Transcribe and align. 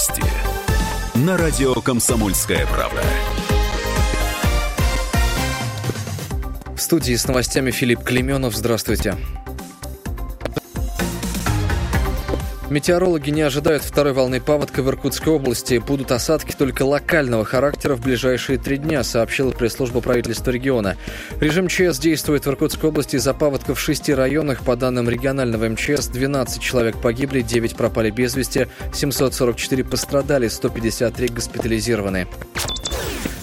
Новости. 0.00 0.22
На 1.14 1.36
радио 1.36 1.74
«Комсомольская 1.74 2.66
правда». 2.66 3.02
В 6.74 6.80
студии 6.80 7.14
с 7.14 7.28
новостями 7.28 7.70
Филипп 7.70 8.02
Клеменов. 8.02 8.56
Здравствуйте. 8.56 9.16
Метеорологи 12.70 13.30
не 13.30 13.42
ожидают 13.42 13.82
второй 13.82 14.12
волны 14.12 14.40
паводка 14.40 14.84
в 14.84 14.88
Иркутской 14.88 15.32
области. 15.32 15.78
Будут 15.78 16.12
осадки 16.12 16.54
только 16.56 16.84
локального 16.84 17.44
характера 17.44 17.96
в 17.96 18.00
ближайшие 18.00 18.58
три 18.58 18.76
дня, 18.76 19.02
сообщила 19.02 19.50
пресс-служба 19.50 20.00
правительства 20.00 20.52
региона. 20.52 20.96
Режим 21.40 21.66
ЧС 21.66 21.98
действует 21.98 22.46
в 22.46 22.48
Иркутской 22.48 22.90
области 22.90 23.16
из-за 23.16 23.34
паводка 23.34 23.74
в 23.74 23.80
шести 23.80 24.14
районах. 24.14 24.62
По 24.62 24.76
данным 24.76 25.10
регионального 25.10 25.68
МЧС, 25.68 26.06
12 26.06 26.62
человек 26.62 26.96
погибли, 27.02 27.42
9 27.42 27.74
пропали 27.74 28.10
без 28.10 28.36
вести, 28.36 28.68
744 28.94 29.82
пострадали, 29.82 30.46
153 30.46 31.26
госпитализированы. 31.26 32.28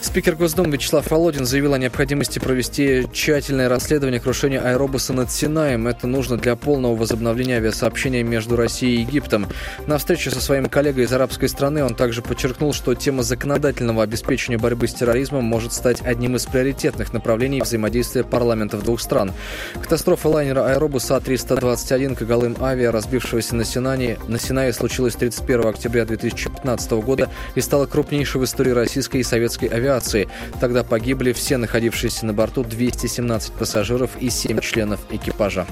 Спикер 0.08 0.38
Госдумы 0.38 0.72
Вячеслав 0.72 1.12
Володин 1.12 1.46
заявил 1.46 1.74
о 1.74 1.78
необходимости 1.78 2.40
провести 2.40 3.06
тщательное 3.12 3.68
расследование 3.68 4.22
крушения 4.22 4.62
аэробуса 4.62 5.12
над 5.12 5.30
Синаем. 5.30 5.86
Это 5.86 6.08
нужно 6.08 6.38
для 6.38 6.56
полного 6.56 6.96
возобновления 6.96 7.58
авиасообщения 7.58 8.24
между 8.24 8.56
Россией 8.56 8.96
и 8.96 9.02
Египтом. 9.02 9.48
На 9.86 9.98
встрече 9.98 10.32
со 10.32 10.40
своим 10.40 10.68
коллегой 10.68 11.04
из 11.04 11.12
арабской 11.12 11.50
страны 11.50 11.84
он 11.84 11.94
также 11.94 12.22
подчеркнул, 12.22 12.72
что 12.72 12.96
тема 12.96 13.22
законодательного 13.22 14.02
обеспечения 14.02 14.58
борьбы 14.58 14.88
с 14.88 14.94
терроризмом 14.94 15.44
может 15.44 15.74
стать 15.74 16.02
одним 16.02 16.38
из 16.38 16.46
приоритетных 16.46 17.12
направлений 17.12 17.62
взаимодействия 17.62 18.24
парламентов 18.24 18.86
двух 18.86 19.02
стран. 19.02 19.34
Катастрофа 19.74 20.30
лайнера 20.30 20.72
аэробуса 20.72 21.18
А-321 21.18 22.16
Кагалым 22.16 22.56
Авиа, 22.62 22.94
разбившегося 22.94 23.58
на 23.58 23.66
Синане, 23.66 24.18
на 24.30 24.40
Синае 24.40 24.72
случилась 24.72 25.16
31 25.16 25.68
октября 25.68 26.06
2015 26.06 26.92
года 26.92 27.30
и 27.56 27.62
стала 27.62 27.88
крупнейшей 27.88 28.40
в 28.40 28.46
истории 28.46 28.72
российской 28.72 29.18
и 29.18 29.24
советской 29.24 29.66
авиации 29.66 29.97
авиации. 29.98 30.28
Тогда 30.60 30.84
погибли 30.84 31.34
все 31.34 31.58
находившиеся 31.58 32.26
на 32.26 32.34
борту 32.34 32.64
217 32.64 33.54
пассажиров 33.54 34.12
и 34.20 34.30
7 34.30 34.60
членов 34.60 35.00
экипажа. 35.10 35.66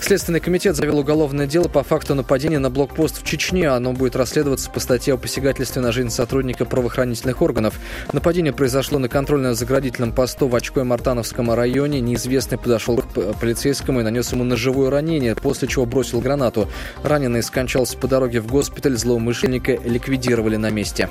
Следственный 0.00 0.40
комитет 0.40 0.76
завел 0.76 1.00
уголовное 1.00 1.46
дело 1.46 1.68
по 1.68 1.82
факту 1.82 2.14
нападения 2.14 2.60
на 2.60 2.70
блокпост 2.70 3.20
в 3.20 3.24
Чечне. 3.24 3.68
Оно 3.68 3.92
будет 3.92 4.16
расследоваться 4.16 4.70
по 4.70 4.80
статье 4.80 5.14
о 5.14 5.16
посягательстве 5.18 5.82
на 5.82 5.92
жизнь 5.92 6.08
сотрудника 6.08 6.64
правоохранительных 6.64 7.42
органов. 7.42 7.74
Нападение 8.12 8.52
произошло 8.52 8.98
на 8.98 9.08
контрольно-заградительном 9.08 10.12
посту 10.12 10.48
в 10.48 10.54
Очко-Мартановском 10.54 11.52
районе. 11.52 12.00
Неизвестный 12.00 12.58
подошел 12.58 12.96
к 12.96 13.38
полицейскому 13.38 14.00
и 14.00 14.04
нанес 14.04 14.32
ему 14.32 14.44
ножевое 14.44 14.88
ранение, 14.88 15.34
после 15.34 15.68
чего 15.68 15.84
бросил 15.84 16.20
гранату. 16.20 16.70
Раненый 17.02 17.42
скончался 17.42 17.98
по 17.98 18.06
дороге 18.06 18.40
в 18.40 18.46
госпиталь. 18.46 18.96
Злоумышленника 18.96 19.72
ликвидировали 19.84 20.56
на 20.56 20.70
месте. 20.70 21.10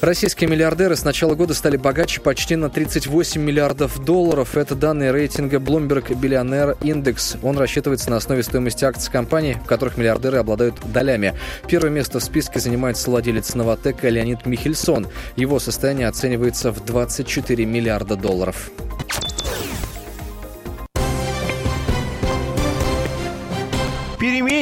Российские 0.00 0.48
миллиардеры 0.68 0.96
с 0.96 1.04
начала 1.04 1.34
года 1.34 1.54
стали 1.54 1.78
богаче 1.78 2.20
почти 2.20 2.54
на 2.54 2.68
38 2.68 3.40
миллиардов 3.40 4.04
долларов. 4.04 4.54
Это 4.54 4.74
данные 4.74 5.12
рейтинга 5.12 5.56
Bloomberg 5.56 6.08
Billionaire 6.08 6.78
Index. 6.80 7.38
Он 7.42 7.56
рассчитывается 7.56 8.10
на 8.10 8.16
основе 8.16 8.42
стоимости 8.42 8.84
акций 8.84 9.10
компаний, 9.10 9.54
в 9.54 9.66
которых 9.66 9.96
миллиардеры 9.96 10.36
обладают 10.36 10.74
долями. 10.92 11.32
Первое 11.66 11.88
место 11.88 12.20
в 12.20 12.22
списке 12.22 12.60
занимает 12.60 12.98
совладелец 12.98 13.54
Новотека 13.54 14.10
Леонид 14.10 14.44
Михельсон. 14.44 15.06
Его 15.36 15.58
состояние 15.58 16.06
оценивается 16.06 16.70
в 16.70 16.84
24 16.84 17.64
миллиарда 17.64 18.16
долларов. 18.16 18.70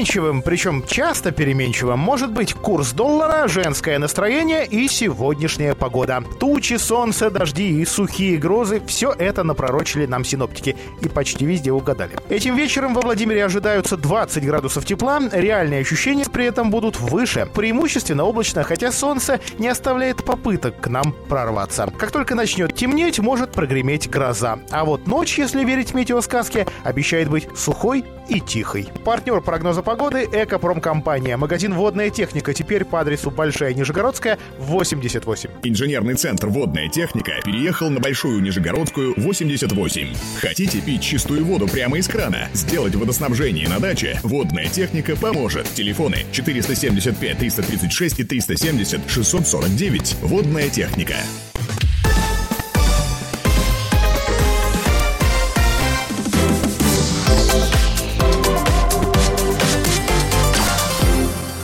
Переменчивым, 0.06 0.42
причем 0.42 0.84
часто 0.86 1.32
переменчивым, 1.32 1.98
может 1.98 2.30
быть 2.30 2.54
курс 2.54 2.92
доллара, 2.92 3.48
женское 3.48 3.98
настроение 3.98 4.64
и 4.64 4.86
сегодняшняя 4.86 5.74
погода. 5.74 6.22
Тучи, 6.38 6.76
солнце, 6.76 7.28
дожди 7.28 7.80
и 7.80 7.84
сухие 7.84 8.36
грозы– 8.36 8.80
все 8.86 9.12
это 9.12 9.42
напророчили 9.42 10.06
нам 10.06 10.24
синоптики 10.24 10.76
и 11.00 11.08
почти 11.08 11.44
везде 11.44 11.72
угадали. 11.72 12.16
Этим 12.28 12.54
вечером 12.54 12.94
во 12.94 13.00
Владимире 13.00 13.44
ожидаются 13.44 13.96
20 13.96 14.46
градусов 14.46 14.86
тепла, 14.86 15.20
реальные 15.32 15.80
ощущения 15.80 16.24
при 16.32 16.44
этом 16.44 16.70
будут 16.70 17.00
выше. 17.00 17.48
Преимущественно 17.52 18.22
облачно, 18.22 18.62
хотя 18.62 18.92
солнце 18.92 19.40
не 19.58 19.66
оставляет 19.66 20.24
попыток 20.24 20.80
к 20.80 20.86
нам 20.86 21.16
прорваться. 21.28 21.92
Как 21.98 22.12
только 22.12 22.36
начнет 22.36 22.72
темнеть, 22.76 23.18
может 23.18 23.50
прогреметь 23.50 24.08
гроза. 24.08 24.60
А 24.70 24.84
вот 24.84 25.08
ночь, 25.08 25.36
если 25.36 25.64
верить 25.64 25.94
метеосказке, 25.94 26.64
обещает 26.84 27.28
быть 27.28 27.48
сухой 27.56 28.04
и 28.28 28.40
тихой. 28.40 28.88
Партнер 29.04 29.40
прогноза 29.40 29.82
погоды– 29.82 29.95
Экопромкомпания. 29.96 31.36
Магазин 31.36 31.74
«Водная 31.74 32.10
техника» 32.10 32.52
теперь 32.52 32.84
по 32.84 33.00
адресу 33.00 33.30
Большая 33.30 33.74
Нижегородская, 33.74 34.38
88. 34.58 35.50
Инженерный 35.62 36.14
центр 36.14 36.48
«Водная 36.48 36.88
техника» 36.88 37.32
переехал 37.44 37.90
на 37.90 38.00
Большую 38.00 38.42
Нижегородскую, 38.42 39.14
88. 39.16 40.14
Хотите 40.40 40.80
пить 40.80 41.02
чистую 41.02 41.44
воду 41.44 41.66
прямо 41.66 41.98
из 41.98 42.08
крана? 42.08 42.48
Сделать 42.52 42.94
водоснабжение 42.94 43.68
на 43.68 43.80
даче? 43.80 44.20
«Водная 44.22 44.68
техника» 44.68 45.16
поможет. 45.16 45.66
Телефоны 45.74 46.18
475 46.32 47.38
336 47.38 48.20
и 48.20 48.24
370 48.24 49.00
649. 49.10 50.16
«Водная 50.22 50.68
техника». 50.68 51.16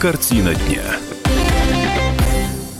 Картина 0.02 0.52
дня. 0.52 0.82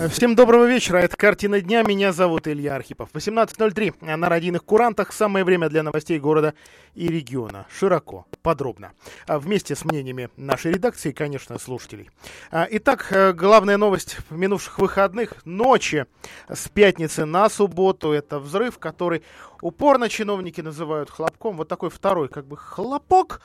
Всем 0.08 0.34
доброго 0.34 0.64
вечера, 0.64 0.96
это 0.96 1.16
«Картина 1.16 1.60
дня», 1.60 1.84
меня 1.84 2.12
зовут 2.12 2.48
Илья 2.48 2.74
Архипов. 2.74 3.10
18.03 3.12 4.16
на 4.16 4.28
радийных 4.28 4.64
курантах, 4.64 5.12
самое 5.12 5.44
время 5.44 5.68
для 5.68 5.84
новостей 5.84 6.18
города 6.18 6.54
и 6.96 7.06
региона. 7.06 7.66
Широко, 7.78 8.26
подробно. 8.42 8.90
А 9.28 9.38
вместе 9.38 9.76
с 9.76 9.84
мнениями 9.84 10.30
нашей 10.36 10.72
редакции 10.72 11.12
конечно, 11.12 11.60
слушателей. 11.60 12.10
А, 12.50 12.66
итак, 12.68 13.06
э, 13.12 13.32
главная 13.32 13.76
новость 13.76 14.16
минувших 14.30 14.80
выходных. 14.80 15.46
Ночи 15.46 16.06
с 16.52 16.68
пятницы 16.70 17.24
на 17.24 17.48
субботу. 17.48 18.10
Это 18.10 18.40
взрыв, 18.40 18.80
который 18.80 19.22
упорно 19.60 20.08
чиновники 20.08 20.60
называют 20.60 21.08
хлопком. 21.08 21.56
Вот 21.56 21.68
такой 21.68 21.90
второй 21.90 22.28
как 22.28 22.46
бы 22.46 22.56
хлопок 22.56 23.40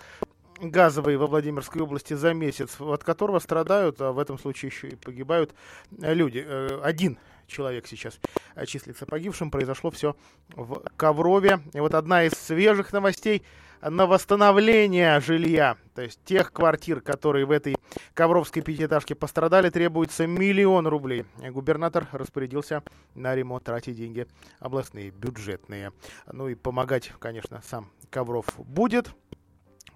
газовый 0.60 1.18
во 1.18 1.28
Владимирской 1.28 1.82
области 1.82 2.14
за 2.14 2.34
месяц, 2.34 2.80
от 2.80 3.04
которого 3.04 3.40
страдают, 3.40 4.02
а 4.02 4.12
в 4.12 4.20
этом 4.20 4.38
случае 4.38 4.72
еще 4.72 4.90
и 4.90 4.96
погибают 4.96 5.54
э, 6.02 6.14
люди. 6.14 6.44
Э, 6.46 6.80
один 6.84 7.20
человек 7.48 7.88
сейчас 7.88 8.20
числится 8.66 9.06
погибшим. 9.06 9.52
Произошло 9.52 9.90
все 9.90 10.16
в 10.50 10.84
Коврове. 10.98 11.60
И 11.74 11.80
вот 11.80 11.94
одна 11.94 12.24
из 12.24 12.34
свежих 12.34 12.92
новостей 12.92 13.44
на 13.82 14.08
восстановление 14.08 15.20
жилья, 15.22 15.78
то 15.94 16.02
есть 16.02 16.20
тех 16.26 16.52
квартир, 16.52 17.02
которые 17.02 17.46
в 17.46 17.52
этой 17.52 17.76
Ковровской 18.14 18.62
пятиэтажке 18.62 19.16
пострадали, 19.16 19.70
требуется 19.70 20.26
миллион 20.28 20.88
рублей. 20.88 21.26
Губернатор 21.38 22.08
распорядился 22.12 22.84
на 23.16 23.36
ремонт 23.36 23.64
тратить 23.64 23.96
деньги 23.96 24.28
областные, 24.60 25.12
бюджетные. 25.12 25.92
Ну 26.32 26.50
и 26.50 26.56
помогать, 26.56 27.12
конечно, 27.20 27.62
сам 27.64 27.92
Ковров 28.10 28.46
будет 28.58 29.12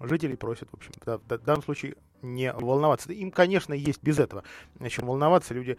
жителей 0.02 0.36
просят, 0.36 0.68
в 0.70 0.74
общем, 0.74 0.92
в, 1.04 1.38
данном 1.38 1.62
случае 1.62 1.96
не 2.22 2.52
волноваться. 2.52 3.12
Им, 3.12 3.30
конечно, 3.30 3.74
есть 3.74 4.02
без 4.02 4.18
этого. 4.18 4.44
Чем 4.88 5.06
волноваться, 5.06 5.54
люди 5.54 5.78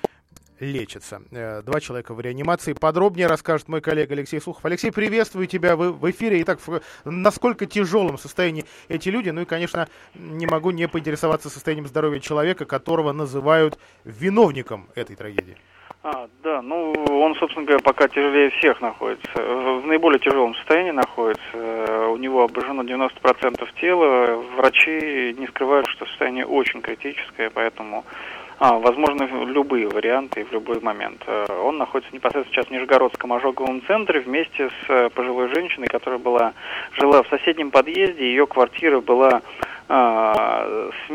лечатся. 0.59 1.21
Э, 1.31 1.61
два 1.61 1.79
человека 1.79 2.13
в 2.13 2.21
реанимации. 2.21 2.73
Подробнее 2.73 3.27
расскажет 3.27 3.67
мой 3.67 3.81
коллега 3.81 4.13
Алексей 4.13 4.39
Сухов. 4.39 4.63
Алексей, 4.65 4.91
приветствую 4.91 5.47
тебя 5.47 5.75
вы 5.75 5.91
в 5.91 6.09
эфире. 6.11 6.41
Итак, 6.41 6.59
в, 6.65 6.81
насколько 7.05 7.65
тяжелом 7.65 8.17
состоянии 8.17 8.65
эти 8.87 9.09
люди? 9.09 9.29
Ну 9.29 9.41
и, 9.41 9.45
конечно, 9.45 9.87
не 10.13 10.45
могу 10.45 10.71
не 10.71 10.87
поинтересоваться 10.87 11.49
состоянием 11.49 11.87
здоровья 11.87 12.19
человека, 12.19 12.65
которого 12.65 13.11
называют 13.11 13.77
виновником 14.03 14.89
этой 14.95 15.15
трагедии. 15.15 15.57
А, 16.05 16.27
да, 16.43 16.61
ну 16.61 16.91
он, 16.91 17.33
собственно 17.35 17.65
говоря, 17.65 17.81
пока 17.81 18.09
тяжелее 18.09 18.49
всех 18.49 18.81
находится, 18.81 19.31
в 19.35 19.85
наиболее 19.85 20.19
тяжелом 20.19 20.53
состоянии 20.55 20.91
находится. 20.91 22.09
У 22.09 22.17
него 22.17 22.43
обожжено 22.43 22.83
90% 22.83 23.65
тела. 23.79 24.35
Врачи 24.57 25.33
не 25.37 25.47
скрывают, 25.47 25.87
что 25.87 26.05
состояние 26.05 26.45
очень 26.45 26.81
критическое, 26.81 27.49
поэтому 27.49 28.03
а, 28.59 28.79
возможны 28.79 29.29
любые 29.45 29.87
варианты 29.87 30.43
в 30.43 30.51
любой 30.51 30.81
момент. 30.81 31.25
Он 31.63 31.77
находится 31.77 32.13
непосредственно 32.13 32.53
сейчас 32.53 32.67
в 32.67 32.71
Нижегородском 32.71 33.31
ожоговом 33.31 33.81
центре 33.87 34.19
вместе 34.19 34.71
с 34.85 35.09
пожилой 35.11 35.55
женщиной, 35.55 35.87
которая 35.87 36.19
была 36.19 36.53
жила 36.99 37.23
в 37.23 37.29
соседнем 37.29 37.71
подъезде. 37.71 38.25
Ее 38.25 38.45
квартира 38.45 38.99
была 38.99 39.41
а, 39.87 40.89
с, 41.07 41.11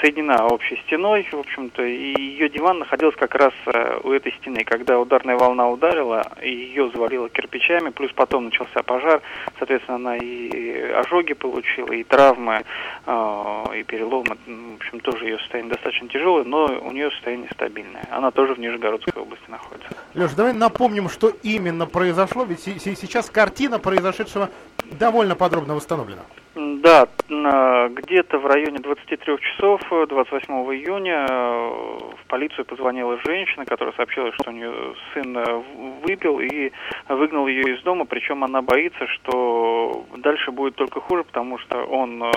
соединена 0.00 0.46
общей 0.46 0.76
стеной, 0.86 1.26
в 1.30 1.38
общем-то, 1.38 1.82
и 1.82 2.20
ее 2.20 2.48
диван 2.48 2.78
находился 2.78 3.18
как 3.18 3.34
раз 3.34 3.52
э, 3.66 4.00
у 4.02 4.12
этой 4.12 4.32
стены. 4.32 4.64
Когда 4.64 4.98
ударная 4.98 5.36
волна 5.36 5.68
ударила, 5.68 6.24
ее 6.42 6.90
завалило 6.90 7.28
кирпичами, 7.28 7.90
плюс 7.90 8.12
потом 8.12 8.46
начался 8.46 8.82
пожар, 8.82 9.20
соответственно, 9.58 9.96
она 9.96 10.16
и 10.16 10.80
ожоги 10.92 11.34
получила, 11.34 11.92
и 11.92 12.02
травмы, 12.04 12.64
э, 13.06 13.64
и 13.76 13.82
переломы. 13.84 14.36
В 14.46 14.76
общем, 14.76 15.00
тоже 15.00 15.24
ее 15.26 15.38
состояние 15.38 15.72
достаточно 15.72 16.08
тяжелое, 16.08 16.44
но 16.44 16.66
у 16.66 16.92
нее 16.92 17.10
состояние 17.12 17.48
стабильное. 17.52 18.06
Она 18.10 18.30
тоже 18.30 18.54
в 18.54 18.58
Нижегородской 18.58 19.20
области 19.20 19.48
находится. 19.50 19.88
Леш, 20.14 20.32
давай 20.32 20.52
напомним, 20.52 21.08
что 21.08 21.32
именно 21.42 21.86
произошло, 21.86 22.44
ведь 22.44 22.60
сейчас 22.60 23.30
картина 23.30 23.78
произошедшего 23.78 24.50
довольно 24.98 25.34
подробно 25.34 25.74
восстановлена. 25.74 26.22
Да, 26.56 27.06
где-то 27.28 28.38
в 28.38 28.46
районе 28.46 28.78
23 28.78 29.18
часов 29.40 29.78
28 29.90 30.54
июня 30.74 31.26
э, 31.28 31.34
в 31.34 32.26
полицию 32.28 32.64
позвонила 32.64 33.18
женщина, 33.26 33.66
которая 33.66 33.94
сообщила, 33.94 34.32
что 34.32 34.48
у 34.48 34.54
нее 34.54 34.94
сын 35.12 35.36
э, 35.36 35.62
выпил 36.02 36.40
и 36.40 36.72
выгнал 37.10 37.46
ее 37.46 37.74
из 37.74 37.82
дома, 37.82 38.06
причем 38.06 38.42
она 38.42 38.62
боится, 38.62 39.06
что 39.06 40.06
дальше 40.16 40.50
будет 40.50 40.76
только 40.76 40.98
хуже, 40.98 41.24
потому 41.24 41.58
что 41.58 41.84
он 41.84 42.22
э, 42.22 42.32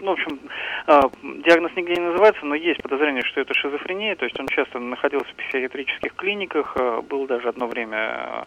ну, 0.00 0.10
в 0.10 0.12
общем, 0.14 0.40
диагноз 1.44 1.70
нигде 1.76 1.94
не 1.94 2.08
называется, 2.08 2.44
но 2.44 2.56
есть 2.56 2.82
подозрение, 2.82 3.22
что 3.22 3.40
это 3.40 3.54
шизофрения, 3.54 4.16
то 4.16 4.24
есть 4.24 4.38
он 4.38 4.48
часто 4.48 4.80
находился 4.80 5.30
в 5.30 5.36
психиатрических 5.36 6.14
клиниках, 6.14 6.76
был 7.08 7.26
даже 7.26 7.48
одно 7.48 7.68
время 7.68 8.46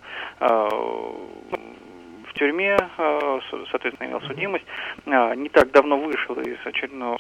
тюрьме, 2.38 2.78
э, 2.98 3.40
соответственно, 3.72 4.08
имел 4.08 4.22
судимость, 4.22 4.66
э, 5.06 5.36
не 5.36 5.50
так 5.50 5.72
давно 5.72 5.98
вышел 5.98 6.36
из 6.36 6.58
очередной 6.66 7.18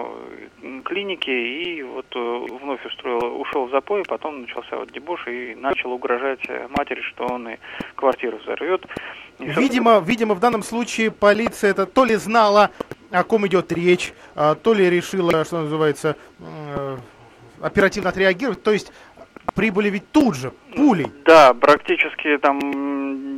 клиники 0.84 1.30
и 1.30 1.84
вот 1.84 2.06
э, 2.16 2.46
вновь 2.62 2.86
устроил, 2.86 3.42
ушел 3.42 3.68
в 3.68 3.72
запой, 3.72 4.04
потом 4.08 4.42
начался 4.42 4.78
вот 4.78 4.92
дебош 4.92 5.28
и 5.28 5.56
начал 5.56 5.92
угрожать 5.92 6.42
матери, 6.78 7.02
что 7.02 7.26
он 7.26 7.50
и 7.50 7.58
квартиру 7.96 8.38
взорвет. 8.38 8.86
И, 9.40 9.46
видимо, 9.46 10.00
видимо, 10.00 10.36
в 10.36 10.40
данном 10.40 10.64
случае 10.64 11.12
полиция 11.12 11.72
это 11.72 11.86
то 11.86 12.06
ли 12.06 12.16
знала, 12.16 12.72
о 13.12 13.24
ком 13.24 13.48
идет 13.48 13.72
речь, 13.72 14.14
то 14.36 14.74
ли 14.74 14.90
решила, 14.90 15.44
что 15.46 15.62
называется, 15.62 16.16
оперативно 17.62 18.10
отреагировать. 18.10 18.64
То 18.64 18.72
есть 18.72 18.92
прибыли 19.58 19.90
ведь 19.90 20.12
тут 20.12 20.36
же, 20.36 20.52
пулей. 20.76 21.08
Да, 21.26 21.54
практически 21.54 22.38
там 22.38 22.60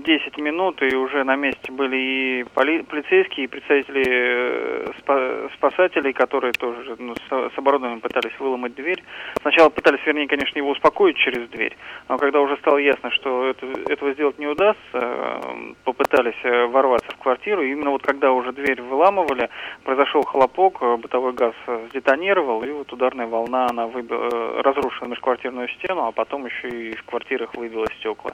10 0.03 0.37
минут, 0.37 0.81
и 0.81 0.95
уже 0.95 1.23
на 1.23 1.35
месте 1.35 1.71
были 1.71 1.97
и 1.97 2.45
поли- 2.55 2.83
полицейские, 2.83 3.45
и 3.45 3.47
представители 3.47 4.03
э, 4.07 4.85
спа- 4.99 5.49
спасателей, 5.53 6.13
которые 6.13 6.51
тоже 6.53 6.95
ну, 6.99 7.15
с, 7.15 7.29
с 7.29 7.57
оборудованием 7.57 8.01
пытались 8.01 8.37
выломать 8.39 8.75
дверь. 8.75 9.01
Сначала 9.41 9.69
пытались, 9.69 10.05
вернее, 10.05 10.27
конечно, 10.27 10.57
его 10.57 10.71
успокоить 10.71 11.15
через 11.17 11.47
дверь, 11.49 11.77
но 12.09 12.17
когда 12.17 12.41
уже 12.41 12.57
стало 12.57 12.77
ясно, 12.77 13.11
что 13.11 13.45
это, 13.45 13.65
этого 13.87 14.13
сделать 14.13 14.39
не 14.39 14.47
удастся, 14.47 14.79
э, 14.93 15.73
попытались 15.85 16.43
э, 16.43 16.65
ворваться 16.65 17.11
в 17.11 17.17
квартиру, 17.17 17.61
и 17.61 17.71
именно 17.71 17.91
вот 17.91 18.03
когда 18.03 18.31
уже 18.31 18.51
дверь 18.51 18.81
выламывали, 18.81 19.49
произошел 19.83 20.23
хлопок, 20.23 20.81
бытовой 20.99 21.31
газ 21.33 21.53
сдетонировал, 21.91 22.63
и 22.63 22.71
вот 22.71 22.91
ударная 22.91 23.27
волна, 23.27 23.67
она 23.69 23.87
выбила, 23.87 24.61
разрушила 24.63 25.07
межквартирную 25.07 25.69
стену, 25.69 26.08
а 26.09 26.11
потом 26.11 26.45
еще 26.47 26.67
и 26.69 26.95
в 26.95 27.03
квартирах 27.03 27.53
выбило 27.55 27.85
стекла 27.99 28.31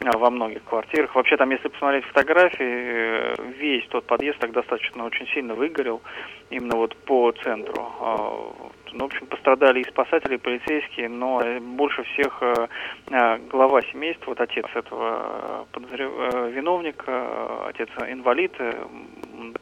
во 0.00 0.30
многих 0.30 0.64
квартирах. 0.64 1.14
Вообще 1.14 1.36
там, 1.36 1.50
если 1.50 1.68
посмотреть 1.68 2.04
фотографии, 2.06 2.56
э, 2.58 3.34
весь 3.58 3.86
тот 3.88 4.06
подъезд 4.06 4.38
так 4.38 4.52
достаточно 4.52 5.04
очень 5.04 5.26
сильно 5.28 5.54
выгорел, 5.54 6.00
именно 6.48 6.76
вот 6.76 6.96
по 7.04 7.32
центру. 7.32 7.86
А, 8.00 8.52
ну, 8.92 9.00
в 9.00 9.04
общем, 9.04 9.26
пострадали 9.26 9.80
и 9.80 9.88
спасатели, 9.88 10.34
и 10.34 10.38
полицейские, 10.38 11.10
но 11.10 11.42
больше 11.60 12.02
всех 12.04 12.38
э, 12.40 12.66
э, 13.10 13.38
глава 13.50 13.82
семейства, 13.82 14.30
вот 14.30 14.40
отец 14.40 14.66
этого 14.74 15.66
подозрев... 15.72 16.10
виновника, 16.50 17.66
отец 17.68 17.90
инвалид, 18.08 18.52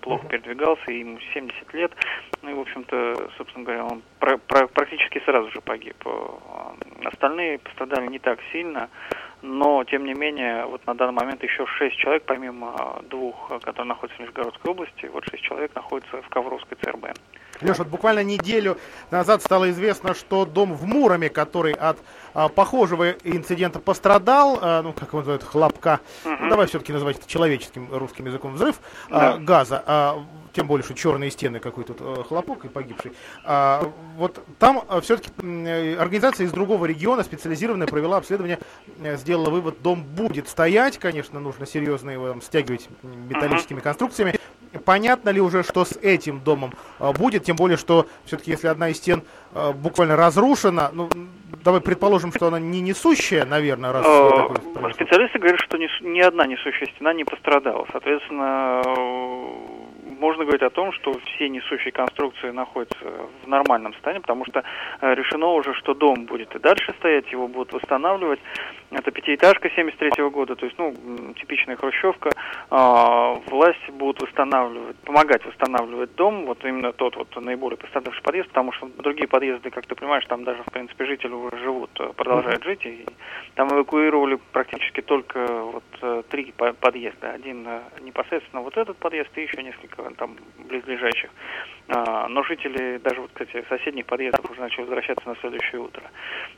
плохо 0.01 0.27
передвигался, 0.29 0.93
ему 0.93 1.19
70 1.35 1.75
лет, 1.75 1.93
ну 2.43 2.51
и, 2.51 2.55
в 2.55 2.61
общем-то, 2.61 3.31
собственно 3.37 3.65
говоря, 3.65 3.85
он 3.85 4.03
практически 4.19 5.21
сразу 5.25 5.51
же 5.51 5.61
погиб. 5.61 5.97
Остальные 7.05 7.59
пострадали 7.59 8.07
не 8.07 8.19
так 8.19 8.39
сильно, 8.53 8.89
но, 9.43 9.85
тем 9.85 10.05
не 10.05 10.15
менее, 10.15 10.65
вот 10.67 10.87
на 10.87 10.95
данный 10.95 11.15
момент 11.15 11.43
еще 11.43 11.67
шесть 11.67 11.97
человек, 11.97 12.25
помимо 12.27 13.01
двух, 13.09 13.49
которые 13.63 13.87
находятся 13.87 14.19
в 14.19 14.21
Нижегородской 14.21 14.71
области, 14.71 15.07
вот 15.07 15.25
шесть 15.31 15.45
человек 15.45 15.75
находятся 15.75 16.21
в 16.23 16.29
Ковровской 16.29 16.77
ЦРБ. 16.83 17.17
Леша, 17.61 17.79
вот 17.79 17.89
буквально 17.89 18.23
неделю 18.23 18.79
назад 19.11 19.43
стало 19.43 19.71
известно, 19.71 20.15
что 20.15 20.45
дом 20.45 20.75
в 20.75 20.85
Муроме, 20.85 21.29
который 21.29 21.73
от 21.73 21.99
а, 22.35 22.49
похожего 22.49 23.13
инцидента 23.25 23.81
пострадал, 23.81 24.59
а, 24.61 24.83
ну, 24.83 24.93
как 24.93 25.09
его 25.09 25.19
называют, 25.19 25.43
хлопка, 25.43 26.01
угу. 26.25 26.35
ну, 26.41 26.51
давай 26.51 26.67
все-таки 26.67 26.93
называть 26.93 27.19
это 27.19 27.29
человеческим 27.29 27.89
русским 27.93 28.27
языком, 28.27 28.55
взрыв 28.55 28.81
а, 29.11 29.21
да. 29.21 29.33
а, 29.33 29.39
газа, 29.39 29.83
а, 29.87 30.25
тем 30.53 30.67
более, 30.67 30.85
что 30.85 30.95
черные 30.95 31.31
стены, 31.31 31.59
какой 31.59 31.85
тут 31.85 31.99
а, 32.01 32.23
хлопок 32.23 32.65
и 32.65 32.69
погибший. 32.69 33.13
А, 33.45 33.93
вот 34.17 34.45
там 34.59 34.85
а, 34.89 35.01
все-таки 35.01 35.31
организация 35.97 36.47
из 36.47 36.53
другого 36.53 36.87
региона, 36.87 37.23
специализированная, 37.23 37.87
провела 37.87 38.19
обследование, 38.19 38.59
сделала 39.17 39.51
вывод, 39.51 39.83
дом 39.83 40.03
будет 40.05 40.49
стоять, 40.49 40.99
конечно, 40.99 41.41
нужно 41.41 41.67
серьезно 41.67 42.11
его 42.11 42.29
там, 42.29 42.43
стягивать 42.43 42.89
металлическими 43.03 43.81
конструкциями, 43.81 44.39
понятно 44.85 45.31
ли 45.31 45.41
уже, 45.41 45.63
что 45.63 45.85
с 45.85 45.97
этим 45.97 46.41
домом 46.41 46.73
э, 46.99 47.13
будет, 47.13 47.45
тем 47.45 47.57
более, 47.57 47.77
что 47.77 48.07
все-таки 48.25 48.51
если 48.51 48.69
одна 48.69 48.89
из 48.89 48.97
стен 48.99 49.23
э, 49.55 49.73
буквально 49.73 50.17
разрушена, 50.17 50.91
ну, 50.93 51.09
давай 51.65 51.81
предположим, 51.81 52.33
что 52.33 52.49
она 52.49 52.59
не 52.59 52.81
несущая, 52.81 53.45
наверное, 53.45 53.93
раз... 53.93 54.05
Э, 54.07 54.93
специалисты 54.93 55.39
говорят, 55.39 55.61
что 55.61 55.77
ни, 55.77 55.89
ни 56.03 56.21
одна 56.21 56.47
несущая 56.47 56.89
стена 56.95 57.13
не 57.13 57.25
пострадала. 57.25 57.87
Соответственно, 57.93 58.83
можно 60.19 60.45
говорить 60.45 60.63
о 60.63 60.71
том, 60.71 60.93
что 60.93 61.13
все 61.19 61.49
несущие 61.49 61.93
конструкции 61.93 62.51
находятся 62.51 62.99
в 63.45 63.49
нормальном 63.49 63.93
состоянии, 63.95 64.21
потому 64.21 64.45
что 64.47 64.63
э, 65.01 65.15
решено 65.15 65.49
уже, 65.49 65.75
что 65.75 65.95
дом 65.95 66.27
будет 66.27 66.55
и 66.55 66.59
дальше 66.59 66.93
стоять, 66.99 67.31
его 67.33 67.49
будут 67.49 67.73
восстанавливать. 67.73 68.41
Это 68.91 69.11
пятиэтажка 69.11 69.71
73 69.71 70.11
-го 70.23 70.31
года, 70.31 70.57
то 70.57 70.67
есть, 70.67 70.79
ну, 70.79 70.95
типичная 71.35 71.77
хрущевка. 71.77 72.31
А, 72.71 73.35
власти 73.47 73.91
будут 73.91 74.23
восстанавливать, 74.23 74.97
помогать 75.05 75.45
восстанавливать 75.45 76.15
дом, 76.15 76.47
вот 76.47 76.65
именно 76.65 76.93
тот 76.93 77.17
вот 77.17 77.37
наиболее 77.37 77.77
пострадавший 77.77 78.23
подъезд, 78.23 78.49
потому 78.49 78.73
что 78.73 78.89
другие 78.99 79.29
подъезды, 79.29 79.71
как 79.71 79.87
ты 79.87 79.95
понимаешь, 79.95 80.25
там 80.27 80.45
даже, 80.45 80.63
в 80.63 80.73
принципе, 80.73 81.05
жители 81.05 81.33
уже 81.33 81.57
живут, 81.59 81.91
э, 82.01 82.13
продолжают 82.17 82.65
жить, 82.65 82.85
и 82.87 83.07
там 83.55 83.69
эвакуировали 83.69 84.39
практически 84.53 85.03
только 85.03 85.47
вот 85.47 85.85
э, 86.03 86.23
три 86.31 86.53
подъезда. 86.81 87.33
Один 87.33 87.69
непосредственно 88.01 88.63
вот 88.63 88.77
этот 88.77 88.97
подъезд 88.97 89.31
и 89.37 89.43
еще 89.43 89.63
несколько 89.63 90.08
там 90.15 90.37
близлежащих. 90.59 91.31
А, 91.89 92.29
но 92.29 92.43
жители 92.43 92.99
даже 92.99 93.21
вот, 93.21 93.31
кстати, 93.33 93.65
соседних 93.69 94.07
подъездов 94.07 94.51
уже 94.51 94.61
начали 94.61 94.83
возвращаться 94.83 95.27
на 95.27 95.37
следующее 95.37 95.81
утро 95.81 96.03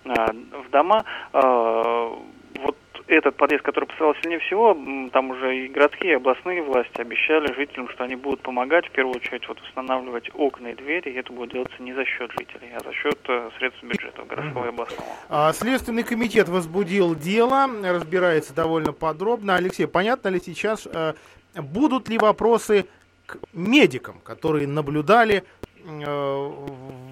а, 0.05 0.33
в 0.33 0.71
дома. 0.71 1.05
А, 1.33 2.19
вот 2.63 2.77
этот 3.07 3.37
подъезд, 3.37 3.63
который 3.63 3.87
пострадал 3.87 4.15
сильнее 4.23 4.41
всего, 4.41 4.77
там 5.13 5.31
уже 5.31 5.57
и 5.57 5.69
городские, 5.69 6.13
и 6.13 6.17
областные 6.17 6.63
власти 6.63 7.01
обещали 7.01 7.53
жителям, 7.55 7.89
что 7.89 8.05
они 8.05 8.17
будут 8.17 8.41
помогать, 8.43 8.87
в 8.87 8.91
первую 8.91 9.17
очередь, 9.17 9.47
вот, 9.49 9.61
устанавливать 9.63 10.31
окна 10.35 10.69
и 10.69 10.75
двери, 10.75 11.11
и 11.11 11.15
это 11.15 11.33
будет 11.33 11.53
делаться 11.53 11.83
не 11.83 11.93
за 11.93 12.05
счет 12.05 12.31
жителей, 12.33 12.73
а 12.75 12.81
за 12.81 12.93
счет 12.93 13.19
э, 13.29 13.51
средств 13.59 13.83
бюджета 13.83 14.23
городского 14.23 14.67
и 14.67 14.69
областного. 14.69 15.53
Следственный 15.53 16.03
комитет 16.03 16.49
возбудил 16.49 17.15
дело, 17.15 17.69
разбирается 17.83 18.55
довольно 18.55 18.93
подробно. 18.93 19.57
Алексей, 19.57 19.87
понятно 19.87 20.29
ли 20.29 20.41
сейчас, 20.41 20.87
э, 20.93 21.15
будут 21.55 22.09
ли 22.09 22.19
вопросы 22.19 22.87
к 23.31 23.39
медикам, 23.53 24.21
которые 24.25 24.67
наблюдали 24.67 25.45
э, 25.85 26.51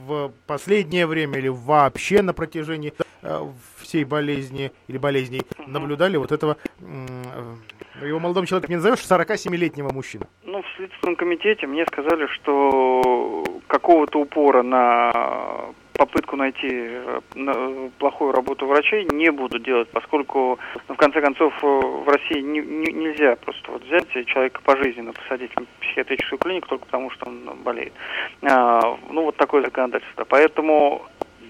в 0.06 0.32
последнее 0.46 1.06
время 1.06 1.38
или 1.38 1.48
вообще 1.48 2.22
на 2.22 2.32
протяжении 2.32 2.92
э, 3.22 3.40
всей 3.80 4.04
болезни 4.04 4.72
или 4.88 4.98
болезней 4.98 5.42
наблюдали 5.66 6.16
вот 6.16 6.32
этого 6.32 6.56
э, 6.80 8.06
его 8.06 8.18
молодым 8.18 8.46
человеком 8.46 8.70
не 8.70 8.76
назовешь 8.76 9.00
47-летнего 9.00 9.92
мужчину? 9.92 10.26
Ну, 10.44 10.62
в 10.62 10.66
Следственном 10.76 11.16
комитете 11.16 11.66
мне 11.66 11.86
сказали, 11.86 12.26
что 12.34 13.44
какого-то 13.66 14.20
упора 14.20 14.62
на 14.62 15.72
попытку 15.98 16.36
найти 16.36 16.68
э, 16.70 17.90
плохую 17.98 18.32
работу 18.32 18.66
врачей 18.66 19.04
не 19.12 19.30
буду 19.30 19.58
делать, 19.58 19.88
поскольку, 19.90 20.58
в 20.86 20.94
конце 20.94 21.20
концов, 21.20 21.52
э, 21.62 21.66
в 21.66 22.08
России 22.08 22.40
не, 22.40 22.60
не, 22.60 22.92
нельзя 22.92 23.34
просто 23.36 23.72
вот 23.72 23.82
взять 23.82 24.08
человека 24.26 24.60
пожизненно 24.64 25.12
посадить 25.12 25.50
в 25.56 25.64
психиатрическую 25.80 26.38
клинику 26.38 26.68
только 26.68 26.86
потому, 26.86 27.10
что 27.10 27.26
он 27.26 27.50
болеет. 27.64 27.92
А, 28.42 28.96
ну, 29.10 29.24
вот 29.24 29.36
такое 29.36 29.62
законодательство. 29.62 30.24
Поэтому 30.24 31.02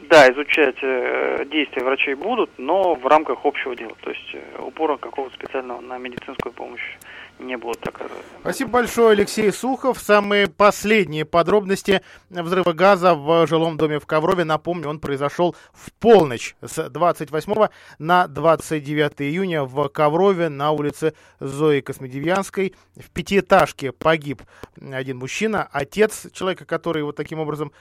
да, 0.08 0.30
изучать 0.32 0.76
э, 0.80 1.44
действия 1.50 1.84
врачей 1.84 2.14
будут, 2.14 2.50
но 2.56 2.94
в 2.94 3.06
рамках 3.06 3.44
общего 3.44 3.76
дела. 3.76 3.92
То 4.00 4.10
есть 4.10 4.30
э, 4.32 4.62
упора 4.62 4.96
какого-то 4.96 5.34
специального 5.34 5.80
на 5.82 5.98
медицинскую 5.98 6.54
помощь 6.54 6.96
не 7.38 7.56
будут 7.56 7.80
доказывать. 7.80 8.24
Спасибо 8.40 8.70
большое, 8.70 9.10
Алексей 9.10 9.52
Сухов. 9.52 9.98
Самые 9.98 10.48
последние 10.48 11.24
подробности 11.24 12.02
взрыва 12.30 12.72
газа 12.72 13.14
в 13.14 13.46
жилом 13.46 13.76
доме 13.76 13.98
в 13.98 14.06
Коврове. 14.06 14.44
Напомню, 14.44 14.88
он 14.88 15.00
произошел 15.00 15.54
в 15.72 15.92
полночь 15.92 16.56
с 16.60 16.88
28 16.88 17.68
на 17.98 18.26
29 18.26 19.22
июня 19.22 19.64
в 19.64 19.88
Коврове 19.88 20.48
на 20.48 20.70
улице 20.70 21.14
Зои 21.40 21.80
Космодевьянской. 21.80 22.74
В 22.96 23.10
пятиэтажке 23.10 23.92
погиб 23.92 24.42
один 24.80 25.18
мужчина, 25.18 25.68
отец 25.70 26.26
человека, 26.32 26.64
который 26.64 27.02
вот 27.02 27.16
таким 27.16 27.40
образом 27.40 27.72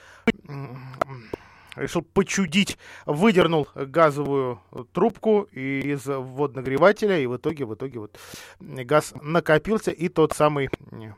решил 1.78 2.02
почудить, 2.02 2.78
выдернул 3.06 3.68
газовую 3.74 4.60
трубку 4.92 5.42
из 5.52 6.02
водонагревателя, 6.06 7.18
и 7.18 7.26
в 7.26 7.36
итоге, 7.36 7.64
в 7.64 7.74
итоге 7.74 8.00
вот 8.00 8.18
газ 8.60 9.14
накопился, 9.20 9.90
и 9.90 10.08
тот 10.08 10.32
самый, 10.32 10.70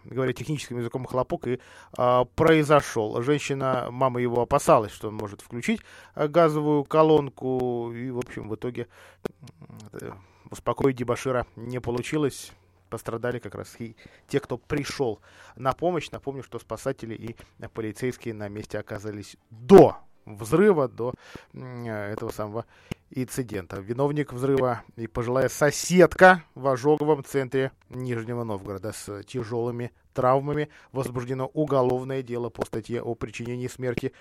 говоря 0.05 0.33
техническим 0.33 0.79
языком, 0.79 1.05
хлопок 1.05 1.47
и 1.47 1.61
а, 1.97 2.25
произошел. 2.25 3.21
Женщина, 3.23 3.88
мама 3.90 4.21
его 4.21 4.43
опасалась, 4.43 4.93
что 4.93 5.09
он 5.09 5.14
может 5.14 5.40
включить 5.40 5.81
газовую 6.14 6.85
колонку, 6.85 7.93
и, 7.93 8.11
в 8.11 8.19
общем, 8.19 8.49
в 8.49 8.55
итоге 8.55 8.88
успокоить 10.50 10.97
дебашира 10.97 11.47
не 11.57 11.81
получилось 11.81 12.52
пострадали 12.90 13.38
как 13.38 13.55
раз 13.55 13.76
и 13.79 13.97
те, 14.26 14.40
кто 14.40 14.59
пришел 14.59 15.21
на 15.57 15.73
помощь. 15.73 16.11
Напомню, 16.11 16.43
что 16.43 16.59
спасатели 16.59 17.14
и 17.14 17.37
полицейские 17.69 18.35
на 18.35 18.49
месте 18.49 18.79
оказались 18.79 19.37
до 19.49 19.97
взрыва, 20.25 20.89
до 20.89 21.15
этого 21.53 22.31
самого 22.31 22.67
инцидента. 23.11 23.81
Виновник 23.81 24.33
взрыва 24.33 24.83
и 24.97 25.07
пожилая 25.07 25.49
соседка 25.49 26.45
в 26.55 26.67
ожоговом 26.69 27.25
центре 27.25 27.73
Нижнего 27.89 28.45
Новгорода 28.45 28.93
с 28.93 29.23
тяжелыми 29.25 29.93
травмами. 30.15 30.69
Возбуждено 30.93 31.47
уголовное 31.47 32.23
дело 32.23 32.50
по 32.50 32.65
статье 32.65 33.03
о 33.03 33.15
причинении 33.15 33.69
смерти 33.69 34.12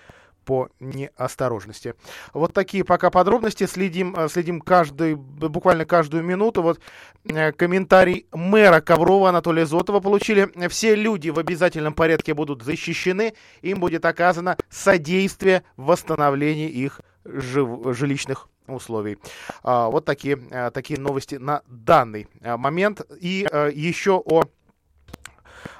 по 0.44 0.68
неосторожности. 0.80 1.94
Вот 2.32 2.52
такие 2.52 2.84
пока 2.84 3.10
подробности. 3.10 3.66
Следим, 3.66 4.14
э, 4.16 4.28
следим 4.28 4.60
каждый, 4.60 5.14
буквально 5.14 5.84
каждую 5.84 6.22
минуту. 6.22 6.62
Вот 6.62 6.80
э, 7.24 7.52
комментарий 7.52 8.26
мэра 8.32 8.80
Коврова 8.80 9.28
Анатолия 9.28 9.66
Зотова 9.66 10.00
получили. 10.00 10.50
Все 10.68 10.94
люди 10.94 11.30
в 11.30 11.38
обязательном 11.38 11.94
порядке 11.94 12.34
будут 12.34 12.62
защищены. 12.62 13.34
Им 13.62 13.80
будет 13.80 14.04
оказано 14.04 14.56
содействие 14.68 15.62
в 15.76 15.86
восстановлении 15.86 16.68
их 16.68 17.00
жив, 17.24 17.94
жилищных 17.96 18.48
условий. 18.66 19.18
А, 19.62 19.88
вот 19.88 20.04
такие, 20.04 20.38
э, 20.50 20.70
такие 20.70 20.98
новости 20.98 21.34
на 21.36 21.62
данный 21.66 22.28
момент. 22.40 23.02
И 23.20 23.46
еще 23.74 24.22
о 24.24 24.44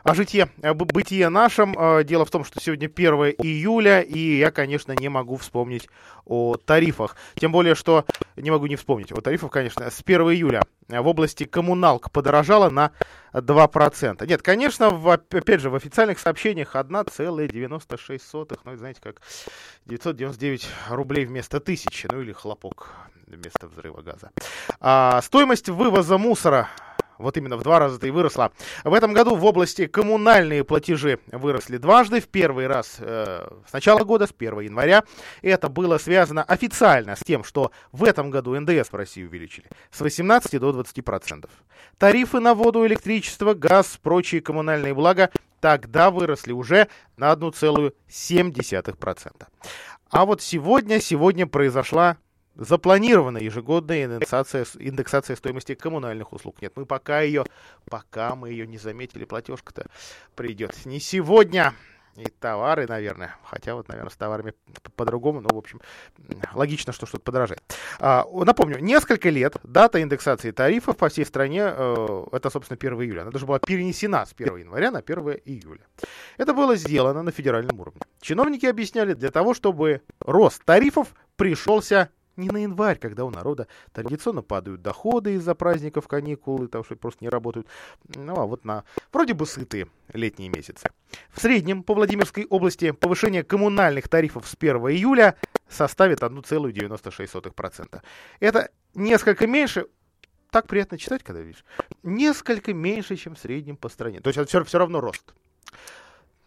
о 0.02 0.14
житье, 0.14 0.48
бытие 0.58 1.28
нашем. 1.28 1.76
Э, 1.78 2.04
дело 2.04 2.24
в 2.24 2.30
том, 2.30 2.44
что 2.44 2.60
сегодня 2.60 2.86
1 2.86 3.14
июля, 3.38 4.00
и 4.00 4.38
я, 4.38 4.50
конечно, 4.50 4.92
не 4.92 5.08
могу 5.08 5.36
вспомнить 5.36 5.88
о 6.24 6.56
тарифах. 6.56 7.16
Тем 7.34 7.52
более, 7.52 7.74
что 7.74 8.04
не 8.36 8.50
могу 8.50 8.66
не 8.66 8.76
вспомнить 8.76 9.12
о 9.12 9.20
тарифах, 9.20 9.50
конечно. 9.50 9.90
С 9.90 10.00
1 10.04 10.20
июля 10.22 10.62
в 10.88 11.06
области 11.06 11.44
коммуналка 11.44 12.10
подорожала 12.10 12.70
на 12.70 12.92
2%. 13.32 14.26
Нет, 14.26 14.42
конечно, 14.42 14.90
в, 14.90 15.08
опять 15.10 15.60
же, 15.60 15.70
в 15.70 15.74
официальных 15.74 16.18
сообщениях 16.18 16.74
1,96. 16.74 18.58
Ну, 18.64 18.76
знаете, 18.76 19.00
как 19.02 19.22
999 19.86 20.68
рублей 20.90 21.24
вместо 21.24 21.58
1000. 21.58 22.08
Ну, 22.12 22.20
или 22.20 22.32
хлопок 22.32 22.88
вместо 23.26 23.68
взрыва 23.68 24.02
газа. 24.02 24.30
А, 24.80 25.20
стоимость 25.22 25.68
вывоза 25.68 26.18
мусора 26.18 26.68
вот 27.20 27.36
именно 27.36 27.56
в 27.56 27.62
два 27.62 27.78
раза-то 27.78 28.06
и 28.06 28.10
выросла. 28.10 28.52
В 28.84 28.94
этом 28.94 29.12
году 29.12 29.36
в 29.36 29.44
области 29.44 29.86
коммунальные 29.86 30.64
платежи 30.64 31.20
выросли 31.30 31.76
дважды. 31.76 32.20
В 32.20 32.28
первый 32.28 32.66
раз 32.66 32.96
э, 32.98 33.46
с 33.68 33.72
начала 33.72 34.04
года, 34.04 34.26
с 34.26 34.34
1 34.36 34.60
января. 34.60 35.04
Это 35.42 35.68
было 35.68 35.98
связано 35.98 36.42
официально 36.42 37.16
с 37.16 37.20
тем, 37.20 37.44
что 37.44 37.72
в 37.92 38.04
этом 38.04 38.30
году 38.30 38.58
ндс 38.58 38.90
в 38.90 38.94
России 38.94 39.24
увеличили 39.24 39.66
с 39.90 40.00
18 40.00 40.58
до 40.60 40.70
20%. 40.70 41.48
Тарифы 41.98 42.40
на 42.40 42.54
воду, 42.54 42.86
электричество, 42.86 43.52
газ, 43.54 43.98
прочие 44.02 44.40
коммунальные 44.40 44.94
блага 44.94 45.30
тогда 45.60 46.10
выросли 46.10 46.52
уже 46.52 46.88
на 47.16 47.32
1,7%. 47.32 49.46
А 50.10 50.24
вот 50.24 50.42
сегодня, 50.42 51.00
сегодня 51.00 51.46
произошла 51.46 52.16
запланирована 52.60 53.38
ежегодная 53.38 54.04
индексация, 54.04 54.66
индексация 54.78 55.34
стоимости 55.34 55.74
коммунальных 55.74 56.32
услуг. 56.32 56.60
Нет, 56.60 56.74
мы 56.76 56.84
пока 56.84 57.22
ее, 57.22 57.44
пока 57.86 58.34
мы 58.36 58.50
ее 58.50 58.66
не 58.66 58.76
заметили, 58.78 59.24
платежка-то 59.24 59.86
придет 60.36 60.84
не 60.84 61.00
сегодня. 61.00 61.74
И 62.16 62.24
товары, 62.40 62.86
наверное. 62.86 63.36
Хотя 63.44 63.74
вот, 63.74 63.88
наверное, 63.88 64.10
с 64.10 64.16
товарами 64.16 64.52
по-другому. 64.96 65.40
Но, 65.40 65.48
в 65.50 65.56
общем, 65.56 65.80
логично, 66.52 66.92
что 66.92 67.06
что-то 67.06 67.22
подорожает. 67.22 67.62
А, 67.98 68.26
напомню, 68.44 68.78
несколько 68.80 69.30
лет 69.30 69.56
дата 69.62 70.02
индексации 70.02 70.50
тарифов 70.50 70.96
по 70.96 71.08
всей 71.08 71.24
стране, 71.24 71.62
э, 71.64 72.24
это, 72.32 72.50
собственно, 72.50 72.76
1 72.76 73.00
июля. 73.00 73.22
Она 73.22 73.30
даже 73.30 73.46
была 73.46 73.58
перенесена 73.60 74.26
с 74.26 74.34
1 74.36 74.56
января 74.56 74.90
на 74.90 74.98
1 74.98 75.18
июля. 75.44 75.86
Это 76.36 76.52
было 76.52 76.76
сделано 76.76 77.22
на 77.22 77.30
федеральном 77.30 77.78
уровне. 77.80 78.02
Чиновники 78.20 78.66
объясняли, 78.66 79.14
для 79.14 79.30
того, 79.30 79.54
чтобы 79.54 80.02
рост 80.18 80.62
тарифов 80.64 81.14
пришелся 81.36 82.10
не 82.40 82.48
на 82.48 82.58
январь, 82.58 82.98
когда 82.98 83.24
у 83.24 83.30
народа 83.30 83.68
традиционно 83.92 84.42
падают 84.42 84.82
доходы 84.82 85.34
из-за 85.34 85.54
праздников, 85.54 86.08
каникул, 86.08 86.64
и 86.64 86.66
там 86.66 86.84
что 86.84 86.96
просто 86.96 87.24
не 87.24 87.28
работают. 87.28 87.66
Ну, 88.16 88.36
а 88.36 88.46
вот 88.46 88.64
на 88.64 88.84
вроде 89.12 89.34
бы 89.34 89.46
сытые 89.46 89.88
летние 90.12 90.48
месяцы. 90.48 90.90
В 91.30 91.40
среднем 91.40 91.82
по 91.82 91.94
Владимирской 91.94 92.46
области 92.46 92.90
повышение 92.90 93.44
коммунальных 93.44 94.08
тарифов 94.08 94.48
с 94.48 94.56
1 94.58 94.76
июля 94.76 95.36
составит 95.68 96.20
1,96%. 96.20 98.02
Это 98.40 98.70
несколько 98.94 99.46
меньше, 99.46 99.86
так 100.50 100.66
приятно 100.66 100.98
читать, 100.98 101.22
когда 101.22 101.40
видишь, 101.40 101.64
несколько 102.02 102.74
меньше, 102.74 103.16
чем 103.16 103.34
в 103.34 103.38
среднем 103.38 103.76
по 103.76 103.88
стране. 103.88 104.20
То 104.20 104.28
есть 104.28 104.38
это 104.38 104.48
все, 104.48 104.64
все 104.64 104.78
равно 104.78 105.00
рост 105.00 105.34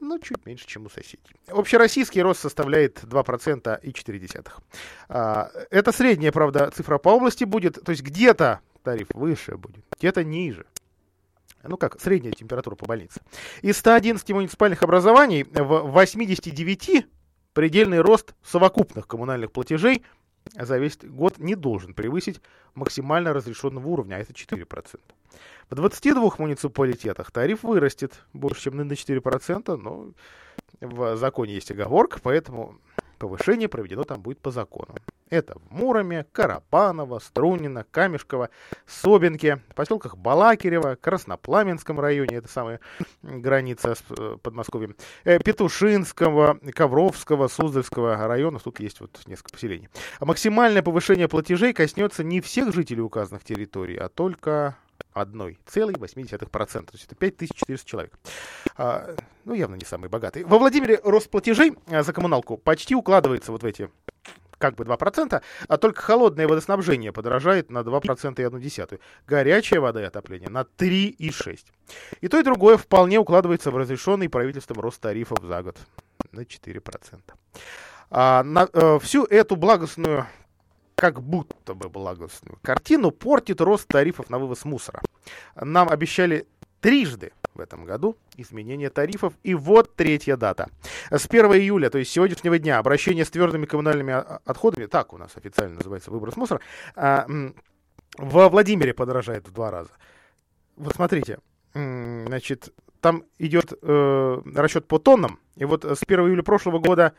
ну, 0.04 0.20
чуть 0.20 0.46
меньше, 0.46 0.68
чем 0.68 0.86
у 0.86 0.90
соседей. 0.90 1.36
Общероссийский 1.48 2.22
рост 2.22 2.42
составляет 2.42 3.04
2% 3.04 3.80
и 3.82 3.92
4%. 3.92 4.52
А, 5.10 5.50
это 5.70 5.92
средняя, 5.92 6.32
правда, 6.32 6.72
цифра 6.72 6.98
по 6.98 7.10
области 7.10 7.44
будет, 7.44 7.84
то 7.84 7.92
есть 7.92 8.04
где-то 8.04 8.60
тариф 8.84 9.08
выше 9.14 9.58
будет, 9.58 9.84
где-то 9.98 10.24
ниже. 10.24 10.66
Ну 11.64 11.78
как, 11.78 12.00
средняя 12.02 12.34
температура 12.34 12.76
по 12.76 12.86
больнице. 12.86 13.22
Из 13.62 13.78
111 13.78 14.30
муниципальных 14.32 14.84
образований 14.84 15.44
в 15.44 15.92
89 15.92 17.06
предельный 17.54 18.02
рост 18.02 18.36
совокупных 18.44 19.08
коммунальных 19.08 19.52
платежей 19.52 20.04
за 20.54 20.78
весь 20.78 20.98
год 21.02 21.38
не 21.40 21.56
должен 21.56 21.94
превысить 21.94 22.42
максимально 22.76 23.34
разрешенного 23.34 23.88
уровня, 23.88 24.16
а 24.16 24.20
это 24.20 24.34
4%. 24.34 25.00
В 25.70 25.76
22 25.76 26.32
муниципалитетах 26.38 27.32
тариф 27.32 27.64
вырастет 27.64 28.26
больше, 28.34 28.64
чем 28.64 28.78
на 28.78 28.84
4%, 28.84 29.76
но 29.76 30.12
в 30.82 31.18
законе 31.18 31.54
есть 31.56 31.72
оговорка, 31.72 32.20
поэтому 32.22 32.78
повышение 33.24 33.70
проведено 33.70 34.04
там 34.04 34.22
будет 34.22 34.40
по 34.40 34.52
закону. 34.52 34.96
Это 35.30 35.58
в 35.58 35.72
Муроме, 35.72 36.26
Карапаново, 36.32 37.20
Струнино, 37.20 37.86
Камешково, 37.90 38.50
Собинке, 38.86 39.62
поселках 39.76 40.18
Балакирево, 40.18 40.96
Краснопламенском 40.96 42.00
районе, 42.00 42.38
это 42.38 42.50
самая 42.50 42.80
граница 43.24 43.96
с 43.96 44.04
э, 44.10 44.38
Подмосковьем, 44.42 44.96
э, 45.24 45.40
Петушинского, 45.40 46.60
Ковровского, 46.74 47.48
Суздальского 47.48 48.28
районов, 48.28 48.64
тут 48.64 48.80
есть 48.80 49.00
вот 49.00 49.22
несколько 49.26 49.54
поселений. 49.54 49.90
А 50.20 50.26
максимальное 50.26 50.84
повышение 50.84 51.28
платежей 51.28 51.74
коснется 51.74 52.24
не 52.24 52.42
всех 52.42 52.74
жителей 52.74 53.02
указанных 53.02 53.44
территорий, 53.44 53.98
а 53.98 54.10
только 54.10 54.76
1,8%. 55.16 56.86
То 56.86 56.92
есть 56.94 57.06
это 57.06 57.16
5400 57.16 57.90
человек. 57.90 58.14
А, 58.78 59.16
ну, 59.46 59.54
явно 59.54 59.76
не 59.76 59.86
самый 59.86 60.10
богатый. 60.10 60.44
Во 60.44 60.58
Владимире 60.58 61.00
рост 61.04 61.30
платежей 61.30 61.74
а, 61.88 62.04
за 62.04 62.14
коммуналку 62.14 62.58
почти 62.58 62.96
укладывается 62.96 63.52
вот 63.52 63.64
в 63.64 63.66
эти 63.66 63.90
как 64.58 64.76
бы 64.76 64.86
2%, 64.86 65.42
а 65.68 65.78
только 65.78 66.02
холодное 66.02 66.48
водоснабжение 66.48 67.12
подорожает 67.12 67.70
на 67.70 67.80
2% 67.80 68.42
и 68.42 68.46
1,1. 68.46 69.00
Горячая 69.28 69.82
вода 69.82 70.02
и 70.02 70.06
отопление 70.06 70.50
на 70.50 70.62
3,6. 70.62 71.60
И 72.22 72.28
то, 72.30 72.40
и 72.40 72.44
другое 72.44 72.78
вполне 72.78 73.20
укладывается 73.20 73.72
в 73.72 73.78
разрешенный 73.78 74.30
правительством 74.30 74.80
рост 74.80 75.02
тарифов 75.02 75.40
за 75.42 75.64
год 75.64 75.78
на 76.32 76.42
4%. 76.42 77.20
А, 78.10 78.44
на, 78.44 78.70
э, 78.72 79.00
всю 79.02 79.26
эту 79.26 79.58
благостную 79.58 80.28
как 80.96 81.22
будто 81.22 81.74
бы 81.74 81.90
благостную 81.90 82.58
картину 82.62 83.12
портит 83.12 83.62
рост 83.62 83.88
тарифов 83.88 84.30
на 84.30 84.40
вывоз 84.40 84.66
мусора. 84.66 85.02
Нам 85.56 85.90
обещали 85.90 86.48
трижды 86.82 87.32
в 87.54 87.60
этом 87.60 87.86
году 87.86 88.18
изменение 88.36 88.90
тарифов. 88.90 89.34
И 89.44 89.54
вот 89.54 89.96
третья 89.96 90.38
дата. 90.38 90.70
С 91.10 91.26
1 91.28 91.46
июля, 91.54 91.90
то 91.90 91.98
есть 91.98 92.12
сегодняшнего 92.12 92.60
дня, 92.60 92.80
обращение 92.80 93.26
с 93.26 93.30
твердыми 93.30 93.66
коммунальными 93.66 94.14
отходами, 94.46 94.86
так 94.86 95.14
у 95.14 95.18
нас 95.18 95.32
официально 95.36 95.76
называется 95.76 96.12
выброс 96.12 96.36
мусора, 96.36 96.62
а, 96.96 97.28
во 98.18 98.50
Владимире 98.50 98.94
подорожает 98.94 99.48
в 99.48 99.54
два 99.54 99.72
раза. 99.72 99.92
Вот 100.76 100.96
смотрите, 100.96 101.40
значит, 101.74 102.74
там 103.00 103.24
идет 103.38 103.74
э, 103.82 104.42
расчет 104.56 104.88
по 104.88 105.00
тоннам. 105.00 105.40
И 105.56 105.66
вот 105.66 105.84
с 105.86 106.04
1 106.04 106.20
июля 106.22 106.44
прошлого 106.44 106.80
года 106.80 107.14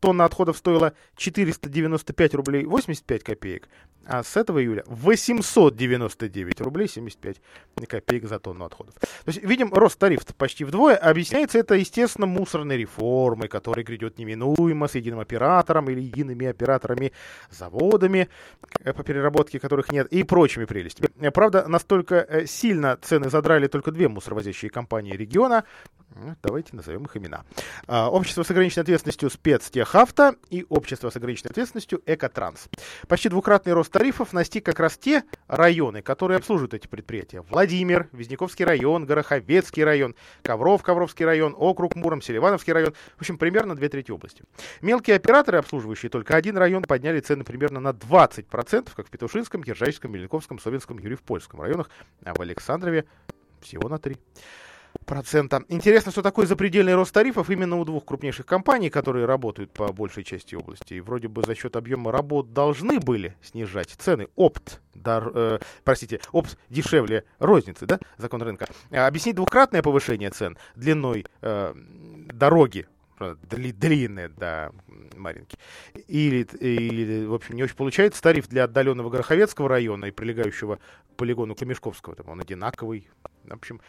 тонна 0.00 0.24
отходов 0.24 0.56
стоила 0.56 0.94
495 1.16 2.34
рублей 2.34 2.64
85 2.64 3.22
копеек, 3.22 3.68
а 4.10 4.24
с 4.24 4.36
этого 4.36 4.60
июля 4.60 4.82
899 4.88 6.60
рублей 6.60 6.88
75 6.88 7.40
копеек 7.88 8.26
за 8.26 8.40
тонну 8.40 8.64
отходов. 8.64 8.94
То 8.94 9.06
есть, 9.28 9.40
видим, 9.44 9.72
рост 9.72 10.00
тарифов 10.00 10.34
почти 10.34 10.64
вдвое. 10.64 10.96
Объясняется 10.96 11.58
это, 11.58 11.76
естественно, 11.76 12.26
мусорной 12.26 12.76
реформой, 12.76 13.46
которая 13.46 13.84
грядет 13.84 14.18
неминуемо 14.18 14.88
с 14.88 14.96
единым 14.96 15.20
оператором 15.20 15.90
или 15.90 16.00
едиными 16.00 16.46
операторами, 16.46 17.12
заводами, 17.50 18.28
э, 18.80 18.92
по 18.92 19.04
переработке 19.04 19.60
которых 19.60 19.92
нет, 19.92 20.08
и 20.08 20.24
прочими 20.24 20.64
прелестями. 20.64 21.30
Правда, 21.30 21.68
настолько 21.68 22.16
э, 22.16 22.46
сильно 22.46 22.98
цены 23.00 23.30
задрали 23.30 23.68
только 23.68 23.92
две 23.92 24.08
мусоровозящие 24.08 24.72
компании 24.72 25.12
региона. 25.12 25.64
Давайте 26.42 26.74
назовем 26.74 27.04
их 27.04 27.16
имена. 27.16 27.44
А, 27.86 28.10
общество 28.10 28.42
с 28.42 28.50
ограниченной 28.50 28.82
ответственностью 28.82 29.30
спецтехавто 29.30 30.34
и 30.50 30.66
общество 30.68 31.10
с 31.10 31.16
ограниченной 31.16 31.50
ответственностью 31.50 32.02
Экотранс. 32.04 32.68
Почти 33.06 33.28
двукратный 33.28 33.72
рост 33.72 33.92
тарифов 34.00 34.32
настиг 34.32 34.64
как 34.64 34.80
раз 34.80 34.96
те 34.96 35.24
районы, 35.46 36.00
которые 36.00 36.38
обслуживают 36.38 36.72
эти 36.72 36.86
предприятия. 36.86 37.42
Владимир, 37.50 38.08
Визняковский 38.12 38.64
район, 38.64 39.04
Гороховецкий 39.04 39.84
район, 39.84 40.14
Ковров, 40.42 40.82
Ковровский 40.82 41.26
район, 41.26 41.54
округ 41.54 41.96
Муром, 41.96 42.22
Селивановский 42.22 42.72
район. 42.72 42.94
В 43.18 43.20
общем, 43.20 43.36
примерно 43.36 43.76
две 43.76 43.90
трети 43.90 44.10
области. 44.10 44.42
Мелкие 44.80 45.16
операторы, 45.16 45.58
обслуживающие 45.58 46.08
только 46.08 46.34
один 46.34 46.56
район, 46.56 46.82
подняли 46.82 47.20
цены 47.20 47.44
примерно 47.44 47.78
на 47.78 47.90
20%, 47.90 48.88
как 48.96 49.06
в 49.06 49.10
Петушинском, 49.10 49.62
Киржачском, 49.62 50.10
Мельниковском, 50.10 50.58
Совинском, 50.58 50.98
Юрьев-Польском 50.98 51.60
районах, 51.60 51.90
а 52.24 52.32
в 52.32 52.40
Александрове 52.40 53.04
всего 53.60 53.90
на 53.90 53.96
3% 53.96 54.16
процента. 55.04 55.64
Интересно, 55.68 56.12
что 56.12 56.22
такой 56.22 56.46
запредельный 56.46 56.94
рост 56.94 57.12
тарифов 57.12 57.50
именно 57.50 57.76
у 57.76 57.84
двух 57.84 58.04
крупнейших 58.04 58.46
компаний, 58.46 58.90
которые 58.90 59.26
работают 59.26 59.72
по 59.72 59.92
большей 59.92 60.24
части 60.24 60.54
области. 60.54 60.94
И 60.94 61.00
вроде 61.00 61.28
бы 61.28 61.42
за 61.42 61.54
счет 61.54 61.76
объема 61.76 62.12
работ 62.12 62.52
должны 62.52 63.00
были 63.00 63.36
снижать 63.42 63.90
цены. 63.90 64.28
Опт, 64.36 64.80
дар, 64.94 65.30
э, 65.34 65.58
простите, 65.84 66.20
опт 66.32 66.58
дешевле 66.68 67.24
розницы, 67.38 67.86
да, 67.86 67.98
закон 68.18 68.42
рынка. 68.42 68.68
А 68.90 69.06
объяснить 69.06 69.36
двукратное 69.36 69.82
повышение 69.82 70.30
цен 70.30 70.56
длиной 70.76 71.26
э, 71.42 71.74
дороги 72.32 72.86
дли, 73.42 73.72
длинная, 73.72 74.28
да, 74.28 74.70
Маринки. 75.16 75.56
Или, 76.08 76.46
или, 76.60 77.26
в 77.26 77.34
общем, 77.34 77.56
не 77.56 77.62
очень 77.62 77.76
получается. 77.76 78.22
Тариф 78.22 78.48
для 78.48 78.64
отдаленного 78.64 79.10
Гороховецкого 79.10 79.68
района 79.68 80.06
и 80.06 80.10
прилегающего 80.10 80.76
к 80.76 81.16
полигону 81.16 81.54
Камешковского, 81.54 82.16
там 82.16 82.28
он 82.28 82.40
одинаковый. 82.40 83.08
В 83.50 83.58
общем, 83.58 83.80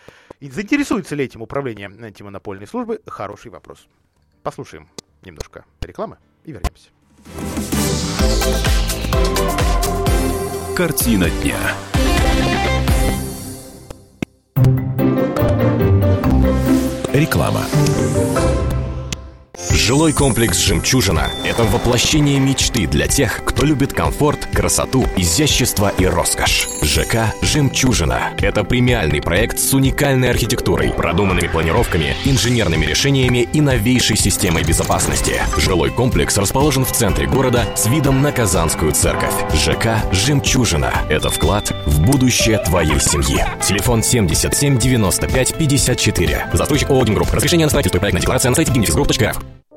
заинтересуется 0.41 1.15
ли 1.15 1.25
этим 1.25 1.41
управление 1.41 1.87
антимонопольной 1.87 2.67
службы? 2.67 3.01
Хороший 3.05 3.51
вопрос. 3.51 3.87
Послушаем 4.43 4.89
немножко 5.21 5.65
рекламы 5.81 6.17
и 6.43 6.51
вернемся. 6.51 6.89
Картина 10.75 11.29
дня. 11.29 11.59
Реклама. 17.13 17.61
Жилой 19.69 20.11
комплекс 20.11 20.57
«Жемчужина»— 20.57 21.29
это 21.45 21.63
воплощение 21.63 22.39
мечты 22.39 22.87
для 22.87 23.07
тех, 23.07 23.43
кто 23.45 23.65
любит 23.65 23.93
комфорт, 23.93 24.47
красоту, 24.53 25.05
изящество 25.17 25.91
и 25.97 26.05
роскошь. 26.05 26.67
ЖК 26.81 27.33
«Жемчужина»— 27.41 28.31
это 28.39 28.63
премиальный 28.63 29.21
проект 29.21 29.59
с 29.59 29.73
уникальной 29.73 30.31
архитектурой, 30.31 30.91
продуманными 30.91 31.47
планировками, 31.47 32.15
инженерными 32.25 32.85
решениями 32.85 33.47
и 33.53 33.61
новейшей 33.61 34.17
системой 34.17 34.63
безопасности. 34.63 35.41
Жилой 35.57 35.91
комплекс 35.91 36.37
расположен 36.37 36.83
в 36.83 36.91
центре 36.91 37.27
города 37.27 37.65
с 37.75 37.85
видом 37.85 38.21
на 38.21 38.31
Казанскую 38.31 38.93
церковь. 38.93 39.33
ЖК 39.53 40.01
«Жемчужина»— 40.11 40.93
это 41.09 41.29
вклад 41.29 41.71
в 41.85 42.01
будущее 42.01 42.57
твоей 42.59 42.99
семьи. 42.99 43.45
Телефон 43.61 44.01
77 44.03 44.79
95 44.79 45.55
54. 45.55 46.47
Застройщик 46.53 46.89
ООО 46.89 47.03
«Гимгрупп». 47.05 47.33
Разрешение 47.33 47.65
на 47.65 47.69
строительство 47.69 47.97
и 47.97 47.99
проектная 47.99 48.21
декларация 48.21 48.49
на 48.49 48.55
сайте 48.55 48.71
gimnifisgroup.rf. 48.71 49.50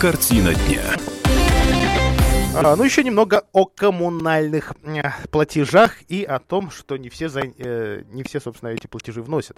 Картина 0.00 0.54
дня. 0.54 0.82
А, 2.54 2.76
ну, 2.76 2.84
еще 2.84 3.02
немного 3.02 3.46
о 3.52 3.64
коммунальных 3.64 4.74
платежах 5.30 5.94
и 6.08 6.22
о 6.22 6.38
том, 6.38 6.70
что 6.70 6.98
не 6.98 7.08
все, 7.08 7.30
за, 7.30 7.40
э, 7.56 8.02
не 8.10 8.22
все, 8.22 8.38
собственно, 8.38 8.70
эти 8.70 8.86
платежи 8.86 9.22
вносят. 9.22 9.56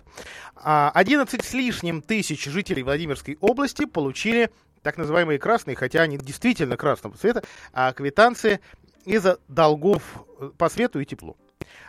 А, 0.55 0.93
11 0.95 1.45
с 1.45 1.55
лишним 1.55 2.03
тысяч 2.03 2.45
жителей 2.45 2.85
Владимирской 2.85 3.37
области 3.41 3.85
получили 3.85 4.51
так 4.83 4.97
называемые 4.97 5.41
красные, 5.41 5.75
хотя 5.75 6.03
они 6.03 6.19
действительно 6.19 6.77
красного 6.77 7.17
цвета, 7.17 7.43
а 7.73 7.93
квитанции 7.93 8.61
из-за 9.05 9.39
долгов 9.49 10.03
э, 10.39 10.51
по 10.57 10.69
свету 10.69 11.01
и 11.01 11.05
теплу. 11.05 11.37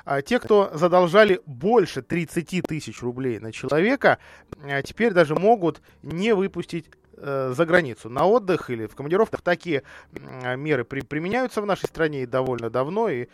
А 0.05 0.23
те, 0.23 0.39
кто 0.39 0.71
задолжали 0.73 1.39
больше 1.45 2.01
30 2.01 2.63
тысяч 2.63 3.01
рублей 3.03 3.37
на 3.37 3.51
человека, 3.51 4.17
э, 4.63 4.81
теперь 4.81 5.13
даже 5.13 5.35
могут 5.35 5.81
не 6.01 6.33
выпустить 6.33 6.85
за 7.21 7.65
границу 7.65 8.09
на 8.09 8.25
отдых 8.25 8.69
или 8.69 8.85
в 8.87 8.95
командировках. 8.95 9.41
Такие 9.41 9.83
э, 10.13 10.55
меры 10.55 10.83
при, 10.83 11.01
применяются 11.01 11.61
в 11.61 11.65
нашей 11.65 11.87
стране 11.87 12.25
довольно 12.25 12.69
давно, 12.69 13.09
и 13.09 13.27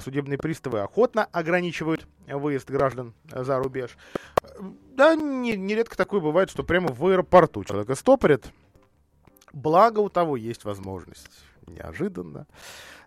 судебные 0.00 0.38
приставы 0.38 0.80
охотно 0.80 1.24
ограничивают 1.32 2.06
выезд 2.26 2.70
граждан 2.70 3.14
за 3.30 3.58
рубеж. 3.58 3.96
Да, 4.92 5.14
не, 5.14 5.56
нередко 5.56 5.96
такое 5.96 6.20
бывает, 6.20 6.50
что 6.50 6.62
прямо 6.62 6.88
в 6.88 7.06
аэропорту 7.06 7.64
человека 7.64 7.94
стопорят. 7.94 8.50
Благо 9.52 10.00
у 10.00 10.08
того 10.08 10.36
есть 10.36 10.64
возможность 10.64 11.44
неожиданно 11.66 12.46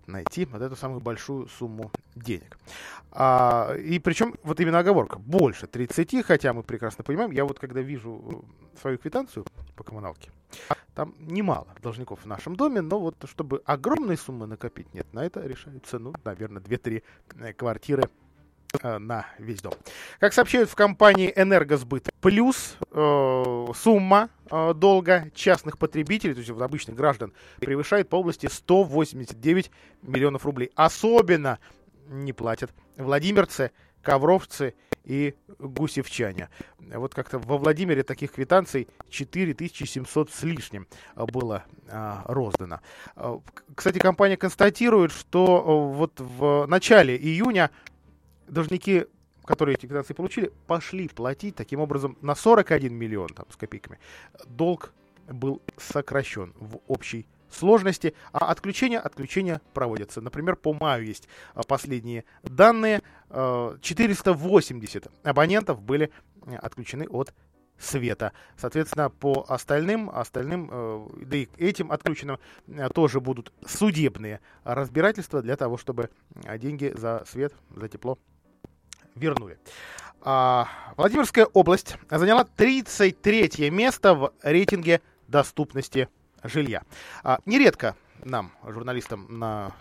найти 0.08 0.46
вот 0.46 0.62
эту 0.62 0.76
самую 0.76 1.02
большую 1.02 1.48
сумму 1.48 1.92
денег. 2.16 2.58
А, 3.12 3.74
и 3.76 4.00
причем 4.00 4.36
вот 4.44 4.60
именно 4.60 4.80
оговорка 4.80 5.20
больше 5.20 5.68
30, 5.68 6.26
хотя 6.26 6.54
мы 6.54 6.64
прекрасно 6.64 7.04
понимаем, 7.04 7.32
я 7.32 7.46
вот 7.46 7.60
когда 7.60 7.82
вижу 7.82 8.44
э, 8.76 8.80
свою 8.82 8.98
квитанцию 8.98 9.46
по 9.76 9.84
коммуналке, 9.84 10.32
там 10.96 11.14
немало 11.20 11.68
должников 11.82 12.22
в 12.24 12.26
нашем 12.26 12.56
доме, 12.56 12.82
но 12.82 13.00
вот 13.00 13.16
чтобы 13.30 13.62
огромные 13.66 14.18
суммы 14.18 14.48
накопить, 14.48 14.94
нет, 14.94 15.12
на 15.14 15.26
это 15.26 15.42
решаются, 15.42 16.00
ну, 16.00 16.14
наверное, 16.24 16.62
2-3 16.62 17.04
э, 17.40 17.54
квартиры 17.54 18.10
на 18.84 19.26
весь 19.38 19.62
дом. 19.62 19.74
Как 20.20 20.34
сообщают 20.34 20.70
в 20.70 20.76
компании 20.76 21.32
«Энергосбыт 21.36 22.10
Плюс», 22.22 22.78
э, 22.92 23.68
сумма 23.76 24.30
э, 24.50 24.74
долга 24.74 25.32
частных 25.34 25.78
потребителей, 25.78 26.34
то 26.34 26.40
есть 26.40 26.50
обычных 26.52 26.96
граждан, 26.96 27.34
превышает 27.60 28.10
по 28.10 28.18
области 28.18 28.48
189 28.48 29.72
миллионов 30.04 30.46
рублей. 30.46 30.72
Особенно 30.76 31.60
не 32.08 32.34
платят 32.34 32.72
владимирцы, 32.98 33.72
ковровцы 34.02 34.74
и 35.04 35.36
гусевчане. 35.60 36.50
Вот 36.80 37.14
как-то 37.14 37.40
во 37.40 37.58
Владимире 37.58 38.04
таких 38.04 38.34
квитанций 38.34 38.88
4700 39.10 40.32
с 40.32 40.44
лишним 40.44 40.88
было 41.16 41.66
роздано. 42.26 42.82
Кстати, 43.76 44.00
компания 44.00 44.38
констатирует, 44.38 45.12
что 45.12 45.92
вот 45.94 46.20
в 46.20 46.66
начале 46.68 47.18
июня 47.18 47.72
должники, 48.48 49.06
которые 49.46 49.76
эти 49.76 49.86
квитанции 49.86 50.14
получили, 50.14 50.52
пошли 50.68 51.08
платить 51.08 51.56
таким 51.56 51.80
образом 51.80 52.18
на 52.22 52.36
41 52.36 52.94
миллион 52.94 53.30
там, 53.30 53.46
с 53.50 53.56
копейками. 53.56 54.00
Долг 54.46 54.94
был 55.28 55.62
сокращен 55.78 56.54
в 56.58 56.80
общей 56.88 57.28
сложности, 57.50 58.14
а 58.32 58.52
отключения, 58.52 59.00
отключения 59.00 59.62
проводятся. 59.74 60.22
Например, 60.22 60.56
по 60.56 60.74
маю 60.74 61.06
есть 61.06 61.28
а, 61.54 61.64
последние 61.64 62.26
данные. 62.44 63.02
480 63.30 65.08
а, 65.08 65.30
абонентов 65.30 65.82
были 65.82 66.12
э, 66.46 66.56
отключены 66.56 67.08
от 67.10 67.34
света. 67.78 68.32
Соответственно, 68.58 69.10
по 69.10 69.46
остальным, 69.50 70.10
остальным, 70.10 70.70
э, 70.72 71.08
да 71.26 71.38
и 71.38 71.48
этим 71.58 71.92
отключенным 71.92 72.40
э, 72.68 72.90
тоже 72.90 73.20
будут 73.20 73.52
судебные 73.66 74.40
разбирательства 74.64 75.42
для 75.42 75.56
того, 75.58 75.78
чтобы 75.78 76.10
деньги 76.58 76.94
за 76.96 77.24
свет, 77.28 77.54
за 77.76 77.88
тепло 77.90 78.18
вернули. 79.18 79.58
А, 80.22 80.68
Владимирская 80.98 81.46
область 81.46 81.96
заняла 82.10 82.44
33 82.44 83.70
место 83.70 84.14
в 84.14 84.34
рейтинге 84.42 85.02
доступности 85.28 86.10
жилья. 86.44 86.84
А, 87.24 87.40
нередко 87.46 87.96
нам, 88.24 88.52
журналистам, 88.66 89.40
на 89.40 89.72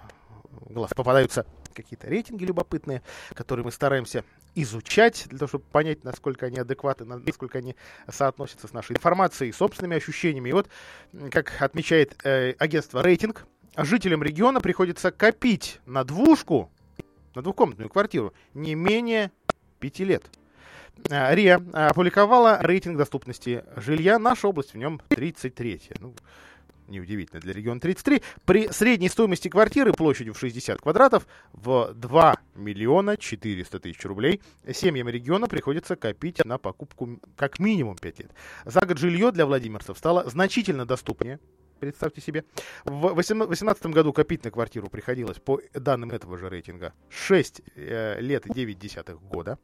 глаз 0.68 0.92
попадаются 0.94 1.46
какие-то 1.75 2.09
рейтинги 2.09 2.44
любопытные, 2.44 3.03
которые 3.35 3.64
мы 3.64 3.72
стараемся 3.72 4.25
изучать, 4.55 5.27
для 5.29 5.38
того, 5.38 5.49
чтобы 5.49 5.64
понять, 5.64 6.03
насколько 6.05 6.46
они 6.46 6.59
адекватны, 6.59 7.05
насколько 7.05 7.59
они 7.59 7.77
соотносятся 8.09 8.66
с 8.68 8.72
нашей 8.72 8.96
информацией, 8.96 9.53
собственными 9.53 9.96
ощущениями. 9.96 10.49
И 10.49 10.53
вот, 10.53 10.68
как 11.31 11.61
отмечает 11.61 12.16
э, 12.25 12.55
агентство 12.59 13.03
«Рейтинг», 13.03 13.46
жителям 13.77 14.22
региона 14.22 14.61
приходится 14.61 15.11
копить 15.11 15.81
на 15.85 16.05
двушку, 16.05 16.70
на 17.37 17.42
двухкомнатную 17.42 17.90
квартиру, 17.90 18.33
не 18.55 18.75
менее 18.75 19.31
пяти 19.79 20.05
лет. 20.05 20.25
А, 21.11 21.35
РИА 21.35 21.62
опубликовала 21.72 22.59
рейтинг 22.62 22.96
доступности 22.96 23.62
жилья. 23.77 24.18
Наша 24.18 24.49
область 24.49 24.72
в 24.72 24.79
нем 24.79 25.01
33. 25.11 25.83
Ну, 26.01 26.14
неудивительно, 26.88 27.40
для 27.40 27.53
региона 27.53 27.79
33. 27.79 28.22
При 28.46 28.68
средней 28.68 29.11
стоимости 29.11 29.49
квартиры 29.49 29.92
площадью 29.92 30.33
в 30.33 30.38
60 30.38 30.81
квадратов 30.81 31.27
в 31.53 31.92
2 31.94 32.37
миллиона 32.55 33.18
400 33.18 33.81
тысяч 33.81 34.03
рублей 34.07 34.40
семьям 34.72 35.09
региона 35.09 35.46
приходится 35.46 35.94
копить 35.94 36.42
на 36.42 36.57
покупку 36.57 37.20
как 37.37 37.59
минимум 37.59 37.96
5 37.96 38.18
лет. 38.20 38.31
За 38.64 38.81
год 38.87 38.96
жилье 38.96 39.31
для 39.31 39.44
владимирцев 39.44 39.99
стало 39.99 40.29
значительно 40.31 40.87
доступнее 40.87 41.38
представьте 41.78 42.20
себе. 42.20 42.44
В 42.84 43.14
2018 43.14 43.86
году 43.86 44.12
копить 44.12 44.44
на 44.44 44.50
квартиру 44.50 44.88
приходилось, 44.88 45.38
по 45.38 45.60
данным 45.74 46.10
этого 46.10 46.36
же 46.36 46.48
рейтинга, 46.48 46.92
6 47.10 47.62
э, 47.74 48.20
лет 48.20 48.46
и 48.46 48.52
9 48.52 48.78
десятых 48.78 49.20
года. 49.22 49.58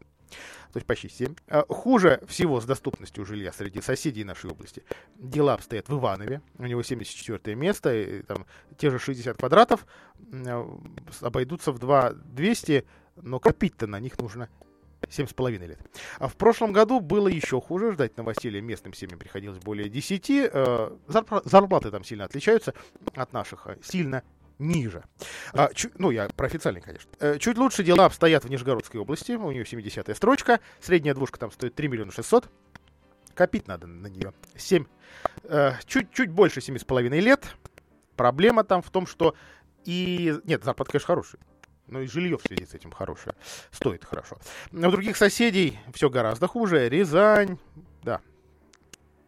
То 0.72 0.78
есть 0.78 0.86
почти 0.86 1.08
7. 1.08 1.34
А 1.48 1.64
хуже 1.68 2.22
всего 2.26 2.60
с 2.60 2.64
доступностью 2.64 3.24
жилья 3.24 3.52
среди 3.52 3.80
соседей 3.80 4.24
нашей 4.24 4.50
области. 4.50 4.82
Дела 5.16 5.54
обстоят 5.54 5.88
в 5.88 5.98
Иванове. 5.98 6.40
У 6.56 6.64
него 6.64 6.82
74 6.82 7.54
место. 7.54 7.94
И, 7.94 8.22
там, 8.22 8.46
те 8.78 8.90
же 8.90 8.98
60 8.98 9.36
квадратов 9.36 9.86
э, 10.32 10.64
обойдутся 11.20 11.72
в 11.72 11.78
2 11.78 12.12
200, 12.12 12.86
но 13.16 13.38
копить-то 13.38 13.86
на 13.86 14.00
них 14.00 14.18
нужно 14.18 14.48
Семь 15.08 15.26
с 15.26 15.34
половиной 15.34 15.66
лет. 15.66 15.78
А 16.18 16.28
в 16.28 16.36
прошлом 16.36 16.72
году 16.72 17.00
было 17.00 17.28
еще 17.28 17.60
хуже. 17.60 17.92
Ждать 17.92 18.16
новостей 18.16 18.60
местным 18.60 18.94
семьям 18.94 19.18
приходилось 19.18 19.58
более 19.58 19.88
10. 19.88 20.30
Э, 20.30 20.90
зарплаты 21.06 21.90
там 21.90 22.04
сильно 22.04 22.24
отличаются 22.24 22.74
от 23.14 23.32
наших, 23.32 23.66
а 23.66 23.76
сильно 23.82 24.22
ниже. 24.58 25.04
А, 25.52 25.72
чуть, 25.74 25.98
ну, 25.98 26.10
я 26.10 26.28
про 26.28 26.46
официальный, 26.46 26.80
конечно. 26.80 27.10
Э, 27.18 27.38
чуть 27.38 27.58
лучше 27.58 27.84
дела 27.84 28.06
обстоят 28.06 28.44
в 28.44 28.50
Нижегородской 28.50 29.00
области. 29.00 29.32
У 29.32 29.50
нее 29.50 29.64
70-я 29.64 30.14
строчка. 30.14 30.60
Средняя 30.80 31.14
двушка 31.14 31.38
там 31.38 31.50
стоит 31.50 31.74
3 31.74 31.88
миллиона 31.88 32.12
600. 32.12 32.48
Копить 33.34 33.66
надо 33.66 33.86
на 33.86 34.06
нее. 34.06 34.32
7. 34.56 34.84
Э, 35.44 35.72
чуть, 35.86 36.12
чуть 36.12 36.30
больше 36.30 36.60
7,5 36.60 37.08
лет. 37.20 37.56
Проблема 38.16 38.64
там 38.64 38.82
в 38.82 38.90
том, 38.90 39.06
что 39.06 39.34
и... 39.84 40.34
Нет, 40.44 40.64
зарплата, 40.64 40.92
конечно, 40.92 41.06
хорошая. 41.06 41.40
Но 41.86 42.00
и 42.00 42.06
жилье 42.06 42.38
в 42.38 42.42
связи 42.42 42.64
с 42.64 42.74
этим 42.74 42.90
хорошее. 42.90 43.34
Стоит 43.70 44.04
хорошо. 44.04 44.38
Но 44.70 44.88
у 44.88 44.90
других 44.90 45.16
соседей 45.16 45.78
все 45.92 46.08
гораздо 46.08 46.46
хуже. 46.46 46.88
Рязань, 46.88 47.58
да. 48.02 48.20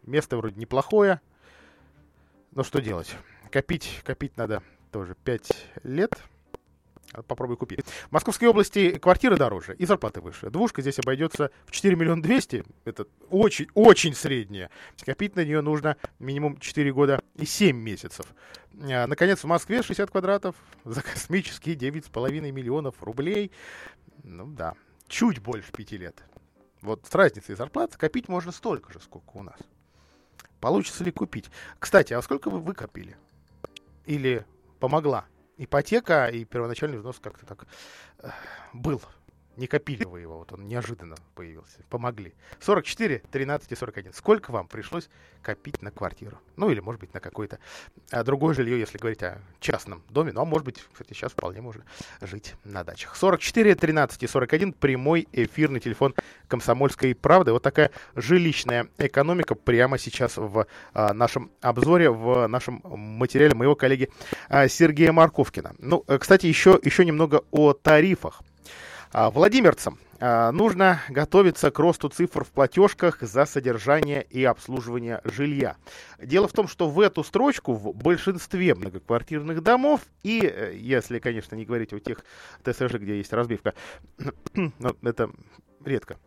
Место 0.03 0.37
вроде 0.37 0.59
неплохое. 0.59 1.21
Но 2.51 2.63
что 2.63 2.81
делать? 2.81 3.15
Копить, 3.51 4.01
копить 4.03 4.37
надо 4.37 4.63
тоже 4.91 5.15
5 5.23 5.51
лет. 5.83 6.11
Попробуй 7.23 7.57
купи. 7.57 7.77
В 8.09 8.11
Московской 8.11 8.47
области 8.47 8.97
квартиры 8.97 9.37
дороже 9.37 9.75
и 9.75 9.85
зарплаты 9.85 10.21
выше. 10.21 10.49
Двушка 10.49 10.81
здесь 10.81 10.99
обойдется 10.99 11.51
в 11.65 11.71
4 11.71 11.95
миллиона 11.95 12.21
200. 12.21 12.63
Это 12.85 13.07
очень, 13.29 13.67
очень 13.73 14.13
средняя. 14.13 14.69
Копить 15.03 15.35
на 15.35 15.45
нее 15.45 15.61
нужно 15.61 15.97
минимум 16.19 16.57
4 16.57 16.93
года 16.93 17.21
и 17.35 17.45
7 17.45 17.75
месяцев. 17.75 18.25
А, 18.81 19.07
наконец, 19.07 19.43
в 19.43 19.47
Москве 19.47 19.81
60 19.81 20.09
квадратов 20.09 20.55
за 20.85 21.01
космические 21.01 21.75
9,5 21.75 22.51
миллионов 22.51 23.01
рублей. 23.01 23.51
Ну 24.23 24.47
да, 24.47 24.73
чуть 25.07 25.39
больше 25.39 25.71
5 25.71 25.91
лет. 25.93 26.23
Вот 26.81 27.05
с 27.09 27.15
разницей 27.15 27.55
зарплат 27.55 27.95
копить 27.97 28.27
можно 28.27 28.51
столько 28.51 28.93
же, 28.93 28.99
сколько 28.99 29.31
у 29.33 29.43
нас. 29.43 29.57
Получится 30.59 31.03
ли 31.03 31.11
купить? 31.11 31.49
Кстати, 31.79 32.13
а 32.13 32.21
сколько 32.21 32.49
вы 32.49 32.59
выкопили? 32.59 33.17
Или 34.05 34.45
помогла 34.79 35.25
ипотека 35.57 36.27
и 36.27 36.45
первоначальный 36.45 36.97
взнос 36.97 37.19
как-то 37.19 37.45
так 37.45 37.65
э, 38.19 38.29
был. 38.73 39.01
Не 39.57 39.67
копили 39.67 40.03
вы 40.03 40.21
его, 40.21 40.39
вот 40.39 40.51
он 40.51 40.67
неожиданно 40.67 41.15
появился. 41.33 41.77
Помогли. 41.89 42.33
44, 42.59 43.21
13 43.31 43.71
и 43.71 43.75
41. 43.75 44.13
Сколько 44.13 44.51
вам 44.51 44.67
пришлось 44.67 45.09
копить 45.41 45.81
на 45.81 45.91
квартиру? 45.91 46.39
Ну, 46.57 46.69
или, 46.69 46.81
может 46.81 46.99
быть, 46.99 47.13
на 47.13 47.19
какое-то 47.19 47.59
а, 48.11 48.23
другое 48.23 48.53
жилье, 48.53 48.79
если 48.79 48.97
говорить 48.97 49.23
о 49.23 49.39
частном 49.59 50.03
доме. 50.09 50.33
Ну, 50.33 50.41
а 50.41 50.45
может 50.45 50.65
быть, 50.65 50.83
кстати, 50.91 51.13
сейчас 51.13 51.31
вполне 51.31 51.61
можно 51.61 51.85
жить 52.21 52.55
на 52.65 52.83
дачах. 52.83 53.15
44, 53.15 53.75
13 53.75 54.23
и 54.23 54.27
41. 54.27 54.73
Прямой 54.73 55.27
эфирный 55.31 55.79
телефон 55.79 56.15
Комсомольской 56.47 57.15
правды. 57.15 57.53
Вот 57.53 57.63
такая 57.63 57.91
жилищная 58.15 58.89
экономика 58.97 59.55
прямо 59.55 59.97
сейчас 59.97 60.35
в 60.35 60.67
а, 60.93 61.13
нашем 61.13 61.51
обзоре, 61.61 62.09
в 62.09 62.47
нашем 62.47 62.81
материале 62.83 63.55
моего 63.55 63.75
коллеги 63.75 64.09
а, 64.49 64.67
Сергея 64.67 65.13
Марковкина. 65.13 65.75
Ну, 65.79 66.03
э, 66.07 66.17
кстати, 66.17 66.45
еще, 66.45 66.79
еще 66.83 67.05
немного 67.05 67.43
о 67.51 67.73
тарифах. 67.73 68.41
А, 69.11 69.29
владимирцам 69.29 69.97
а, 70.19 70.51
нужно 70.51 71.01
готовиться 71.09 71.71
к 71.71 71.79
росту 71.79 72.09
цифр 72.09 72.43
в 72.43 72.49
платежках 72.49 73.21
за 73.21 73.45
содержание 73.45 74.23
и 74.23 74.43
обслуживание 74.43 75.21
жилья. 75.23 75.77
Дело 76.21 76.47
в 76.47 76.53
том, 76.53 76.67
что 76.67 76.89
в 76.89 76.99
эту 76.99 77.23
строчку 77.23 77.73
в 77.73 77.95
большинстве 77.95 78.75
многоквартирных 78.75 79.61
домов, 79.61 80.01
и 80.23 80.41
э, 80.41 80.75
если, 80.75 81.19
конечно, 81.19 81.55
не 81.55 81.65
говорить 81.65 81.93
о 81.93 81.99
тех 81.99 82.23
ТСЖ, 82.63 82.95
где 82.95 83.17
есть 83.17 83.33
разбивка, 83.33 83.73
но 84.53 84.95
это 85.03 85.29
редко, 85.83 86.17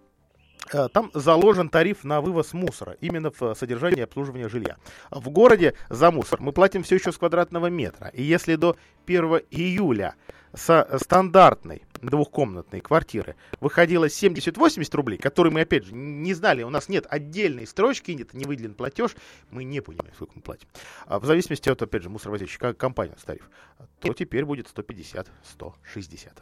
Э, 0.72 0.88
там 0.88 1.10
заложен 1.14 1.68
тариф 1.68 2.04
на 2.04 2.20
вывоз 2.20 2.52
мусора, 2.52 2.96
именно 3.00 3.30
в 3.30 3.54
содержании 3.54 3.98
и 3.98 4.02
обслуживании 4.02 4.46
жилья. 4.46 4.76
В 5.10 5.30
городе 5.30 5.74
за 5.88 6.10
мусор 6.10 6.40
мы 6.40 6.52
платим 6.52 6.82
все 6.82 6.96
еще 6.96 7.12
с 7.12 7.18
квадратного 7.18 7.68
метра. 7.68 8.08
И 8.08 8.22
если 8.22 8.56
до 8.56 8.76
1 9.06 9.42
июля 9.50 10.14
со 10.54 10.88
стандартной 11.02 11.82
двухкомнатной 12.02 12.80
квартиры 12.80 13.36
выходило 13.60 14.06
70-80 14.06 14.96
рублей, 14.96 15.18
которые 15.18 15.52
мы, 15.52 15.62
опять 15.62 15.84
же, 15.84 15.94
не 15.94 16.34
знали, 16.34 16.62
у 16.62 16.70
нас 16.70 16.88
нет 16.88 17.06
отдельной 17.08 17.66
строчки, 17.66 18.12
нет, 18.12 18.34
не 18.34 18.44
выделен 18.44 18.74
платеж, 18.74 19.16
мы 19.50 19.64
не 19.64 19.80
понимаем, 19.80 20.14
сколько 20.14 20.32
мы 20.36 20.42
платим. 20.42 20.68
А 21.06 21.18
в 21.18 21.24
зависимости 21.24 21.68
от, 21.68 21.80
опять 21.82 22.02
же, 22.02 22.10
мусоровозящей 22.10 22.58
компании 22.74 23.14
тариф, 23.24 23.48
то 24.00 24.12
теперь 24.12 24.44
будет 24.44 24.66
150-160. 24.66 25.26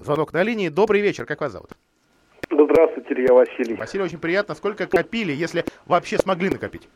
Звонок 0.01 0.33
на 0.33 0.43
линии. 0.43 0.69
Добрый 0.69 1.01
вечер, 1.01 1.27
как 1.27 1.41
вас 1.41 1.53
зовут? 1.53 1.71
Здравствуйте, 2.51 3.15
Илья 3.15 3.35
Василий. 3.35 3.75
Василий, 3.75 4.05
очень 4.05 4.19
приятно. 4.19 4.55
Сколько 4.55 4.87
копили, 4.87 5.33
если 5.33 5.65
вообще 5.87 6.19
смогли 6.19 6.51
накопить? 6.51 6.89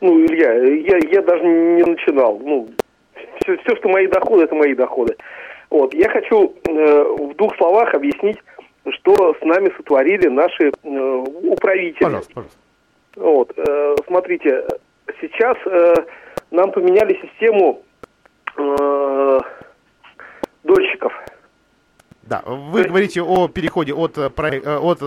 Ну, 0.00 0.18
Илья, 0.24 0.52
я, 0.52 0.98
я 1.10 1.22
даже 1.22 1.42
не 1.44 1.84
начинал. 1.84 2.38
Ну, 2.38 2.68
все, 3.40 3.56
все, 3.58 3.76
что 3.76 3.88
мои 3.88 4.06
доходы, 4.06 4.44
это 4.44 4.54
мои 4.54 4.74
доходы. 4.74 5.16
Вот, 5.70 5.94
я 5.94 6.08
хочу 6.08 6.54
э, 6.68 7.02
в 7.18 7.34
двух 7.34 7.56
словах 7.56 7.94
объяснить, 7.94 8.38
что 8.88 9.34
с 9.34 9.44
нами 9.44 9.72
сотворили 9.76 10.28
наши 10.28 10.70
э, 10.70 11.24
управители. 11.42 12.04
Пожалуйста, 12.04 12.34
пожалуйста. 12.34 12.58
Вот, 13.16 13.52
э, 13.56 13.96
смотрите, 14.06 14.64
сейчас 15.20 15.56
э, 15.66 15.94
нам 16.50 16.70
поменяли 16.70 17.20
систему 17.20 17.82
э, 18.56 19.40
дольщиков. 20.64 21.12
Да, 22.22 22.42
вы 22.44 22.80
есть... 22.80 22.88
говорите 22.90 23.22
о 23.22 23.48
переходе 23.48 23.92
от, 23.94 24.18
э, 24.18 24.30
э, 24.36 24.76
от 24.76 24.98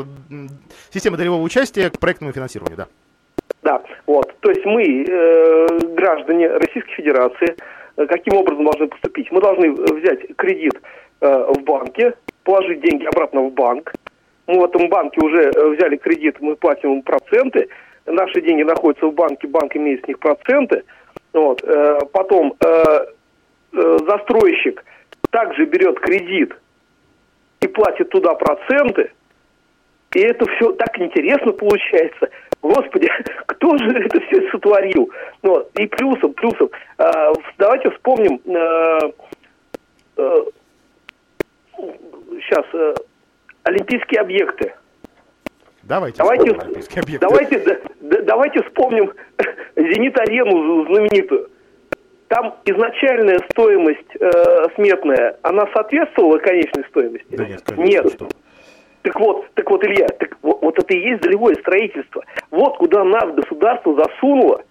системы 0.92 1.18
долевого 1.18 1.42
участия 1.42 1.90
к 1.90 2.00
проектному 2.00 2.34
финансированию, 2.34 2.78
да? 2.78 2.88
Да, 3.62 3.84
вот. 4.06 4.34
То 4.40 4.50
есть 4.50 4.66
мы, 4.66 5.04
э, 5.04 5.68
граждане 5.96 6.48
Российской 6.48 6.94
Федерации, 6.96 7.56
каким 8.08 8.36
образом 8.36 8.66
должны 8.66 8.88
поступить? 8.88 9.32
Мы 9.32 9.42
должны 9.42 9.72
взять 9.72 10.36
кредит 10.38 10.80
э, 11.22 11.54
в 11.54 11.64
банке, 11.64 12.14
положить 12.44 12.82
деньги 12.82 13.06
обратно 13.06 13.42
в 13.42 13.52
банк. 13.52 13.94
Мы 14.48 14.60
в 14.60 14.64
этом 14.66 14.90
банке 14.90 15.20
уже 15.22 15.52
взяли 15.52 15.98
кредит, 15.98 16.38
мы 16.40 16.56
платим 16.56 16.94
им 16.94 17.02
проценты. 17.02 17.70
Наши 18.06 18.42
деньги 18.42 18.64
находятся 18.64 19.08
в 19.08 19.14
банке, 19.14 19.48
банк 19.48 19.76
имеет 19.76 20.04
с 20.04 20.08
них 20.08 20.20
проценты. 20.20 20.84
Вот. 21.34 21.64
Э, 21.64 22.00
потом 22.12 22.56
э, 22.60 22.84
э, 23.74 23.98
застройщик 24.08 24.84
также 25.30 25.66
берет 25.66 26.00
кредит 26.00 26.56
и 27.62 27.68
платит 27.68 28.10
туда 28.10 28.34
проценты, 28.36 29.12
и 30.16 30.20
это 30.20 30.46
все 30.56 30.72
так 30.74 31.00
интересно 31.00 31.52
получается. 31.52 32.30
Господи, 32.62 33.10
кто 33.48 33.78
же 33.78 33.86
это 33.92 34.20
все 34.22 34.50
сотворил? 34.52 35.10
Ну, 35.42 35.66
и 35.78 35.88
плюсом, 35.88 36.34
плюсом. 36.34 36.70
Э, 36.98 37.34
давайте 37.58 37.90
вспомним, 37.92 38.42
э, 38.46 39.12
э, 40.18 40.44
сейчас, 42.42 42.66
э, 42.74 42.96
олимпийские 43.64 44.22
объекты. 44.22 44.74
Давайте, 45.84 46.18
давайте, 46.20 46.52
объекты. 46.52 47.18
давайте, 47.20 47.60
да, 47.60 47.78
да, 48.02 48.22
давайте 48.22 48.62
вспомним 48.64 49.12
Зенит-арену 49.76 50.86
знаменитую. 50.86 51.50
Там 52.28 52.58
изначальная 52.66 53.40
стоимость 53.52 54.16
э, 54.20 54.66
сметная, 54.76 55.40
она 55.42 55.66
соответствовала 55.74 56.38
конечной 56.38 56.84
стоимости? 56.90 57.36
Да 57.36 57.46
нет, 57.46 57.64
конечно. 57.66 57.84
Нет. 57.84 58.34
Так 59.02 59.20
вот, 59.20 59.46
так 59.54 59.70
вот, 59.70 59.84
Илья, 59.84 60.08
так 60.08 60.38
вот, 60.42 60.62
вот 60.62 60.78
это 60.78 60.94
и 60.94 61.00
есть 61.00 61.22
долевое 61.22 61.56
строительство. 61.56 62.24
Вот 62.52 62.78
куда 62.78 63.04
нас 63.04 63.34
государство 63.34 63.96
засунуло, 63.96 64.64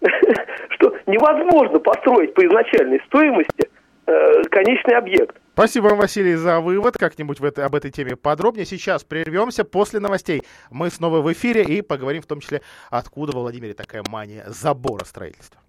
что 0.70 0.94
невозможно 1.06 1.80
построить 1.80 2.34
по 2.34 2.46
изначальной 2.46 3.00
стоимости 3.06 3.68
э, 4.06 4.42
конечный 4.50 4.96
объект. 4.96 5.36
Спасибо 5.54 5.86
вам, 5.86 5.98
Василий, 5.98 6.34
за 6.34 6.60
вывод. 6.60 6.98
Как-нибудь 6.98 7.40
в 7.40 7.44
это, 7.44 7.64
об 7.64 7.74
этой 7.74 7.90
теме 7.90 8.16
подробнее. 8.16 8.66
Сейчас 8.66 9.04
прервемся. 9.04 9.64
После 9.64 10.00
новостей 10.00 10.42
мы 10.70 10.90
снова 10.90 11.20
в 11.20 11.32
эфире 11.32 11.62
и 11.62 11.80
поговорим 11.80 12.22
в 12.22 12.26
том 12.26 12.40
числе, 12.40 12.60
откуда 12.90 13.36
Владимире 13.36 13.74
такая 13.74 14.02
мания 14.08 14.44
забора 14.48 15.04
строительства. 15.04 15.60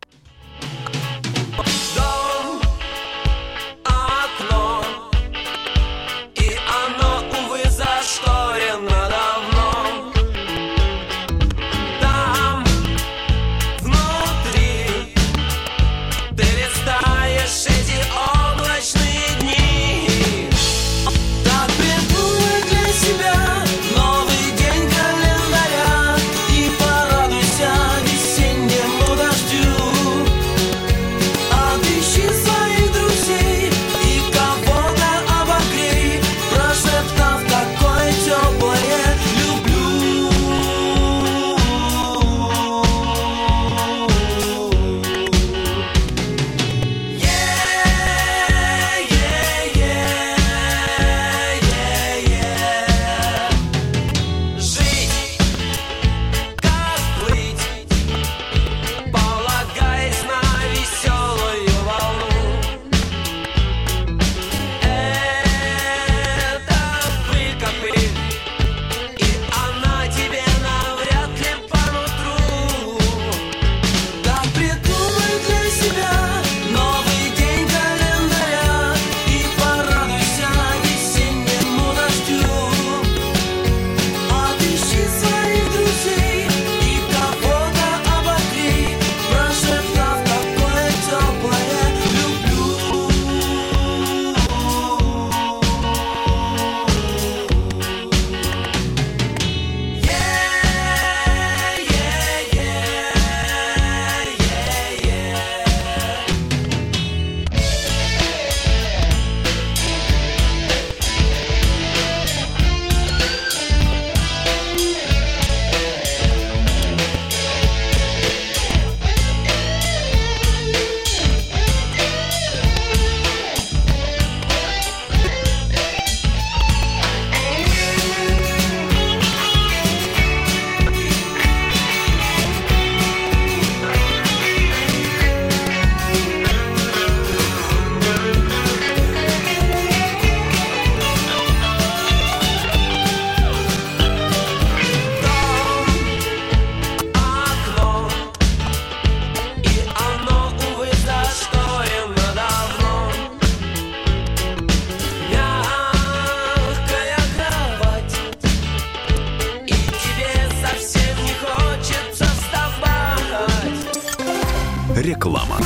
Реклама. 164.96 165.60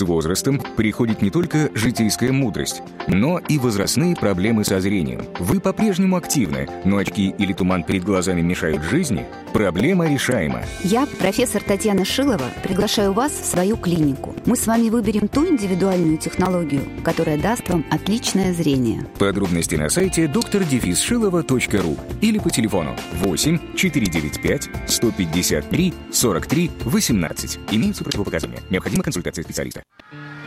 С 0.00 0.02
возрастом 0.02 0.58
приходит 0.78 1.20
не 1.20 1.28
только 1.28 1.68
житейская 1.74 2.32
мудрость, 2.32 2.80
но 3.06 3.38
и 3.38 3.58
возрастные 3.58 4.16
проблемы 4.16 4.64
со 4.64 4.80
зрением. 4.80 5.26
Вы 5.38 5.60
по-прежнему 5.60 6.16
активны, 6.16 6.66
но 6.86 6.96
очки 6.96 7.34
или 7.36 7.52
туман 7.52 7.84
перед 7.84 8.02
глазами 8.02 8.40
мешают 8.40 8.82
жизни? 8.82 9.26
Проблема 9.52 10.10
решаема. 10.10 10.62
Я, 10.82 11.06
профессор 11.18 11.62
Татьяна 11.62 12.06
Шилова, 12.06 12.46
приглашаю 12.62 13.12
вас 13.12 13.30
в 13.30 13.44
свою 13.44 13.76
клинику. 13.76 14.34
Мы 14.46 14.56
с 14.56 14.66
вами 14.66 14.88
выберем 14.88 15.28
ту 15.28 15.46
индивидуальную 15.46 16.16
технологию, 16.16 16.80
которая 17.04 17.36
даст 17.36 17.68
вам 17.68 17.84
отличное 17.90 18.54
зрение. 18.54 19.06
Подробности 19.18 19.74
на 19.74 19.90
сайте 19.90 20.26
доктор-шилова.ру 20.28 21.96
или 22.22 22.38
по 22.38 22.48
телефону 22.48 22.96
8 23.16 23.76
495 23.76 24.70
153 24.86 25.94
43 26.10 26.70
18. 26.86 27.58
Имеются 27.72 28.02
противопоказания. 28.02 28.60
Необходима 28.70 29.02
консультация 29.02 29.44
специалиста. 29.44 29.82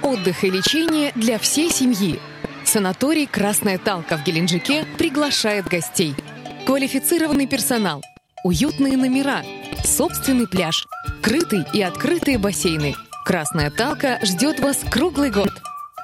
Отдых 0.02 0.44
и 0.44 0.50
лечение 0.50 1.12
для 1.16 1.40
всей 1.40 1.72
семьи. 1.72 2.20
Санаторий 2.66 3.26
«Красная 3.26 3.78
Талка» 3.78 4.18
в 4.18 4.24
Геленджике 4.24 4.86
приглашает 4.98 5.68
гостей. 5.68 6.14
Квалифицированный 6.66 7.48
персонал, 7.48 8.02
уютные 8.44 8.98
номера, 8.98 9.44
собственный 9.84 10.48
пляж, 10.48 10.86
крытый 11.22 11.66
и 11.74 11.82
открытые 11.82 12.38
бассейны. 12.38 12.96
«Красная 13.26 13.72
Талка» 13.72 14.20
ждет 14.24 14.60
вас 14.60 14.80
круглый 14.92 15.32
год. 15.32 15.52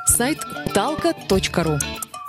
Сайт 0.06 0.40
talka.ru. 0.74 1.80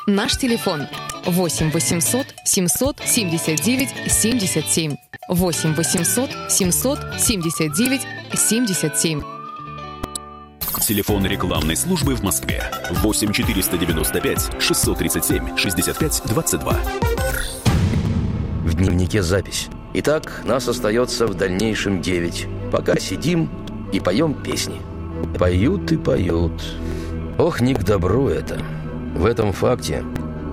Наш 0.06 0.36
телефон 0.36 0.86
8 1.24 1.70
800 1.70 2.26
779 2.44 3.88
77. 4.10 4.96
8 5.28 5.74
800 5.74 6.30
779 6.50 8.00
77. 8.34 9.39
Телефон 10.78 11.26
рекламной 11.26 11.76
службы 11.76 12.14
в 12.14 12.22
Москве 12.22 12.62
8 12.90 13.32
495 13.32 14.62
637 14.62 15.56
65 15.56 16.22
22. 16.26 16.76
В 18.64 18.74
дневнике 18.74 19.22
запись. 19.22 19.68
Итак, 19.94 20.42
нас 20.44 20.68
остается 20.68 21.26
в 21.26 21.34
дальнейшем 21.34 22.00
девять. 22.00 22.46
Пока 22.70 22.96
сидим 23.00 23.50
и 23.92 23.98
поем 23.98 24.32
песни. 24.32 24.80
Поют 25.38 25.90
и 25.90 25.96
поют. 25.96 26.52
Ох, 27.36 27.60
не 27.60 27.74
к 27.74 27.82
добру 27.82 28.28
это. 28.28 28.62
В 29.16 29.26
этом 29.26 29.52
факте 29.52 30.04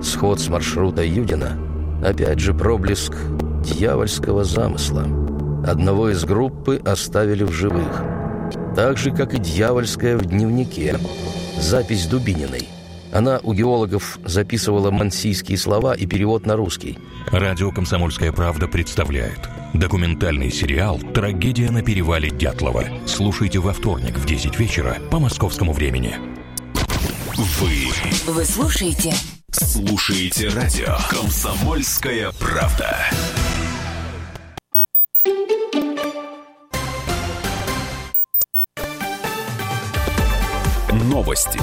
сход 0.02 0.40
с 0.40 0.48
маршрута 0.48 1.04
Юдина 1.04 1.56
опять 2.04 2.40
же 2.40 2.54
проблеск 2.54 3.14
дьявольского 3.62 4.42
замысла. 4.42 5.06
Одного 5.64 6.10
из 6.10 6.24
группы 6.24 6.82
оставили 6.84 7.44
в 7.44 7.52
живых– 7.52 8.02
так 8.78 8.96
же, 8.96 9.10
как 9.10 9.34
и 9.34 9.38
дьявольская 9.38 10.16
в 10.16 10.24
дневнике, 10.24 11.00
запись 11.58 12.06
Дубининой. 12.06 12.68
Она 13.12 13.40
у 13.42 13.52
геологов 13.52 14.20
записывала 14.24 14.92
мансийские 14.92 15.58
слова 15.58 15.94
и 15.94 16.06
перевод 16.06 16.46
на 16.46 16.54
русский. 16.54 16.96
Радио 17.32 17.72
«Комсомольская 17.72 18.30
правда» 18.30 18.68
представляет 18.68 19.40
документальный 19.74 20.52
сериал 20.52 21.00
«Трагедия 21.12 21.72
на 21.72 21.82
перевале 21.82 22.30
Дятлова». 22.30 22.84
Слушайте 23.04 23.58
во 23.58 23.72
вторник 23.72 24.16
в 24.16 24.24
10 24.24 24.56
вечера 24.60 24.96
по 25.10 25.18
московскому 25.18 25.72
времени. 25.72 26.14
Вы 27.34 28.32
Вы 28.32 28.44
слушаете 28.44 29.12
слушаете 29.50 30.50
радио 30.50 30.96
«Комсомольская 31.10 32.30
правда». 32.38 32.96
Новости 41.18 41.60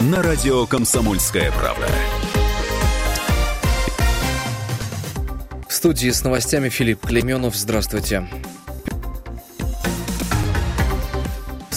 на 0.00 0.24
радио 0.24 0.66
«Комсомольская 0.66 1.52
правда». 1.52 1.86
В 5.68 5.72
студии 5.72 6.10
с 6.10 6.24
новостями 6.24 6.68
Филипп 6.68 7.06
Клеменов. 7.06 7.54
Здравствуйте. 7.54 8.26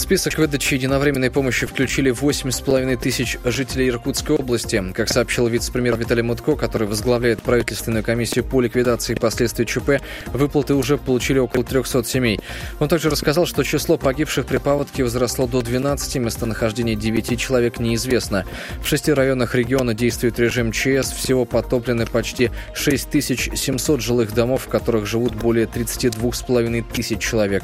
Список 0.10 0.40
выдачи 0.40 0.74
единовременной 0.74 1.30
помощи 1.30 1.68
включили 1.68 2.12
8,5 2.12 2.98
тысяч 2.98 3.38
жителей 3.46 3.90
Иркутской 3.90 4.38
области. 4.38 4.84
Как 4.96 5.08
сообщил 5.08 5.46
вице-премьер 5.46 5.98
Виталий 5.98 6.24
Мутко, 6.24 6.56
который 6.56 6.88
возглавляет 6.88 7.44
правительственную 7.44 8.04
комиссию 8.04 8.44
по 8.44 8.60
ликвидации 8.60 9.14
последствий 9.14 9.68
ЧП, 9.68 10.02
выплаты 10.34 10.74
уже 10.74 10.98
получили 10.98 11.38
около 11.38 11.64
300 11.64 12.06
семей. 12.06 12.40
Он 12.80 12.88
также 12.88 13.12
рассказал, 13.12 13.46
что 13.46 13.62
число 13.62 14.00
погибших 14.00 14.48
при 14.48 14.58
паводке 14.58 15.04
возросло 15.04 15.46
до 15.46 15.62
12, 15.62 16.16
местонахождение 16.16 16.96
9 16.96 17.40
человек 17.40 17.80
неизвестно. 17.80 18.48
В 18.82 18.88
шести 18.88 19.14
районах 19.14 19.54
региона 19.54 19.94
действует 19.94 20.40
режим 20.40 20.72
ЧС, 20.72 21.12
всего 21.12 21.46
потоплены 21.46 22.08
почти 22.08 22.50
6700 22.74 24.02
жилых 24.02 24.34
домов, 24.34 24.64
в 24.64 24.70
которых 24.70 25.06
живут 25.06 25.36
более 25.36 25.68
32,5 25.68 26.84
тысяч 26.92 27.20
человек. 27.20 27.64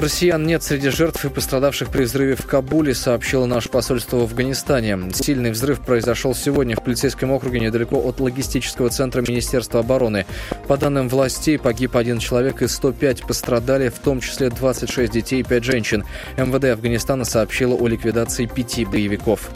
Россиян 0.00 0.46
нет 0.46 0.62
среди 0.62 0.90
жертв 0.90 1.24
и 1.24 1.30
пострадавших 1.30 1.88
при 1.88 2.04
взрыве 2.04 2.36
в 2.36 2.44
Кабуле, 2.44 2.94
сообщило 2.94 3.46
наше 3.46 3.70
посольство 3.70 4.18
в 4.18 4.22
Афганистане. 4.24 4.98
Сильный 5.14 5.50
взрыв 5.52 5.80
произошел 5.80 6.34
сегодня 6.34 6.76
в 6.76 6.84
полицейском 6.84 7.30
округе 7.30 7.60
недалеко 7.60 7.96
от 7.96 8.20
логистического 8.20 8.90
центра 8.90 9.22
Министерства 9.22 9.80
обороны. 9.80 10.26
По 10.68 10.76
данным 10.76 11.08
властей, 11.08 11.58
погиб 11.58 11.96
один 11.96 12.18
человек 12.18 12.60
и 12.60 12.68
105 12.68 13.22
пострадали, 13.22 13.88
в 13.88 13.98
том 13.98 14.20
числе 14.20 14.50
26 14.50 15.10
детей 15.10 15.40
и 15.40 15.44
5 15.44 15.64
женщин. 15.64 16.04
МВД 16.36 16.64
Афганистана 16.64 17.24
сообщило 17.24 17.74
о 17.74 17.88
ликвидации 17.88 18.44
пяти 18.44 18.84
боевиков. 18.84 19.50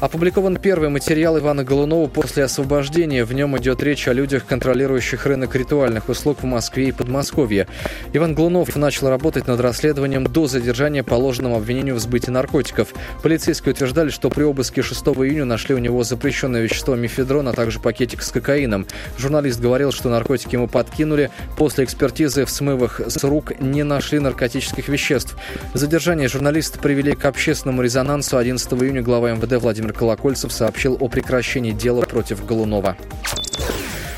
Опубликован 0.00 0.54
первый 0.54 0.90
материал 0.90 1.36
Ивана 1.38 1.64
Голунова 1.64 2.06
после 2.06 2.44
освобождения. 2.44 3.24
В 3.24 3.32
нем 3.32 3.58
идет 3.58 3.82
речь 3.82 4.06
о 4.06 4.12
людях, 4.12 4.46
контролирующих 4.46 5.26
рынок 5.26 5.56
ритуальных 5.56 6.08
услуг 6.08 6.38
в 6.42 6.44
Москве 6.44 6.90
и 6.90 6.92
Подмосковье. 6.92 7.66
Иван 8.12 8.36
Голунов 8.36 8.76
начал 8.76 9.08
работать 9.08 9.48
над 9.48 9.58
расследованием 9.58 10.22
до 10.22 10.46
задержания 10.46 11.02
положенного 11.02 11.56
обвинению 11.56 11.96
в 11.96 11.98
сбытии 11.98 12.30
наркотиков. 12.30 12.94
Полицейские 13.24 13.72
утверждали, 13.72 14.10
что 14.10 14.30
при 14.30 14.44
обыске 14.44 14.82
6 14.82 15.02
июня 15.02 15.44
нашли 15.44 15.74
у 15.74 15.78
него 15.78 16.04
запрещенное 16.04 16.62
вещество 16.62 16.94
мифедрон, 16.94 17.48
а 17.48 17.52
также 17.52 17.80
пакетик 17.80 18.22
с 18.22 18.30
кокаином. 18.30 18.86
Журналист 19.18 19.60
говорил, 19.60 19.90
что 19.90 20.10
наркотики 20.10 20.54
ему 20.54 20.68
подкинули. 20.68 21.32
После 21.56 21.82
экспертизы 21.82 22.44
в 22.44 22.50
смывах 22.50 23.00
с 23.04 23.24
рук 23.24 23.58
не 23.58 23.82
нашли 23.82 24.20
наркотических 24.20 24.86
веществ. 24.86 25.36
Задержание 25.74 26.28
журналиста 26.28 26.78
привели 26.78 27.16
к 27.16 27.24
общественному 27.24 27.82
резонансу. 27.82 28.36
11 28.36 28.72
июня 28.74 29.02
глава 29.02 29.32
МВД 29.32 29.60
Владимир 29.60 29.87
Колокольцев 29.92 30.52
сообщил 30.52 30.96
о 31.00 31.08
прекращении 31.08 31.72
дела 31.72 32.02
против 32.02 32.44
Голунова. 32.44 32.96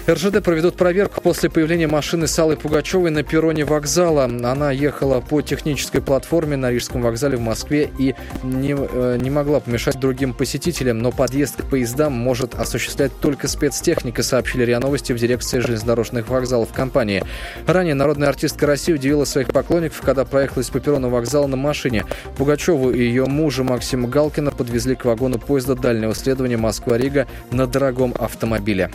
РЖД 0.08 0.42
проведут 0.42 0.76
проверку 0.76 1.20
после 1.20 1.50
появления 1.50 1.86
машины 1.86 2.26
с 2.26 2.38
Аллой 2.38 2.56
Пугачевой 2.56 3.10
на 3.10 3.22
перроне 3.22 3.64
вокзала. 3.64 4.24
Она 4.24 4.70
ехала 4.70 5.20
по 5.20 5.42
технической 5.42 6.00
платформе 6.00 6.56
на 6.56 6.70
Рижском 6.70 7.02
вокзале 7.02 7.36
в 7.36 7.40
Москве 7.40 7.90
и 7.98 8.14
не, 8.42 8.74
э, 8.76 9.18
не 9.20 9.30
могла 9.30 9.60
помешать 9.60 10.00
другим 10.00 10.32
посетителям, 10.32 10.98
но 10.98 11.12
подъезд 11.12 11.62
к 11.62 11.68
поездам 11.68 12.12
может 12.12 12.54
осуществлять 12.54 13.12
только 13.20 13.46
спецтехника, 13.46 14.22
сообщили 14.22 14.64
РИА 14.64 14.80
Новости 14.80 15.12
в 15.12 15.18
дирекции 15.18 15.58
железнодорожных 15.58 16.28
вокзалов 16.28 16.72
компании. 16.72 17.22
Ранее 17.66 17.94
народная 17.94 18.28
артистка 18.28 18.66
России 18.66 18.94
удивила 18.94 19.24
своих 19.24 19.48
поклонников, 19.48 20.00
когда 20.00 20.24
проехалась 20.24 20.70
по 20.70 20.80
перрону 20.80 21.10
вокзала 21.10 21.46
на 21.46 21.56
машине. 21.56 22.04
Пугачеву 22.36 22.90
и 22.90 23.00
ее 23.00 23.26
мужа 23.26 23.64
Максима 23.64 24.08
Галкина 24.08 24.50
подвезли 24.50 24.94
к 24.94 25.04
вагону 25.04 25.38
поезда 25.38 25.74
дальнего 25.74 26.14
следования 26.14 26.56
Москва-Рига 26.56 27.26
на 27.50 27.66
дорогом 27.66 28.14
автомобиле. 28.18 28.90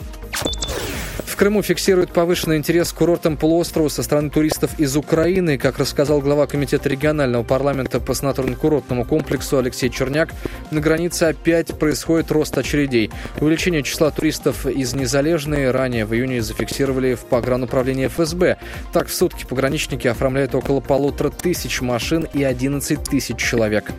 Крыму 1.36 1.62
фиксируют 1.62 2.12
повышенный 2.12 2.56
интерес 2.56 2.92
к 2.92 2.96
курортам 2.96 3.36
полуострова 3.36 3.88
со 3.90 4.02
стороны 4.02 4.30
туристов 4.30 4.80
из 4.80 4.96
Украины. 4.96 5.58
Как 5.58 5.78
рассказал 5.78 6.22
глава 6.22 6.46
Комитета 6.46 6.88
регионального 6.88 7.42
парламента 7.42 8.00
по 8.00 8.12
санаторно-курортному 8.12 9.04
комплексу 9.04 9.58
Алексей 9.58 9.90
Черняк, 9.90 10.30
на 10.70 10.80
границе 10.80 11.24
опять 11.24 11.78
происходит 11.78 12.30
рост 12.30 12.56
очередей. 12.56 13.10
Увеличение 13.38 13.82
числа 13.82 14.10
туристов 14.10 14.66
из 14.66 14.94
Незалежной 14.94 15.70
ранее 15.70 16.06
в 16.06 16.14
июне 16.14 16.40
зафиксировали 16.40 17.14
в 17.14 17.26
погрануправлении 17.26 18.06
ФСБ. 18.06 18.56
Так, 18.94 19.08
в 19.08 19.14
сутки 19.14 19.44
пограничники 19.44 20.08
оформляют 20.08 20.54
около 20.54 20.80
полутора 20.80 21.28
тысяч 21.28 21.82
машин 21.82 22.26
и 22.32 22.44
11 22.44 23.04
тысяч 23.04 23.36
человек. 23.36 23.92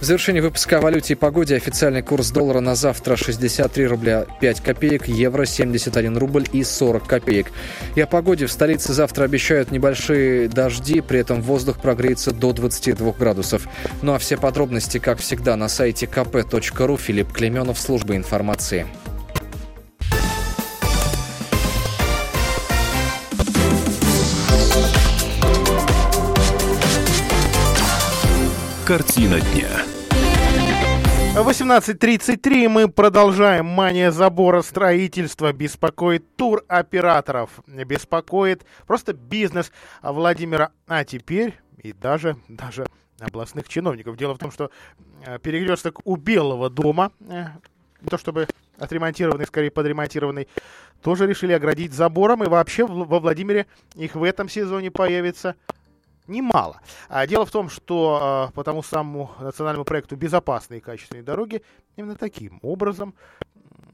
В 0.00 0.04
завершении 0.04 0.40
выпуска 0.40 0.78
о 0.78 0.80
валюте 0.80 1.12
и 1.12 1.16
погоде 1.16 1.56
официальный 1.56 2.00
курс 2.00 2.30
доллара 2.30 2.60
на 2.60 2.74
завтра 2.74 3.16
63 3.16 3.86
рубля 3.86 4.24
5 4.40 4.60
копеек, 4.62 5.08
евро 5.08 5.44
71 5.44 6.16
рубль 6.16 6.46
и 6.54 6.64
40 6.64 7.06
копеек. 7.06 7.48
И 7.96 8.00
о 8.00 8.06
погоде 8.06 8.46
в 8.46 8.52
столице 8.52 8.94
завтра 8.94 9.24
обещают 9.24 9.70
небольшие 9.70 10.48
дожди, 10.48 11.02
при 11.02 11.20
этом 11.20 11.42
воздух 11.42 11.82
прогреется 11.82 12.32
до 12.32 12.54
22 12.54 13.12
градусов. 13.12 13.68
Ну 14.00 14.14
а 14.14 14.18
все 14.18 14.38
подробности, 14.38 14.96
как 14.96 15.18
всегда, 15.18 15.54
на 15.56 15.68
сайте 15.68 16.06
kp.ru. 16.06 16.96
Филипп 16.96 17.32
Клеменов, 17.34 17.78
служба 17.78 18.16
информации. 18.16 18.86
Картина 28.86 29.40
дня. 29.40 29.79
18.33 31.36 32.68
мы 32.68 32.88
продолжаем. 32.88 33.64
Мания 33.64 34.10
забора 34.10 34.62
строительства 34.62 35.52
беспокоит 35.52 36.36
туроператоров. 36.36 37.50
Беспокоит 37.68 38.66
просто 38.86 39.12
бизнес 39.12 39.70
Владимира. 40.02 40.72
А 40.88 41.04
теперь 41.04 41.54
и 41.78 41.92
даже, 41.92 42.36
даже 42.48 42.84
областных 43.20 43.68
чиновников. 43.68 44.16
Дело 44.16 44.34
в 44.34 44.38
том, 44.38 44.50
что 44.50 44.72
э, 45.24 45.38
перекресток 45.38 46.00
у 46.04 46.16
Белого 46.16 46.68
дома, 46.68 47.12
э, 47.20 47.44
не 48.02 48.08
то 48.08 48.18
чтобы 48.18 48.48
отремонтированный, 48.78 49.46
скорее 49.46 49.70
подремонтированный, 49.70 50.48
тоже 51.00 51.28
решили 51.28 51.52
оградить 51.52 51.92
забором. 51.92 52.42
И 52.42 52.48
вообще 52.48 52.84
во 52.84 53.20
Владимире 53.20 53.66
их 53.94 54.16
в 54.16 54.24
этом 54.24 54.48
сезоне 54.48 54.90
появится 54.90 55.54
немало. 56.30 56.80
А 57.08 57.26
дело 57.26 57.44
в 57.44 57.50
том, 57.50 57.68
что 57.68 58.48
э, 58.50 58.54
по 58.54 58.64
тому 58.64 58.82
самому 58.82 59.30
национальному 59.40 59.84
проекту 59.84 60.16
«Безопасные 60.16 60.78
и 60.78 60.80
качественные 60.80 61.22
дороги» 61.22 61.62
именно 61.96 62.14
таким 62.14 62.58
образом, 62.62 63.14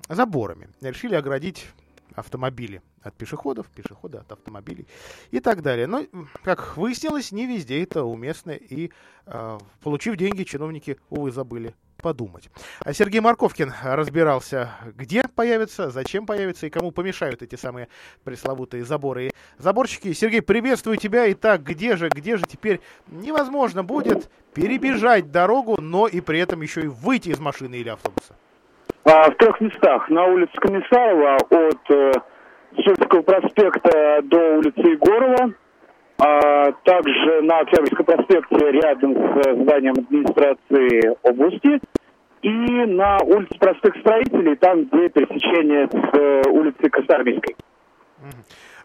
заборами, 0.09 0.69
решили 0.81 1.15
оградить 1.15 1.67
автомобили 2.15 2.83
от 3.03 3.15
пешеходов, 3.15 3.67
пешеходы 3.69 4.19
от 4.19 4.31
автомобилей 4.33 4.87
и 5.31 5.41
так 5.41 5.63
далее. 5.63 5.87
Но, 5.87 6.07
как 6.43 6.77
выяснилось, 6.77 7.33
не 7.33 7.47
везде 7.47 7.83
это 7.83 8.05
уместно, 8.05 8.53
и, 8.53 8.91
э, 9.27 9.59
получив 9.83 10.17
деньги, 10.17 10.45
чиновники, 10.45 10.99
увы, 11.11 11.31
забыли 11.31 11.75
подумать. 12.03 12.49
А 12.85 12.93
Сергей 12.93 13.21
Марковкин 13.21 13.73
разбирался, 13.83 14.71
где 14.97 15.25
появятся, 15.29 15.91
зачем 15.91 16.27
появятся 16.27 16.67
и 16.67 16.71
кому 16.71 16.91
помешают 16.91 17.43
эти 17.43 17.57
самые 17.57 17.89
пресловутые 18.25 18.85
заборы 18.85 19.27
и 19.27 19.31
заборчики. 19.59 20.13
Сергей, 20.13 20.43
приветствую 20.43 20.97
тебя. 20.97 21.31
Итак, 21.33 21.63
где 21.63 21.97
же, 21.97 22.09
где 22.09 22.37
же 22.37 22.45
теперь 22.47 22.81
невозможно 23.09 23.83
будет 23.83 24.31
перебежать 24.55 25.31
дорогу, 25.31 25.81
но 25.81 26.07
и 26.07 26.21
при 26.21 26.41
этом 26.41 26.63
еще 26.63 26.83
и 26.83 26.87
выйти 26.87 27.31
из 27.31 27.41
машины 27.41 27.77
или 27.77 27.89
автобуса? 27.89 28.37
А, 29.05 29.31
в 29.31 29.37
трех 29.37 29.61
местах. 29.61 30.09
На 30.09 30.25
улице 30.25 30.53
Комиссарова 30.55 31.37
от 31.37 31.91
э, 31.91 32.13
Сольского 32.85 33.23
проспекта 33.23 34.21
до 34.25 34.59
улицы 34.59 34.81
Егорова, 34.81 35.53
а 36.19 36.73
также 36.85 37.43
на 37.43 37.61
Октябрьском 37.61 38.07
проспекте 38.07 38.71
рядом 38.71 39.15
с 39.15 39.63
зданием 39.63 39.95
администрации 39.95 41.15
области 41.23 41.81
и 42.43 42.87
на 42.87 43.19
улице 43.19 43.59
проспект 43.59 43.99
Строителей, 44.01 44.57
там, 44.57 44.85
где 44.85 45.09
пересечение 45.09 45.89
с 45.89 46.19
э, 46.19 46.49
улицей 46.49 46.91
Красноармейской. 46.91 47.57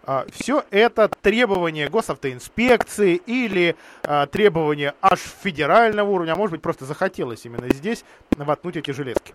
а, 0.05 0.25
все 0.31 0.63
это 0.71 1.09
требования 1.21 1.89
госавтоинспекции 1.89 3.21
или 3.25 3.75
а, 4.03 4.25
требования 4.25 4.93
аж 5.01 5.19
федерального 5.19 6.09
уровня, 6.09 6.33
а 6.33 6.35
может 6.35 6.51
быть 6.51 6.61
просто 6.61 6.85
захотелось 6.85 7.45
именно 7.45 7.69
здесь 7.69 8.03
воткнуть 8.35 8.77
эти 8.77 8.91
железки? 8.91 9.33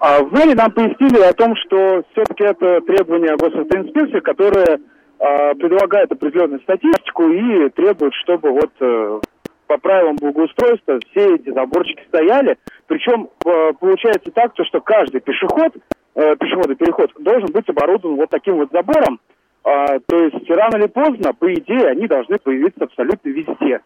А 0.00 0.22
в 0.22 0.32
мэрии 0.32 0.54
нам 0.54 0.72
пояснили 0.72 1.20
о 1.22 1.32
том, 1.32 1.54
что 1.56 2.02
все-таки 2.12 2.44
это 2.44 2.80
требования 2.82 3.36
госавтоинспекции, 3.36 4.20
которые 4.20 4.78
а, 5.18 5.54
предлагают 5.54 6.12
определенную 6.12 6.60
статистику 6.60 7.28
и 7.30 7.68
требуют, 7.70 8.14
чтобы 8.14 8.50
вот 8.50 8.70
э, 8.80 9.20
по 9.66 9.78
правилам 9.78 10.16
благоустройства 10.16 10.98
все 11.10 11.36
эти 11.36 11.50
заборчики 11.52 12.04
стояли. 12.08 12.58
Причем 12.86 13.30
э, 13.44 13.72
получается 13.80 14.30
так, 14.30 14.52
то, 14.54 14.64
что 14.64 14.80
каждый 14.80 15.20
пешеход, 15.20 15.74
э, 16.14 16.36
пешеходный 16.36 16.76
переход 16.76 17.10
должен 17.18 17.50
быть 17.50 17.68
оборудован 17.68 18.16
вот 18.16 18.30
таким 18.30 18.56
вот 18.56 18.70
забором. 18.72 19.20
А, 19.64 19.98
то 20.06 20.16
есть 20.16 20.48
рано 20.48 20.76
или 20.76 20.86
поздно, 20.86 21.32
по 21.34 21.52
идее, 21.52 21.88
они 21.88 22.06
должны 22.06 22.38
появиться 22.38 22.84
абсолютно 22.84 23.28
везде. 23.30 23.80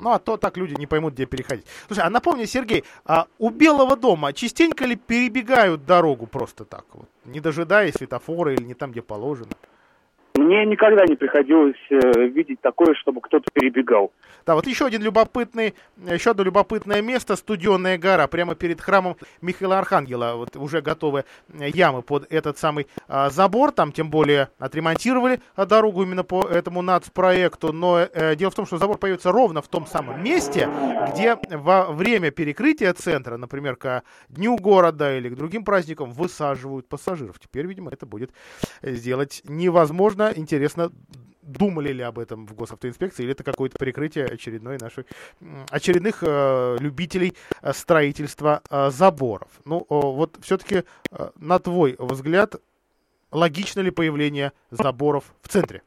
Ну, 0.00 0.10
а 0.10 0.18
то 0.18 0.38
так 0.38 0.56
люди 0.56 0.74
не 0.78 0.86
поймут, 0.86 1.12
где 1.12 1.26
переходить. 1.26 1.66
Слушай, 1.86 2.04
а 2.04 2.10
напомни, 2.10 2.44
Сергей, 2.44 2.84
а 3.04 3.26
у 3.38 3.50
Белого 3.50 3.96
дома 3.96 4.32
частенько 4.32 4.86
ли 4.86 4.96
перебегают 4.96 5.84
дорогу 5.84 6.26
просто 6.26 6.64
так 6.64 6.84
вот, 6.94 7.08
не 7.26 7.40
дожидаясь 7.40 7.94
светофора 7.94 8.54
или 8.54 8.62
не 8.62 8.74
там, 8.74 8.92
где 8.92 9.02
положено? 9.02 9.50
Мне 10.40 10.64
никогда 10.64 11.04
не 11.04 11.16
приходилось 11.16 11.76
э, 11.90 12.28
видеть 12.28 12.62
такое, 12.62 12.94
чтобы 12.94 13.20
кто-то 13.20 13.44
перебегал. 13.52 14.10
Да, 14.46 14.54
вот 14.54 14.66
еще 14.66 14.86
один 14.86 15.02
любопытный, 15.02 15.74
еще 16.10 16.30
одно 16.30 16.44
любопытное 16.44 17.02
место, 17.02 17.36
Студенная 17.36 17.98
гора, 17.98 18.26
прямо 18.26 18.54
перед 18.54 18.80
храмом 18.80 19.16
Михаила 19.42 19.78
Архангела. 19.78 20.36
Вот 20.36 20.56
уже 20.56 20.80
готовы 20.80 21.24
ямы 21.52 22.00
под 22.00 22.32
этот 22.32 22.56
самый 22.56 22.86
а, 23.06 23.28
забор, 23.28 23.70
там 23.70 23.92
тем 23.92 24.08
более 24.08 24.48
отремонтировали 24.58 25.40
дорогу 25.58 26.04
именно 26.04 26.24
по 26.24 26.40
этому 26.48 26.80
нацпроекту. 26.80 27.74
Но 27.74 27.98
э, 28.00 28.34
дело 28.34 28.50
в 28.50 28.54
том, 28.54 28.64
что 28.64 28.78
забор 28.78 28.96
появится 28.96 29.32
ровно 29.32 29.60
в 29.60 29.68
том 29.68 29.86
самом 29.86 30.24
месте, 30.24 30.70
где 31.12 31.36
во 31.50 31.92
время 31.92 32.30
перекрытия 32.30 32.94
центра, 32.94 33.36
например, 33.36 33.76
к 33.76 34.02
Дню 34.30 34.56
города 34.56 35.14
или 35.18 35.28
к 35.28 35.34
другим 35.34 35.64
праздникам, 35.64 36.12
высаживают 36.12 36.88
пассажиров. 36.88 37.38
Теперь, 37.38 37.66
видимо, 37.66 37.90
это 37.90 38.06
будет 38.06 38.30
сделать 38.82 39.42
невозможно. 39.44 40.29
Интересно, 40.36 40.90
думали 41.42 41.92
ли 41.92 42.02
об 42.02 42.18
этом 42.18 42.46
в 42.46 42.54
госавтоинспекции, 42.54 43.22
или 43.24 43.32
это 43.32 43.44
какое-то 43.44 43.76
прикрытие 43.78 44.26
очередной 44.26 44.78
нашей, 44.78 45.04
очередных 45.70 46.22
э, 46.22 46.76
любителей 46.80 47.34
э, 47.62 47.72
строительства 47.72 48.62
э, 48.70 48.90
заборов. 48.90 49.48
Ну, 49.64 49.80
э, 49.80 49.84
вот 49.88 50.36
все-таки, 50.42 50.84
э, 51.10 51.30
на 51.36 51.58
твой 51.58 51.96
взгляд, 51.98 52.54
логично 53.32 53.80
ли 53.80 53.90
появление 53.90 54.52
заборов 54.70 55.24
в 55.42 55.48
центре? 55.48 55.82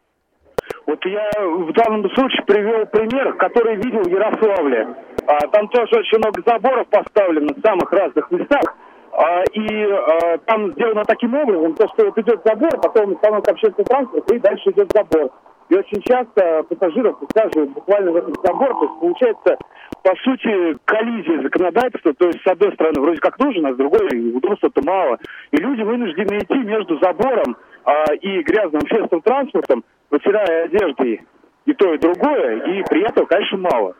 Вот 0.85 0.99
я 1.05 1.29
в 1.41 1.73
данном 1.73 2.09
случае 2.13 2.43
привел 2.45 2.85
пример, 2.87 3.33
который 3.37 3.75
видел 3.77 4.03
в 4.03 4.07
Ярославле. 4.07 4.95
А, 5.27 5.47
там 5.47 5.67
тоже 5.69 5.91
очень 5.95 6.17
много 6.17 6.41
заборов 6.45 6.87
поставлено 6.89 7.53
в 7.53 7.61
самых 7.61 7.91
разных 7.91 8.29
местах. 8.31 8.75
А, 9.15 9.43
и 9.53 9.91
а, 9.91 10.37
там 10.39 10.71
сделано 10.73 11.03
таким 11.05 11.35
образом, 11.35 11.75
то, 11.75 11.87
что 11.89 12.05
вот 12.05 12.17
идет 12.17 12.41
забор, 12.43 12.71
потом 12.81 13.15
станок 13.17 13.47
общественный 13.47 13.85
транспорт, 13.85 14.31
и 14.31 14.39
дальше 14.39 14.71
идет 14.71 14.91
забор. 14.91 15.29
И 15.69 15.75
очень 15.75 16.01
часто 16.01 16.63
пассажиров 16.63 17.17
высаживают 17.21 17.71
буквально 17.71 18.11
в 18.11 18.15
этот 18.15 18.35
забор. 18.43 18.69
То 18.73 18.85
есть 18.85 18.99
получается, 18.99 19.57
по 20.01 20.15
сути, 20.15 20.77
коллизия 20.85 21.41
законодательства. 21.43 22.13
То 22.13 22.27
есть, 22.27 22.41
с 22.41 22.47
одной 22.47 22.73
стороны, 22.73 23.01
вроде 23.01 23.19
как 23.19 23.37
нужен, 23.39 23.65
а 23.67 23.73
с 23.73 23.77
другой 23.77 24.35
удобства-то 24.35 24.81
мало. 24.83 25.19
И 25.51 25.57
люди 25.57 25.81
вынуждены 25.83 26.39
идти 26.39 26.57
между 26.57 26.99
забором 26.99 27.55
а, 27.85 28.13
и 28.15 28.41
грязным 28.41 28.81
общественным 28.81 29.21
транспортом, 29.21 29.83
вытирая 30.09 30.65
одеждой 30.65 31.21
и 31.65 31.73
то, 31.73 31.93
и 31.93 31.97
другое, 31.99 32.57
и 32.65 32.83
при 32.89 33.03
этом, 33.03 33.25
конечно, 33.27 33.57
мало 33.57 33.95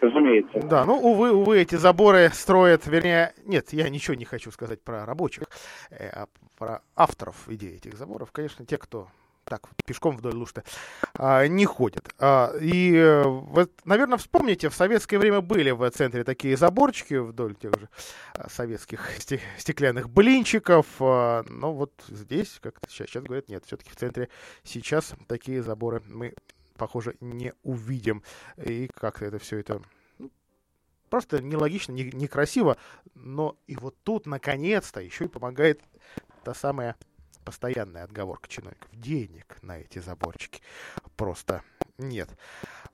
разумеется. 0.00 0.60
Да, 0.60 0.84
ну, 0.84 0.98
увы, 0.98 1.32
увы, 1.32 1.60
эти 1.60 1.74
заборы 1.74 2.30
строят, 2.32 2.86
вернее, 2.86 3.34
нет, 3.44 3.72
я 3.72 3.88
ничего 3.88 4.14
не 4.14 4.24
хочу 4.24 4.50
сказать 4.50 4.82
про 4.82 5.06
рабочих, 5.06 5.44
э, 5.90 6.08
а 6.08 6.26
про 6.56 6.82
авторов 6.96 7.48
идей 7.48 7.76
этих 7.76 7.96
заборов. 7.96 8.32
Конечно, 8.32 8.64
те, 8.64 8.78
кто 8.78 9.08
так 9.48 9.68
пешком 9.86 10.16
вдоль 10.16 10.34
Лушты 10.34 10.62
а, 11.14 11.46
не 11.46 11.64
ходят. 11.64 12.08
А, 12.18 12.52
и 12.60 12.94
э, 12.94 13.22
вот, 13.22 13.70
наверное, 13.84 14.18
вспомните, 14.18 14.68
в 14.68 14.74
советское 14.74 15.18
время 15.18 15.40
были 15.40 15.70
в 15.70 15.88
центре 15.90 16.22
такие 16.22 16.56
заборчики 16.56 17.14
вдоль 17.14 17.54
тех 17.54 17.72
же 17.78 17.88
а, 18.34 18.48
советских 18.50 19.08
стеклянных 19.58 20.10
блинчиков. 20.10 20.86
Но 21.00 21.72
вот 21.72 21.92
здесь, 22.08 22.58
как 22.60 22.78
сейчас, 22.88 23.08
сейчас 23.08 23.24
говорят, 23.24 23.48
нет, 23.48 23.64
все-таки 23.64 23.90
в 23.90 23.96
центре 23.96 24.28
сейчас 24.64 25.14
такие 25.26 25.62
заборы 25.62 26.02
мы, 26.06 26.34
похоже, 26.78 27.16
не 27.20 27.52
увидим. 27.62 28.22
И 28.56 28.88
как 28.94 29.22
это 29.22 29.38
все 29.38 29.58
это 29.58 29.82
ну, 30.18 30.30
просто 31.10 31.42
нелогично, 31.42 31.92
не, 31.92 32.04
некрасиво. 32.04 32.78
Но 33.14 33.58
и 33.66 33.76
вот 33.76 33.96
тут, 34.02 34.26
наконец-то, 34.26 35.00
еще 35.00 35.26
и 35.26 35.28
помогает 35.28 35.82
та 36.44 36.54
самая 36.54 36.96
постоянная 37.44 38.04
отговорка 38.04 38.48
чиновников. 38.48 38.88
Денег 38.92 39.58
на 39.62 39.78
эти 39.78 39.98
заборчики 39.98 40.62
просто 41.16 41.62
нет. 41.98 42.28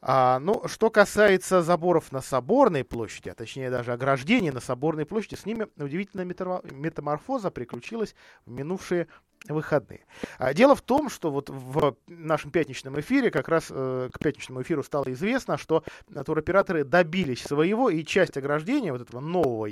А, 0.01 0.39
ну, 0.39 0.66
что 0.68 0.91
касается 0.91 1.62
заборов 1.62 2.12
на 2.12 2.20
Соборной 2.20 2.85
площади, 2.85 3.30
а 3.30 3.35
точнее 3.35 3.70
даже 3.70 3.93
ограждений 3.93 4.51
на 4.51 4.61
Соборной 4.61 5.07
площади, 5.07 5.35
с 5.35 5.47
ними 5.47 5.66
удивительная 5.76 6.24
метаморфоза 6.24 7.51
приключилась 7.51 8.14
в 8.47 8.51
минувшие 8.51 9.09
выходные. 9.49 10.07
А, 10.38 10.55
дело 10.55 10.74
в 10.74 10.82
том, 10.82 11.11
что 11.11 11.30
вот 11.30 11.51
в 11.51 11.97
нашем 12.07 12.51
пятничном 12.51 12.99
эфире, 13.01 13.30
как 13.30 13.49
раз 13.49 13.66
э, 13.70 14.09
к 14.12 14.18
пятничному 14.18 14.62
эфиру 14.62 14.82
стало 14.82 15.12
известно, 15.12 15.59
что 15.59 15.84
туроператоры 16.24 16.84
добились 16.84 17.42
своего, 17.42 17.90
и 17.90 18.05
часть 18.05 18.36
ограждения 18.36 18.92
вот 18.92 19.03
этого 19.03 19.20
нового 19.20 19.68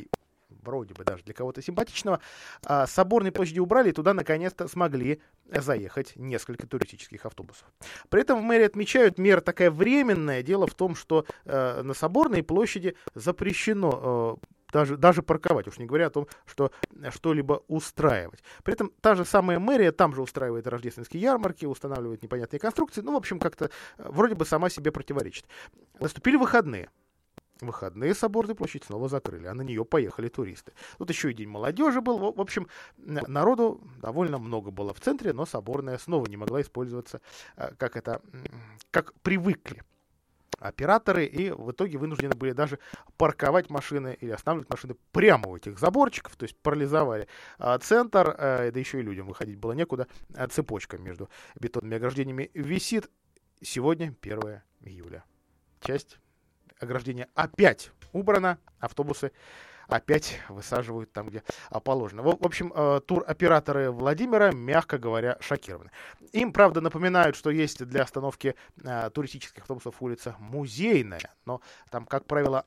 вроде 0.62 0.94
бы 0.94 1.04
даже 1.04 1.24
для 1.24 1.34
кого-то 1.34 1.62
симпатичного, 1.62 2.20
а, 2.64 2.86
Соборной 2.86 3.32
площади 3.32 3.58
убрали, 3.58 3.90
и 3.90 3.92
туда 3.92 4.14
наконец-то 4.14 4.68
смогли 4.68 5.20
заехать 5.50 6.14
несколько 6.16 6.66
туристических 6.66 7.26
автобусов. 7.26 7.66
При 8.08 8.22
этом 8.22 8.40
в 8.40 8.42
мэрии 8.42 8.66
отмечают, 8.66 9.18
мера 9.18 9.40
такая 9.40 9.70
временная. 9.70 10.42
Дело 10.42 10.66
в 10.66 10.74
том, 10.74 10.94
что 10.94 11.26
э, 11.44 11.82
на 11.82 11.94
Соборной 11.94 12.42
площади 12.42 12.96
запрещено 13.14 14.38
э, 14.42 14.46
даже, 14.72 14.96
даже 14.96 15.22
парковать, 15.22 15.68
уж 15.68 15.78
не 15.78 15.86
говоря 15.86 16.06
о 16.06 16.10
том, 16.10 16.26
что 16.46 16.72
что-либо 17.10 17.62
устраивать. 17.68 18.42
При 18.64 18.74
этом 18.74 18.90
та 19.00 19.14
же 19.14 19.24
самая 19.24 19.58
мэрия 19.58 19.92
там 19.92 20.14
же 20.14 20.22
устраивает 20.22 20.66
рождественские 20.66 21.22
ярмарки, 21.22 21.66
устанавливает 21.66 22.22
непонятные 22.22 22.58
конструкции, 22.58 23.02
ну, 23.02 23.12
в 23.12 23.16
общем, 23.16 23.38
как-то 23.38 23.66
э, 23.66 23.68
вроде 24.08 24.34
бы 24.34 24.44
сама 24.44 24.70
себе 24.70 24.90
противоречит. 24.90 25.44
Наступили 26.00 26.36
выходные 26.36 26.90
выходные 27.60 28.12
Соборной 28.12 28.56
площадь 28.56 28.82
снова 28.82 29.08
закрыли, 29.08 29.46
а 29.46 29.54
на 29.54 29.62
нее 29.62 29.84
поехали 29.84 30.28
туристы. 30.28 30.72
Тут 30.98 31.10
еще 31.10 31.30
и 31.30 31.34
День 31.34 31.48
молодежи 31.48 32.00
был. 32.00 32.32
В 32.32 32.40
общем, 32.40 32.66
народу 32.96 33.80
довольно 34.00 34.38
много 34.38 34.72
было 34.72 34.92
в 34.92 35.00
центре, 35.00 35.32
но 35.32 35.46
Соборная 35.46 35.98
снова 35.98 36.26
не 36.26 36.36
могла 36.36 36.60
использоваться, 36.60 37.20
э, 37.56 37.72
как 37.76 37.96
это, 37.96 38.20
как 38.90 39.14
привыкли 39.22 39.82
операторы, 40.62 41.26
и 41.26 41.50
в 41.50 41.72
итоге 41.72 41.98
вынуждены 41.98 42.34
были 42.34 42.52
даже 42.52 42.78
парковать 43.16 43.70
машины 43.70 44.16
или 44.20 44.30
останавливать 44.30 44.70
машины 44.70 44.96
прямо 45.12 45.48
у 45.48 45.56
этих 45.56 45.78
заборчиков, 45.78 46.36
то 46.36 46.44
есть 46.44 46.56
парализовали 46.56 47.28
а, 47.58 47.78
центр, 47.78 48.34
а, 48.38 48.70
да 48.70 48.78
еще 48.78 49.00
и 49.00 49.02
людям 49.02 49.26
выходить 49.26 49.58
было 49.58 49.72
некуда, 49.72 50.06
а, 50.34 50.48
цепочка 50.48 50.98
между 50.98 51.28
бетонными 51.58 51.96
ограждениями 51.96 52.50
висит. 52.54 53.10
Сегодня 53.60 54.14
1 54.20 54.62
июля. 54.80 55.24
Часть 55.80 56.18
ограждение 56.80 57.28
опять 57.34 57.92
убрано, 58.12 58.58
автобусы 58.78 59.32
опять 59.89 60.41
высаживают 60.49 61.12
там, 61.12 61.28
где 61.28 61.43
положено. 61.85 62.22
В, 62.22 62.28
общем, 62.45 62.72
э, 62.74 63.01
туроператоры 63.07 63.91
Владимира, 63.91 64.53
мягко 64.53 64.99
говоря, 64.99 65.37
шокированы. 65.41 65.91
Им, 66.33 66.53
правда, 66.53 66.80
напоминают, 66.80 67.37
что 67.37 67.51
есть 67.51 67.85
для 67.85 68.03
остановки 68.03 68.55
э, 68.83 69.11
туристических 69.11 69.62
автобусов 69.62 69.97
улица 70.01 70.37
Музейная, 70.39 71.30
но 71.47 71.61
там, 71.91 72.07
как 72.07 72.26
правило, 72.26 72.66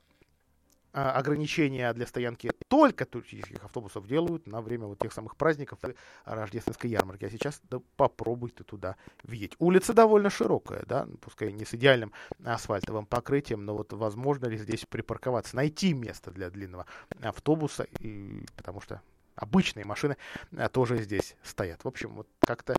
ограничения 0.96 1.92
для 1.92 2.06
стоянки 2.06 2.50
только 2.68 3.04
туристических 3.04 3.62
автобусов 3.64 4.06
делают 4.06 4.46
на 4.46 4.62
время 4.62 4.86
вот 4.86 4.98
тех 4.98 5.12
самых 5.12 5.36
праздников 5.36 5.78
рождественской 6.24 6.90
ярмарки. 6.90 7.26
А 7.26 7.30
сейчас 7.30 7.60
да, 7.70 7.80
попробуй 7.96 8.50
туда 8.50 8.96
въедь. 9.22 9.52
Улица 9.58 9.92
довольно 9.92 10.30
широкая, 10.30 10.84
да, 10.86 11.06
пускай 11.20 11.52
не 11.52 11.66
с 11.66 11.74
идеальным 11.74 12.12
асфальтовым 12.42 13.04
покрытием, 13.04 13.64
но 13.64 13.76
вот 13.76 13.92
возможно 13.92 14.46
ли 14.46 14.56
здесь 14.56 14.86
припарковаться, 14.86 15.56
найти 15.56 15.92
место 15.92 16.30
для 16.30 16.48
длинного 16.48 16.86
автобуса, 17.20 17.86
и, 18.00 18.44
потому 18.56 18.80
что 18.80 19.02
обычные 19.36 19.84
машины 19.84 20.16
э, 20.52 20.68
тоже 20.68 21.02
здесь 21.02 21.36
стоят. 21.42 21.84
В 21.84 21.88
общем, 21.88 22.14
вот 22.14 22.26
как-то, 22.40 22.74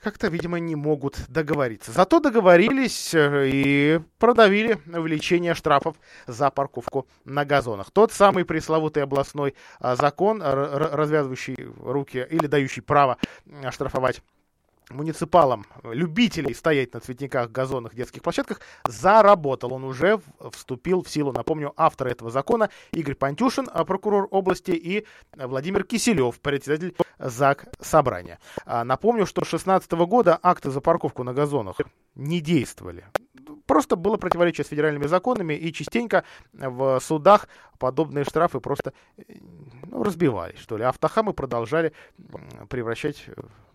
как-то, 0.00 0.28
видимо, 0.28 0.58
не 0.58 0.76
могут 0.76 1.18
договориться. 1.28 1.92
Зато 1.92 2.20
договорились 2.20 3.12
э, 3.14 3.48
и 3.52 4.00
продавили 4.18 4.80
увеличение 4.86 5.54
штрафов 5.54 5.96
за 6.26 6.50
парковку 6.50 7.06
на 7.24 7.44
газонах. 7.44 7.90
Тот 7.90 8.12
самый 8.12 8.44
пресловутый 8.44 9.02
областной 9.02 9.54
а, 9.80 9.96
закон, 9.96 10.40
развязывающий 10.42 11.56
руки 11.80 12.26
или 12.30 12.46
дающий 12.46 12.80
право 12.80 13.18
штрафовать 13.70 14.22
муниципалам, 14.90 15.66
любителей 15.82 16.54
стоять 16.54 16.94
на 16.94 17.00
цветниках, 17.00 17.50
газонах, 17.50 17.94
детских 17.94 18.22
площадках, 18.22 18.60
заработал. 18.84 19.72
Он 19.72 19.84
уже 19.84 20.20
вступил 20.52 21.02
в 21.02 21.08
силу. 21.08 21.32
Напомню, 21.32 21.72
автор 21.76 22.08
этого 22.08 22.30
закона 22.30 22.70
Игорь 22.92 23.14
Пантюшин, 23.14 23.68
а, 23.72 23.84
прокурор 23.84 24.28
области, 24.30 24.70
и 24.70 25.06
Владимир 25.36 25.84
Киселев, 25.84 26.38
председатель 26.40 26.94
ЗАГ 27.18 27.66
Собрания. 27.80 28.38
А, 28.64 28.84
напомню, 28.84 29.26
что 29.26 29.42
с 29.42 29.48
2016 29.48 29.92
года 30.06 30.38
акты 30.42 30.70
за 30.70 30.80
парковку 30.80 31.24
на 31.24 31.34
газонах 31.34 31.76
не 32.14 32.40
действовали. 32.40 33.06
Просто 33.66 33.96
было 33.96 34.16
противоречие 34.16 34.64
с 34.64 34.68
федеральными 34.68 35.06
законами, 35.06 35.54
и 35.54 35.72
частенько 35.72 36.24
в 36.52 37.00
судах 37.00 37.48
подобные 37.78 38.24
штрафы 38.24 38.60
просто 38.60 38.92
ну, 39.86 40.02
разбивались, 40.02 40.58
что 40.58 40.76
ли. 40.76 40.84
Автохамы 40.84 41.32
продолжали 41.32 41.92
превращать 42.68 43.26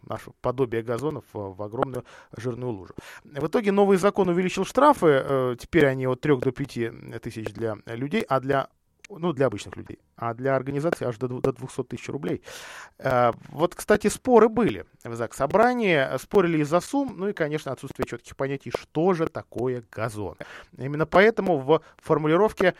э, 0.04 0.08
наше 0.08 0.32
подобие 0.42 0.82
газонов 0.82 1.26
в, 1.34 1.62
огромную 1.62 2.06
жирную 2.36 2.72
лужу. 2.72 2.94
В 3.24 3.48
итоге 3.48 3.72
новый 3.72 3.98
закон 3.98 4.30
увеличил 4.30 4.66
штрафы, 4.66 5.08
э, 5.24 5.56
теперь 5.60 5.86
они 5.86 6.08
от 6.08 6.22
3 6.22 6.38
до 6.38 6.52
5 6.52 7.22
тысяч 7.22 7.54
для 7.54 7.78
людей, 7.86 8.22
а 8.28 8.40
для 8.40 8.68
ну, 9.18 9.34
для 9.34 9.48
обычных 9.48 9.76
людей, 9.76 10.00
а 10.16 10.34
для 10.34 10.56
организации 10.56 11.06
аж 11.06 11.18
до, 11.18 11.28
до 11.28 11.52
200 11.52 11.84
тысяч 11.84 12.10
рублей. 12.10 12.42
Э, 12.98 13.32
вот, 13.50 13.76
кстати, 13.76 14.08
споры 14.08 14.50
были 14.50 14.86
в 15.04 15.16
ЗАГС 15.16 15.38
собрании, 15.38 16.18
спорили 16.18 16.60
из-за 16.60 16.80
сумм, 16.80 17.16
ну 17.18 17.28
и, 17.28 17.34
конечно, 17.34 17.72
отсутствие 17.72 18.06
четких 18.08 18.36
понятий, 18.36 18.72
что 18.72 19.14
же 19.14 19.28
такое 19.28 19.84
газон. 19.92 20.38
Именно 20.78 21.06
поэтому 21.06 21.58
в 21.58 21.82
формулировке 21.98 22.76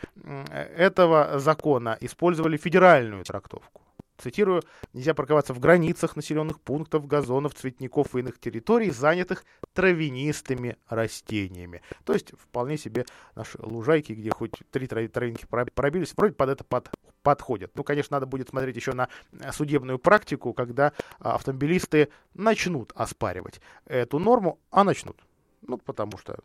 этого 0.50 1.38
закона 1.38 1.96
использовали 2.00 2.56
федеральную 2.56 3.24
трактовку. 3.24 3.82
Цитирую, 4.22 4.62
нельзя 4.92 5.14
парковаться 5.14 5.52
в 5.52 5.58
границах 5.58 6.14
населенных 6.14 6.60
пунктов, 6.60 7.06
газонов, 7.06 7.54
цветников 7.54 8.14
и 8.14 8.20
иных 8.20 8.38
территорий, 8.38 8.90
занятых 8.90 9.44
травянистыми 9.72 10.76
растениями. 10.88 11.82
То 12.04 12.12
есть 12.12 12.32
вполне 12.38 12.78
себе 12.78 13.04
наши 13.34 13.58
лужайки, 13.60 14.12
где 14.12 14.30
хоть 14.30 14.52
три 14.70 14.86
травинки 14.86 15.46
пробились, 15.74 16.12
вроде 16.16 16.34
под 16.34 16.50
это 16.50 16.62
под, 16.62 16.90
подходят. 17.22 17.72
Ну, 17.74 17.82
конечно, 17.82 18.14
надо 18.16 18.26
будет 18.26 18.50
смотреть 18.50 18.76
еще 18.76 18.92
на 18.92 19.08
судебную 19.50 19.98
практику, 19.98 20.52
когда 20.52 20.92
автомобилисты 21.18 22.08
начнут 22.34 22.92
оспаривать 22.94 23.60
эту 23.86 24.20
норму, 24.20 24.60
а 24.70 24.84
начнут. 24.84 25.16
Ну, 25.62 25.78
потому 25.78 26.16
что 26.18 26.38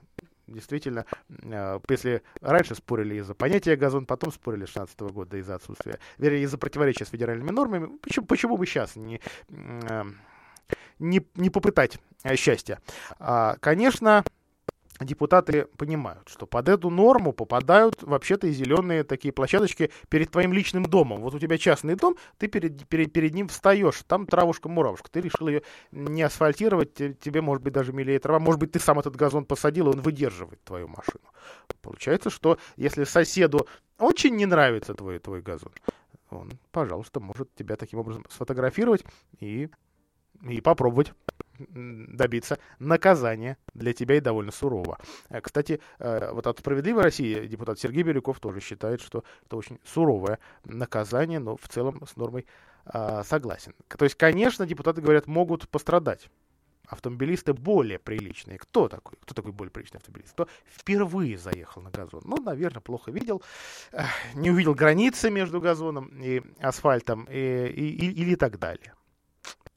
действительно, 0.47 1.05
э, 1.29 1.79
если 1.89 2.23
раньше 2.41 2.75
спорили 2.75 3.15
из-за 3.15 3.35
понятия 3.35 3.75
газон, 3.75 4.05
потом 4.05 4.31
спорили 4.31 4.65
с 4.65 4.69
16 4.69 4.99
года 5.11 5.37
из-за 5.37 5.55
отсутствия, 5.55 5.99
вернее, 6.17 6.43
из-за 6.43 6.57
противоречия 6.57 7.05
с 7.05 7.09
федеральными 7.09 7.51
нормами, 7.51 7.97
почему, 8.01 8.25
почему 8.25 8.57
бы 8.57 8.65
сейчас 8.65 8.95
не, 8.95 9.21
э, 9.49 10.03
не, 10.99 11.25
не 11.35 11.49
попытать 11.49 11.99
э, 12.23 12.35
счастья? 12.35 12.79
А, 13.19 13.57
конечно, 13.59 14.23
депутаты 14.99 15.65
понимают, 15.77 16.29
что 16.29 16.45
под 16.45 16.69
эту 16.69 16.89
норму 16.89 17.33
попадают 17.33 18.03
вообще-то 18.03 18.47
и 18.47 18.51
зеленые 18.51 19.03
такие 19.03 19.31
площадочки 19.31 19.91
перед 20.09 20.31
твоим 20.31 20.53
личным 20.53 20.85
домом. 20.85 21.21
Вот 21.21 21.33
у 21.35 21.39
тебя 21.39 21.57
частный 21.57 21.95
дом, 21.95 22.15
ты 22.37 22.47
перед, 22.47 22.87
перед, 22.87 23.13
перед 23.13 23.33
ним 23.33 23.47
встаешь, 23.47 24.03
там 24.07 24.25
травушка-муравушка, 24.25 25.09
ты 25.11 25.21
решил 25.21 25.47
ее 25.47 25.63
не 25.91 26.23
асфальтировать, 26.23 26.93
тебе, 26.93 27.41
может 27.41 27.63
быть, 27.63 27.73
даже 27.73 27.93
милее 27.93 28.19
трава, 28.19 28.39
может 28.39 28.59
быть, 28.59 28.71
ты 28.71 28.79
сам 28.79 28.99
этот 28.99 29.15
газон 29.15 29.45
посадил, 29.45 29.87
и 29.87 29.93
он 29.95 30.01
выдерживает 30.01 30.63
твою 30.63 30.87
машину. 30.87 31.25
Получается, 31.81 32.29
что 32.29 32.57
если 32.75 33.03
соседу 33.03 33.67
очень 33.99 34.35
не 34.35 34.45
нравится 34.45 34.93
твой, 34.93 35.19
твой 35.19 35.41
газон, 35.41 35.71
он, 36.29 36.51
пожалуйста, 36.71 37.19
может 37.19 37.53
тебя 37.55 37.75
таким 37.75 37.99
образом 37.99 38.25
сфотографировать 38.29 39.05
и, 39.39 39.69
и 40.43 40.61
попробовать 40.61 41.13
добиться 41.59 42.59
наказания 42.79 43.57
для 43.73 43.93
тебя 43.93 44.15
и 44.15 44.19
довольно 44.19 44.51
сурово. 44.51 44.97
Э, 45.29 45.41
кстати, 45.41 45.79
э, 45.99 46.31
вот 46.31 46.47
от 46.47 46.59
«Справедливой 46.59 47.03
России» 47.03 47.47
депутат 47.47 47.79
Сергей 47.79 48.03
Бирюков 48.03 48.39
тоже 48.39 48.59
считает, 48.59 49.01
что 49.01 49.23
это 49.45 49.57
очень 49.57 49.79
суровое 49.83 50.39
наказание, 50.65 51.39
но 51.39 51.57
в 51.57 51.67
целом 51.67 52.05
с 52.05 52.15
нормой 52.15 52.45
а, 52.85 53.23
согласен. 53.23 53.73
То 53.87 54.05
есть, 54.05 54.15
конечно, 54.15 54.65
депутаты 54.65 55.01
говорят, 55.01 55.27
могут 55.27 55.67
пострадать 55.67 56.29
автомобилисты 56.87 57.53
более 57.53 57.99
приличные. 57.99 58.57
Кто 58.57 58.87
такой? 58.87 59.17
Кто 59.21 59.33
такой 59.33 59.51
более 59.51 59.71
приличный 59.71 59.97
автомобилист? 59.97 60.31
Кто 60.33 60.47
впервые 60.65 61.37
заехал 61.37 61.81
на 61.81 61.91
газон? 61.91 62.21
Ну, 62.23 62.37
наверное, 62.37 62.79
плохо 62.79 63.11
видел, 63.11 63.43
не 64.35 64.51
увидел 64.51 64.73
границы 64.73 65.29
между 65.29 65.59
газоном 65.59 66.07
и 66.21 66.41
асфальтом 66.59 67.25
и, 67.29 67.67
и, 67.67 67.89
и, 67.89 68.21
или 68.21 68.35
так 68.35 68.57
далее 68.57 68.93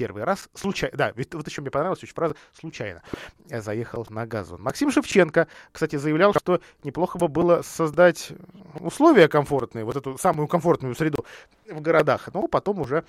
первый 0.01 0.25
раз 0.25 0.49
случайно, 0.55 0.97
да, 0.97 1.13
вот 1.15 1.47
еще 1.47 1.61
мне 1.61 1.71
понравилась 1.71 2.03
очень 2.03 2.15
фраза, 2.15 2.35
случайно 2.59 3.03
заехал 3.51 4.07
на 4.09 4.27
газон. 4.27 4.63
Максим 4.63 4.91
Шевченко, 4.91 5.47
кстати, 5.73 5.97
заявлял, 5.97 6.33
что 6.33 6.63
неплохо 6.83 7.19
бы 7.19 7.29
было 7.29 7.61
создать 7.61 8.33
условия 8.79 9.29
комфортные, 9.29 9.85
вот 9.85 9.97
эту 9.97 10.17
самую 10.17 10.49
комфортную 10.49 10.95
среду 10.95 11.27
в 11.69 11.83
городах, 11.83 12.31
но 12.33 12.49
потом 12.49 12.81
уже 12.81 13.05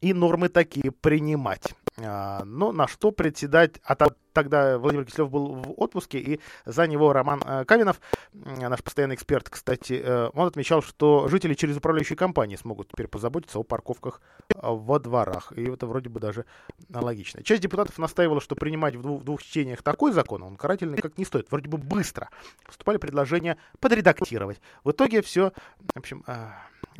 и 0.00 0.14
нормы 0.14 0.48
такие 0.48 0.92
принимать. 0.92 1.74
А, 1.98 2.42
но 2.46 2.72
на 2.72 2.88
что 2.88 3.10
председатель, 3.10 3.82
а 3.84 3.96
тогда 4.32 4.78
Владимир 4.78 5.04
Киселев 5.04 5.30
был 5.30 5.54
в 5.54 5.74
отпуске, 5.76 6.18
и 6.18 6.40
за 6.64 6.86
него 6.86 7.12
Роман 7.12 7.42
э, 7.44 7.64
Кавинов, 7.64 8.00
наш 8.32 8.82
постоянный 8.82 9.14
эксперт, 9.14 9.48
кстати, 9.48 10.00
э, 10.02 10.30
он 10.34 10.46
отмечал, 10.46 10.82
что 10.82 11.28
жители 11.28 11.54
через 11.54 11.76
управляющие 11.76 12.16
компании 12.16 12.56
смогут 12.56 12.88
теперь 12.88 13.08
позаботиться 13.08 13.58
о 13.58 13.62
парковках 13.62 14.20
э, 14.48 14.54
во 14.62 14.98
дворах. 14.98 15.52
И 15.56 15.64
это 15.64 15.86
вроде 15.86 16.08
бы 16.08 16.20
даже 16.20 16.44
логично. 16.92 17.42
Часть 17.42 17.62
депутатов 17.62 17.98
настаивала, 17.98 18.40
что 18.40 18.56
принимать 18.56 18.96
в 18.96 19.02
двух, 19.02 19.24
двух 19.24 19.42
чтениях 19.42 19.82
такой 19.82 20.12
закон, 20.12 20.42
он 20.42 20.56
карательный 20.56 20.98
как 20.98 21.18
не 21.18 21.24
стоит. 21.24 21.50
Вроде 21.50 21.68
бы 21.68 21.78
быстро. 21.78 22.28
Поступали 22.66 22.98
предложения 22.98 23.56
подредактировать. 23.80 24.60
В 24.84 24.90
итоге 24.90 25.22
все, 25.22 25.52
в 25.94 25.98
общем, 25.98 26.24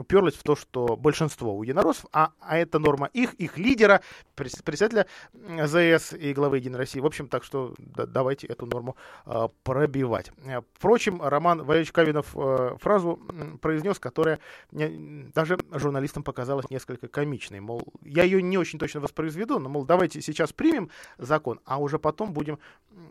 уперлась 0.01 0.35
в 0.35 0.43
то, 0.43 0.57
что 0.57 0.97
большинство 0.97 1.57
у 1.57 1.63
единороссов, 1.63 2.07
а, 2.13 2.33
а 2.41 2.59
это 2.59 2.79
норма 2.79 3.11
их, 3.13 3.35
их 3.35 3.59
лидера, 3.59 4.01
председателя 4.35 5.07
ЗС 5.35 6.13
и 6.15 6.33
главы 6.33 6.59
Единой 6.59 6.79
России. 6.79 7.01
В 7.01 7.07
общем, 7.07 7.20
так 7.29 7.45
что 7.45 7.75
да, 7.79 8.07
давайте 8.07 8.47
эту 8.47 8.67
норму 8.67 8.97
э, 9.27 9.49
пробивать. 9.63 10.33
Впрочем, 10.75 11.23
Роман 11.23 11.63
Валерьевич 11.63 11.93
Кавинов 11.93 12.37
э, 12.37 12.77
фразу 12.81 13.21
произнес, 13.61 13.99
которая 13.99 14.39
не, 14.71 15.31
даже 15.35 15.59
журналистам 15.73 16.23
показалась 16.23 16.71
несколько 16.71 17.09
комичной. 17.09 17.61
Мол, 17.61 17.83
я 18.03 18.25
ее 18.25 18.43
не 18.43 18.59
очень 18.59 18.79
точно 18.79 19.01
воспроизведу, 19.01 19.59
но, 19.59 19.69
мол, 19.69 19.85
давайте 19.85 20.21
сейчас 20.21 20.53
примем 20.53 20.91
закон, 21.19 21.61
а 21.65 21.81
уже 21.81 21.99
потом 21.99 22.33
будем 22.33 22.59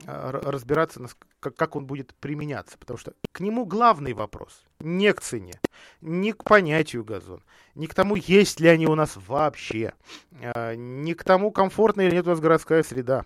э, 0.05 0.29
разбираться, 0.43 1.05
как, 1.39 1.55
как 1.55 1.75
он 1.75 1.85
будет 1.85 2.13
применяться. 2.15 2.77
Потому 2.77 2.97
что 2.97 3.13
к 3.31 3.39
нему 3.39 3.65
главный 3.65 4.13
вопрос 4.13 4.63
не 4.79 5.13
к 5.13 5.21
цене, 5.21 5.59
не 6.01 6.31
к 6.31 6.43
понятию 6.43 7.03
газон, 7.03 7.43
не 7.75 7.87
к 7.87 7.93
тому, 7.93 8.15
есть 8.15 8.59
ли 8.59 8.69
они 8.69 8.87
у 8.87 8.95
нас 8.95 9.17
вообще, 9.27 9.93
а, 10.41 10.75
не 10.75 11.13
к 11.13 11.23
тому, 11.23 11.51
комфортная 11.51 12.07
или 12.07 12.15
нет 12.15 12.27
у 12.27 12.29
нас 12.29 12.39
городская 12.39 12.83
среда, 12.83 13.25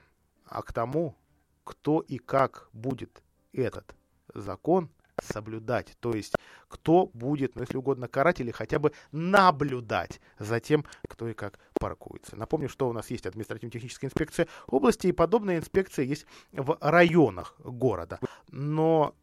а 0.54 0.62
к 0.62 0.72
тому, 0.72 1.16
кто 1.64 2.00
и 2.00 2.20
как 2.20 2.70
будет 2.74 3.24
этот 3.54 3.96
закон 4.36 4.90
соблюдать. 5.22 5.98
То 6.00 6.14
есть, 6.14 6.36
кто 6.68 7.08
будет, 7.08 7.56
ну, 7.56 7.62
если 7.62 7.78
угодно, 7.78 8.08
карать 8.08 8.40
или 8.40 8.52
хотя 8.52 8.78
бы 8.78 8.92
наблюдать 9.12 10.22
за 10.38 10.60
тем, 10.60 10.86
кто 11.10 11.28
и 11.28 11.34
как 11.34 11.60
паркуется. 11.74 12.36
Напомню, 12.36 12.70
что 12.70 12.88
у 12.88 12.94
нас 12.94 13.10
есть 13.10 13.26
административно-техническая 13.26 14.10
инспекция 14.10 14.48
области, 14.68 15.08
и 15.08 15.12
подобная 15.12 15.58
инспекция 15.58 16.06
есть 16.06 16.28
в 16.52 16.78
районах 16.82 17.56
города. 17.60 18.20
Но 18.50 19.16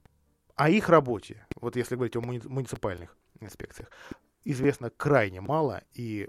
о 0.56 0.68
их 0.68 0.88
работе, 0.88 1.46
вот 1.54 1.76
если 1.76 1.94
говорить 1.94 2.16
о 2.16 2.20
муни- 2.20 2.48
муниципальных 2.48 3.16
инспекциях, 3.38 3.88
известно 4.44 4.90
крайне 4.90 5.40
мало, 5.40 5.82
и, 5.92 6.28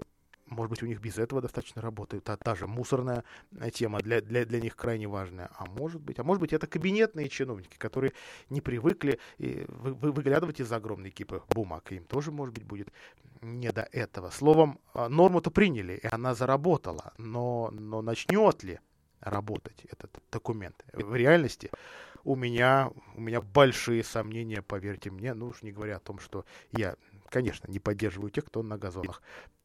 может 0.52 0.70
быть, 0.70 0.82
у 0.82 0.86
них 0.86 1.00
без 1.00 1.18
этого 1.18 1.40
достаточно 1.40 1.82
работает. 1.82 2.28
А 2.30 2.36
та 2.36 2.54
же 2.54 2.66
мусорная 2.66 3.24
тема 3.72 4.00
для, 4.00 4.20
для, 4.20 4.44
для 4.44 4.60
них 4.60 4.76
крайне 4.76 5.08
важная. 5.08 5.50
А 5.56 5.66
может 5.66 6.00
быть, 6.00 6.18
а 6.18 6.24
может 6.24 6.40
быть, 6.40 6.52
это 6.52 6.66
кабинетные 6.66 7.28
чиновники, 7.28 7.76
которые 7.76 8.12
не 8.50 8.60
привыкли 8.60 9.18
и 9.38 9.64
вы, 9.68 9.94
вы, 9.94 10.12
выглядывать 10.12 10.60
из 10.60 10.72
огромной 10.72 11.10
кипы 11.10 11.42
бумаг. 11.48 11.90
Им 11.92 12.04
тоже, 12.04 12.30
может 12.30 12.54
быть, 12.54 12.64
будет 12.64 12.88
не 13.40 13.72
до 13.72 13.82
этого. 13.92 14.30
Словом, 14.30 14.78
а, 14.94 15.08
норму-то 15.08 15.50
приняли, 15.50 15.94
и 15.94 16.06
она 16.10 16.34
заработала. 16.34 17.12
Но, 17.18 17.70
но 17.72 18.02
начнет 18.02 18.62
ли 18.62 18.80
работать 19.20 19.86
этот 19.90 20.10
документ 20.30 20.84
в 20.92 21.14
реальности? 21.14 21.70
у 22.24 22.36
меня, 22.36 22.90
у 23.16 23.20
меня 23.20 23.40
большие 23.40 24.04
сомнения, 24.04 24.62
поверьте 24.62 25.10
мне, 25.10 25.34
ну 25.34 25.48
уж 25.48 25.62
не 25.62 25.72
говоря 25.72 25.96
о 25.96 26.00
том, 26.00 26.18
что 26.18 26.44
я, 26.70 26.96
конечно, 27.28 27.68
не 27.70 27.78
поддерживаю 27.78 28.30
тех, 28.30 28.44
кто 28.44 28.62
на 28.62 28.78
газонах, 28.78 29.22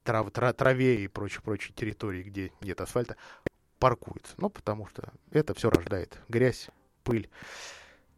трав, 0.08 0.32
трав, 0.32 0.56
траве 0.56 1.04
и 1.04 1.08
прочей 1.08 1.74
территории, 1.74 2.24
где 2.24 2.52
нет 2.62 2.80
асфальта, 2.80 3.18
паркуется. 3.78 4.34
Ну, 4.38 4.50
потому 4.50 4.88
что 4.88 5.12
это 5.32 5.54
все 5.54 5.70
рождает 5.70 6.18
грязь, 6.30 6.70
пыль. 7.04 7.30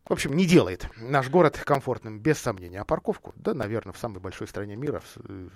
В 0.06 0.14
общем, 0.14 0.36
не 0.36 0.46
делает 0.46 0.88
наш 0.98 1.30
город 1.30 1.58
комфортным, 1.58 2.20
без 2.20 2.38
сомнения. 2.38 2.80
А 2.80 2.86
парковку, 2.86 3.34
да, 3.36 3.56
наверное, 3.56 3.94
в 3.94 3.98
самой 3.98 4.20
большой 4.20 4.48
стране 4.48 4.76
мира 4.76 5.02
э, 5.16 5.50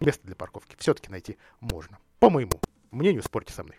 место 0.00 0.26
для 0.26 0.34
парковки 0.34 0.74
все-таки 0.78 1.08
найти 1.08 1.38
можно. 1.60 1.98
По 2.18 2.30
моему 2.30 2.60
мнению, 2.90 3.22
спорьте 3.22 3.52
со 3.52 3.62
мной. 3.62 3.76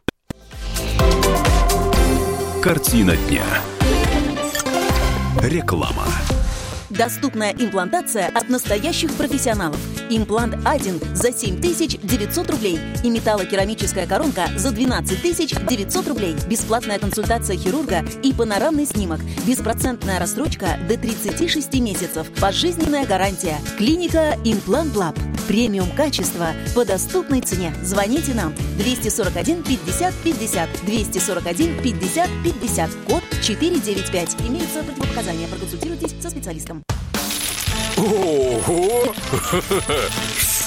Картина 2.63 3.17
дня. 3.17 3.45
Реклама. 5.41 6.05
Доступная 6.89 7.53
имплантация 7.53 8.27
от 8.27 8.49
настоящих 8.49 9.13
профессионалов. 9.13 9.79
Имплант 10.09 10.55
один 10.65 10.99
за 11.13 11.31
7900 11.31 12.49
рублей 12.49 12.79
и 13.03 13.09
металлокерамическая 13.09 14.07
коронка 14.07 14.47
за 14.57 14.71
12 14.71 15.21
900 15.21 16.07
рублей. 16.07 16.35
Бесплатная 16.47 16.97
консультация 16.97 17.57
хирурга 17.57 18.03
и 18.23 18.33
панорамный 18.33 18.85
снимок. 18.85 19.19
Беспроцентная 19.45 20.19
рассрочка 20.19 20.79
до 20.87 20.97
36 20.97 21.75
месяцев. 21.79 22.27
Пожизненная 22.41 23.05
гарантия. 23.05 23.57
Клиника 23.77 24.35
Имплант 24.43 24.95
Лаб. 24.95 25.17
Премиум 25.47 25.89
качества 25.95 26.49
по 26.75 26.85
доступной 26.85 27.41
цене. 27.41 27.73
Звоните 27.83 28.33
нам 28.33 28.53
241 28.77 29.63
50 29.63 30.13
50 30.23 30.69
241 30.85 31.81
50 31.83 32.29
50 32.43 32.89
код 33.07 33.23
495. 33.41 34.41
Имеются 34.47 34.83
противопоказания. 34.83 35.47
Проконсультируйтесь 35.47 36.15
со 36.21 36.29
специалистом. 36.29 36.78
Ого! 37.99 39.13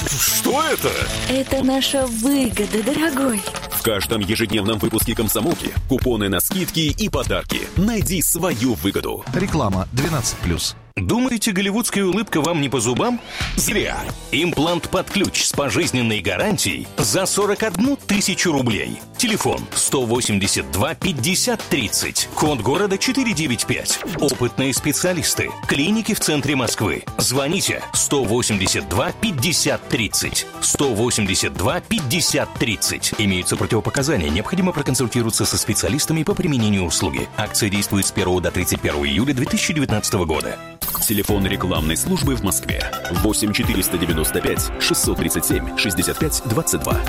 Что 0.05 0.61
это? 0.61 0.91
Это 1.29 1.63
наша 1.63 2.05
выгода, 2.05 2.83
дорогой. 2.83 3.41
В 3.71 3.81
каждом 3.81 4.21
ежедневном 4.21 4.77
выпуске 4.77 5.15
«Комсомолки» 5.15 5.73
купоны 5.89 6.29
на 6.29 6.39
скидки 6.39 6.93
и 6.95 7.09
подарки. 7.09 7.61
Найди 7.75 8.21
свою 8.21 8.75
выгоду. 8.75 9.25
Реклама 9.33 9.87
12+. 9.93 10.75
Думаете, 10.95 11.51
голливудская 11.51 12.05
улыбка 12.05 12.39
вам 12.39 12.61
не 12.61 12.69
по 12.69 12.79
зубам? 12.79 13.19
Зря. 13.55 13.97
Имплант 14.31 14.89
под 14.89 15.09
ключ 15.09 15.43
с 15.43 15.51
пожизненной 15.51 16.21
гарантией 16.21 16.87
за 16.97 17.25
41 17.25 17.97
тысячу 17.97 18.51
рублей. 18.51 19.01
Телефон 19.23 19.61
182 19.73 20.95
50 20.95 21.63
30. 21.69 22.29
Код 22.35 22.59
города 22.59 22.97
495. 22.97 23.99
Опытные 24.19 24.73
специалисты. 24.73 25.49
Клиники 25.65 26.13
в 26.13 26.19
центре 26.19 26.57
Москвы. 26.57 27.05
Звоните 27.17 27.81
182 27.93 29.13
50 29.13 29.87
30. 29.87 30.45
182 30.59 31.79
50 31.79 32.53
30. 32.55 33.13
Имеются 33.17 33.55
противопоказания. 33.55 34.29
Необходимо 34.29 34.73
проконсультироваться 34.73 35.45
со 35.45 35.57
специалистами 35.57 36.23
по 36.23 36.35
применению 36.35 36.83
услуги. 36.83 37.29
Акция 37.37 37.69
действует 37.69 38.05
с 38.05 38.11
1 38.11 38.41
до 38.41 38.51
31 38.51 39.05
июля 39.05 39.33
2019 39.33 40.13
года. 40.15 40.59
Телефон 41.01 41.47
рекламной 41.47 41.95
службы 41.95 42.35
в 42.35 42.43
Москве 42.43 42.91
8 43.09 43.53
495 43.53 44.71
637 44.81 45.77
65 45.77 46.41
22. 46.43 47.03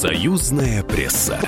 Союзная 0.00 0.84
пресса. 0.84 1.40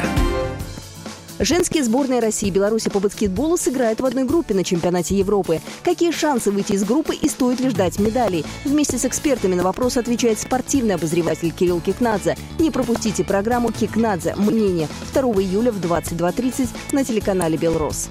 Женские 1.38 1.84
сборные 1.84 2.18
России 2.18 2.48
и 2.48 2.50
Беларуси 2.50 2.90
по 2.90 2.98
баскетболу 2.98 3.56
сыграют 3.56 4.00
в 4.00 4.04
одной 4.04 4.24
группе 4.24 4.54
на 4.54 4.64
чемпионате 4.64 5.16
Европы. 5.16 5.60
Какие 5.84 6.10
шансы 6.10 6.50
выйти 6.50 6.72
из 6.72 6.82
группы 6.82 7.14
и 7.14 7.28
стоит 7.28 7.60
ли 7.60 7.70
ждать 7.70 8.00
медалей? 8.00 8.44
Вместе 8.64 8.98
с 8.98 9.04
экспертами 9.04 9.54
на 9.54 9.62
вопрос 9.62 9.96
отвечает 9.96 10.40
спортивный 10.40 10.96
обозреватель 10.96 11.52
Кирилл 11.52 11.80
Кикнадзе. 11.80 12.36
Не 12.58 12.72
пропустите 12.72 13.22
программу 13.22 13.70
Кикнадзе 13.70 14.34
«Мнение» 14.34 14.88
2 15.14 15.22
июля 15.22 15.70
в 15.70 15.78
22.30 15.78 16.70
на 16.90 17.04
телеканале 17.04 17.56
«Белрос». 17.56 18.08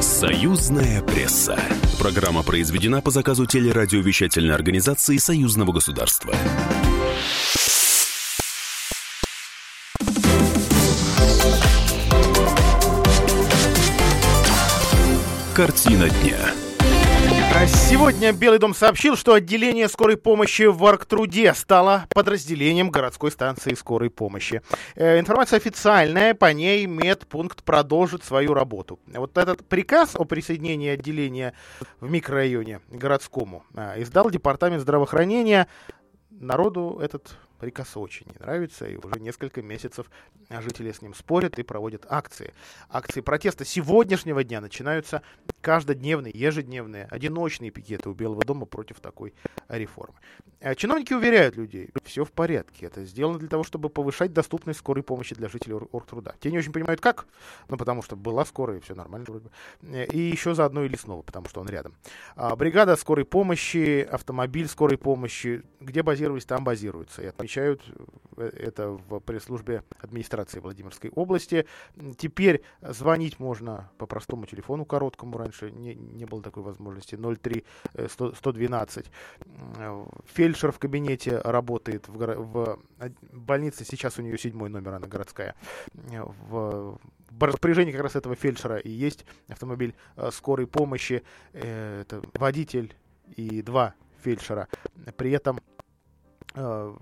Союзная 0.00 1.02
пресса. 1.02 1.56
Программа 2.00 2.42
произведена 2.42 3.00
по 3.00 3.12
заказу 3.12 3.46
телерадиовещательной 3.46 4.56
организации 4.56 5.18
Союзного 5.18 5.70
государства. 5.70 6.34
Картина 15.56 16.10
дня. 16.10 16.36
А 17.54 17.66
Сегодня 17.66 18.34
Белый 18.34 18.58
дом 18.58 18.74
сообщил, 18.74 19.16
что 19.16 19.32
отделение 19.32 19.88
скорой 19.88 20.18
помощи 20.18 20.64
в 20.64 20.84
Арктруде 20.84 21.54
стало 21.54 22.04
подразделением 22.10 22.90
городской 22.90 23.30
станции 23.30 23.72
скорой 23.72 24.10
помощи. 24.10 24.60
Э, 24.96 25.18
информация 25.18 25.56
официальная, 25.56 26.34
по 26.34 26.52
ней 26.52 26.84
медпункт 26.84 27.64
продолжит 27.64 28.22
свою 28.22 28.52
работу. 28.52 29.00
Вот 29.06 29.38
этот 29.38 29.66
приказ 29.66 30.14
о 30.14 30.26
присоединении 30.26 30.90
отделения 30.90 31.54
в 32.00 32.10
микрорайоне 32.10 32.80
городскому 32.90 33.64
э, 33.74 34.02
издал 34.02 34.30
Департамент 34.30 34.82
здравоохранения. 34.82 35.68
Народу 36.28 37.00
этот 37.02 37.34
приказ 37.58 37.96
очень 37.96 38.26
не 38.26 38.38
нравится, 38.38 38.86
и 38.86 38.96
уже 38.96 39.20
несколько 39.20 39.62
месяцев 39.62 40.10
жители 40.50 40.92
с 40.92 41.02
ним 41.02 41.14
спорят 41.14 41.58
и 41.58 41.62
проводят 41.62 42.06
акции. 42.08 42.54
Акции 42.88 43.20
протеста 43.20 43.64
сегодняшнего 43.64 44.44
дня 44.44 44.60
начинаются 44.60 45.22
каждодневные, 45.60 46.32
ежедневные, 46.34 47.06
одиночные 47.10 47.70
пикеты 47.70 48.08
у 48.08 48.14
Белого 48.14 48.44
дома 48.44 48.66
против 48.66 49.00
такой 49.00 49.34
реформы. 49.68 50.14
А 50.60 50.74
чиновники 50.74 51.12
уверяют 51.12 51.56
людей, 51.56 51.90
все 52.04 52.24
в 52.24 52.32
порядке, 52.32 52.86
это 52.86 53.04
сделано 53.04 53.38
для 53.38 53.48
того, 53.48 53.62
чтобы 53.62 53.88
повышать 53.88 54.32
доступность 54.32 54.78
скорой 54.78 55.02
помощи 55.02 55.34
для 55.34 55.48
жителей 55.48 55.74
Оргтруда. 55.92 56.34
Те 56.40 56.50
не 56.50 56.58
очень 56.58 56.72
понимают, 56.72 57.00
как, 57.00 57.26
ну, 57.68 57.76
потому 57.76 58.02
что 58.02 58.16
была 58.16 58.44
скорая, 58.44 58.78
и 58.78 58.80
все 58.80 58.94
нормально 58.94 59.26
вроде 59.28 59.46
бы. 59.46 60.04
И 60.04 60.18
еще 60.18 60.54
заодно 60.54 60.84
и 60.84 60.88
лесного, 60.88 61.22
потому 61.22 61.48
что 61.48 61.60
он 61.60 61.68
рядом. 61.68 61.94
А 62.36 62.56
бригада 62.56 62.96
скорой 62.96 63.24
помощи, 63.24 64.00
автомобиль 64.10 64.68
скорой 64.68 64.98
помощи, 64.98 65.62
где 65.80 66.02
базировались, 66.02 66.46
там 66.46 66.64
базируются. 66.64 67.22
И 67.22 67.26
отмечают 67.46 67.82
э, 68.36 68.48
это 68.48 68.90
в 68.90 69.20
пресс-службе 69.20 69.84
администрации 70.00 70.58
Владимирской 70.58 71.10
области. 71.10 71.66
Теперь 72.18 72.62
звонить 72.82 73.38
можно 73.38 73.90
по 73.98 74.06
простому 74.06 74.46
телефону 74.46 74.84
короткому, 74.84 75.38
раньше 75.38 75.70
не, 75.70 75.94
не 75.94 76.24
было 76.24 76.42
такой 76.42 76.62
возможности, 76.62 77.16
03 77.16 77.64
100, 78.08 78.34
112. 78.34 79.06
Фельдшер 80.34 80.72
в 80.72 80.78
кабинете 80.78 81.38
работает 81.38 82.08
в, 82.08 82.18
в 82.18 82.78
больнице, 83.32 83.84
сейчас 83.84 84.18
у 84.18 84.22
нее 84.22 84.38
седьмой 84.38 84.68
номер, 84.68 84.94
она 84.94 85.06
городская. 85.06 85.54
В, 85.94 86.98
в 87.30 87.42
распоряжении 87.42 87.92
как 87.92 88.02
раз 88.02 88.16
этого 88.16 88.34
фельдшера 88.34 88.78
и 88.78 88.90
есть 88.90 89.24
автомобиль 89.48 89.94
э, 90.16 90.30
скорой 90.32 90.66
помощи, 90.66 91.22
э, 91.52 92.00
это 92.02 92.22
водитель 92.34 92.94
и 93.36 93.62
два 93.62 93.94
фельдшера. 94.22 94.68
При 95.16 95.30
этом 95.30 95.60
Э, 95.75 95.75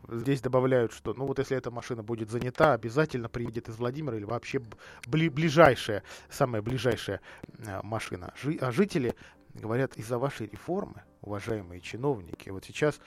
здесь 0.09 0.41
добавляют, 0.41 0.93
что, 0.93 1.15
ну 1.15 1.27
вот 1.27 1.39
если 1.39 1.57
эта 1.57 1.71
машина 1.71 2.03
будет 2.03 2.31
занята, 2.31 2.73
обязательно 2.73 3.29
приедет 3.29 3.69
из 3.69 3.77
Владимира 3.77 4.17
или 4.17 4.25
вообще 4.25 4.61
бли 5.07 5.29
ближайшая, 5.29 6.03
самая 6.29 6.61
ближайшая 6.61 7.21
э, 7.59 7.81
машина. 7.83 8.35
Жи 8.43 8.59
а 8.61 8.73
жители 8.73 9.15
говорят, 9.55 9.97
из-за 9.97 10.19
вашей 10.19 10.49
реформы, 10.49 11.03
уважаемые 11.23 11.81
чиновники, 11.81 12.49
вот 12.51 12.65
сейчас 12.65 13.01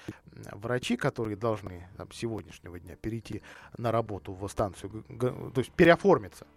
врачи, 0.53 0.95
которые 0.95 1.35
должны 1.35 1.89
там, 1.97 2.09
сегодняшнего 2.13 2.79
дня 2.79 2.95
перейти 2.95 3.41
на 3.77 3.91
работу 3.91 4.31
в 4.31 4.47
станцию, 4.47 5.03
то 5.09 5.59
есть 5.59 5.71
переоформиться, 5.73 6.47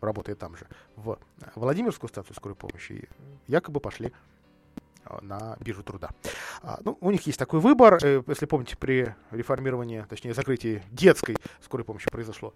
работая 0.00 0.34
там 0.34 0.56
же, 0.56 0.66
в 0.96 1.18
Владимирскую 1.54 2.08
станцию 2.08 2.34
скорой 2.34 2.56
помощи, 2.56 3.08
якобы 3.46 3.78
пошли 3.78 4.08
Э, 4.08 4.35
на 5.22 5.56
биржу 5.60 5.82
труда. 5.82 6.10
А, 6.62 6.78
ну, 6.84 6.96
у 7.00 7.10
них 7.10 7.26
есть 7.26 7.38
такой 7.38 7.60
выбор. 7.60 7.98
Э, 8.02 8.22
если 8.26 8.46
помните, 8.46 8.76
при 8.76 9.14
реформировании, 9.30 10.04
точнее, 10.08 10.34
закрытии 10.34 10.82
детской 10.90 11.36
скорой 11.62 11.84
помощи 11.84 12.10
произошло 12.10 12.54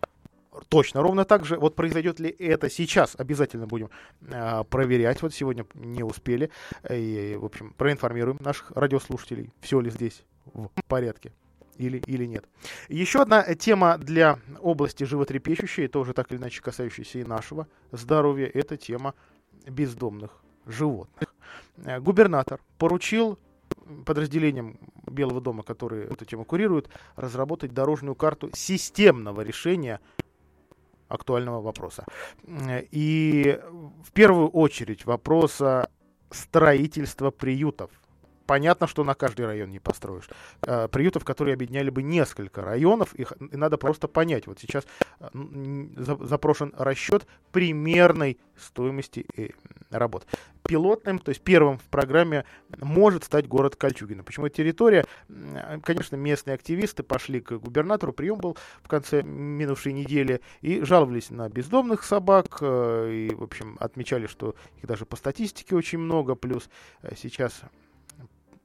точно 0.68 1.02
ровно 1.02 1.24
так 1.24 1.44
же. 1.44 1.58
Вот 1.58 1.76
произойдет 1.76 2.20
ли 2.20 2.30
это 2.30 2.68
сейчас, 2.68 3.14
обязательно 3.16 3.66
будем 3.66 3.90
э, 4.22 4.64
проверять. 4.64 5.22
Вот 5.22 5.32
сегодня 5.34 5.66
не 5.74 6.02
успели. 6.02 6.50
И, 6.88 7.36
в 7.40 7.44
общем, 7.44 7.72
проинформируем 7.76 8.38
наших 8.40 8.70
радиослушателей, 8.72 9.52
все 9.60 9.80
ли 9.80 9.90
здесь 9.90 10.24
в 10.52 10.68
порядке 10.86 11.32
или, 11.76 11.98
или 12.06 12.26
нет. 12.26 12.44
Еще 12.88 13.22
одна 13.22 13.42
тема 13.54 13.96
для 13.98 14.38
области 14.60 15.04
животрепещущей, 15.04 15.88
тоже 15.88 16.12
так 16.12 16.30
или 16.30 16.38
иначе 16.38 16.62
касающаяся 16.62 17.18
и 17.18 17.24
нашего 17.24 17.66
здоровья, 17.90 18.50
это 18.52 18.76
тема 18.76 19.14
бездомных 19.66 20.42
животных. 20.72 21.34
Э, 21.84 22.00
губернатор 22.00 22.60
поручил 22.78 23.38
подразделениям 24.04 24.78
Белого 25.06 25.40
дома, 25.40 25.62
которые 25.62 26.06
эту 26.06 26.24
тему 26.24 26.44
курируют, 26.44 26.88
разработать 27.16 27.72
дорожную 27.72 28.14
карту 28.14 28.50
системного 28.54 29.40
решения 29.42 30.00
актуального 31.08 31.60
вопроса. 31.60 32.04
Э, 32.44 32.82
и 32.90 33.60
в 34.04 34.12
первую 34.12 34.48
очередь 34.48 35.04
вопроса 35.04 35.90
строительства 36.30 37.30
приютов 37.30 37.90
понятно, 38.50 38.88
что 38.88 39.04
на 39.04 39.14
каждый 39.14 39.46
район 39.46 39.70
не 39.70 39.78
построишь. 39.78 40.28
Э, 40.62 40.88
приютов, 40.88 41.24
которые 41.24 41.54
объединяли 41.54 41.88
бы 41.90 42.02
несколько 42.02 42.62
районов, 42.62 43.14
их 43.14 43.32
и 43.38 43.56
надо 43.56 43.78
просто 43.78 44.08
понять. 44.08 44.48
Вот 44.48 44.58
сейчас 44.58 44.86
запрошен 45.32 46.74
расчет 46.76 47.28
примерной 47.52 48.40
стоимости 48.56 49.24
работ. 49.90 50.26
Пилотным, 50.70 51.18
то 51.18 51.30
есть 51.30 51.40
первым 51.40 51.78
в 51.78 51.84
программе 51.86 52.44
может 52.78 53.24
стать 53.24 53.48
город 53.48 53.74
Кольчугино. 53.74 54.22
Почему 54.22 54.48
территория? 54.48 55.04
Конечно, 55.82 56.14
местные 56.14 56.54
активисты 56.54 57.02
пошли 57.02 57.40
к 57.40 57.58
губернатору, 57.58 58.12
прием 58.12 58.38
был 58.38 58.56
в 58.80 58.86
конце 58.86 59.22
минувшей 59.24 59.92
недели, 59.92 60.40
и 60.60 60.82
жаловались 60.82 61.30
на 61.30 61.48
бездомных 61.48 62.04
собак, 62.04 62.58
э, 62.60 63.10
и, 63.12 63.34
в 63.34 63.42
общем, 63.42 63.76
отмечали, 63.80 64.28
что 64.28 64.54
их 64.76 64.86
даже 64.86 65.06
по 65.06 65.16
статистике 65.16 65.74
очень 65.74 65.98
много, 65.98 66.36
плюс 66.36 66.70
э, 67.02 67.16
сейчас 67.16 67.62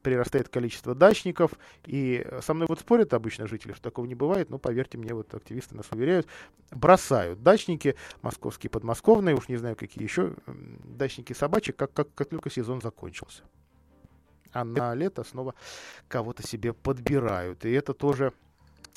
прирастает 0.06 0.50
количество 0.50 0.94
дачников, 0.94 1.54
и 1.84 2.24
со 2.42 2.54
мной 2.54 2.68
вот 2.70 2.80
спорят 2.80 3.16
обычно 3.16 3.48
жители, 3.48 3.72
что 3.72 3.82
такого 3.82 4.06
не 4.06 4.14
бывает, 4.14 4.52
но 4.52 4.60
поверьте 4.60 5.00
мне, 5.00 5.16
вот 5.16 5.34
активисты 5.34 5.76
нас 5.76 5.88
уверяют, 5.92 6.28
бросают 6.70 7.42
дачники, 7.42 7.96
московские, 8.22 8.70
подмосковные, 8.70 9.34
уж 9.34 9.50
не 9.50 9.58
знаю, 9.58 9.76
какие 9.76 10.04
еще 10.04 10.36
дачники 10.46 11.34
собачек, 11.34 11.76
как, 11.76 11.92
как, 11.92 12.14
как 12.14 12.30
только 12.30 12.52
сезон 12.52 12.82
закончился. 12.82 13.42
А 14.52 14.64
на 14.64 14.94
лето 14.94 15.24
снова 15.24 15.56
кого-то 16.08 16.48
себе 16.48 16.72
подбирают, 16.72 17.66
и 17.66 17.72
это 17.72 17.96
тоже 17.96 18.32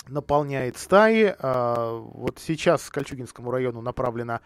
наполняет 0.09 0.77
стаи. 0.77 1.35
А, 1.39 1.91
вот 1.97 2.39
сейчас 2.39 2.91
Кольчугинскому 2.91 3.51
району 3.51 3.81
направлено 3.81 4.41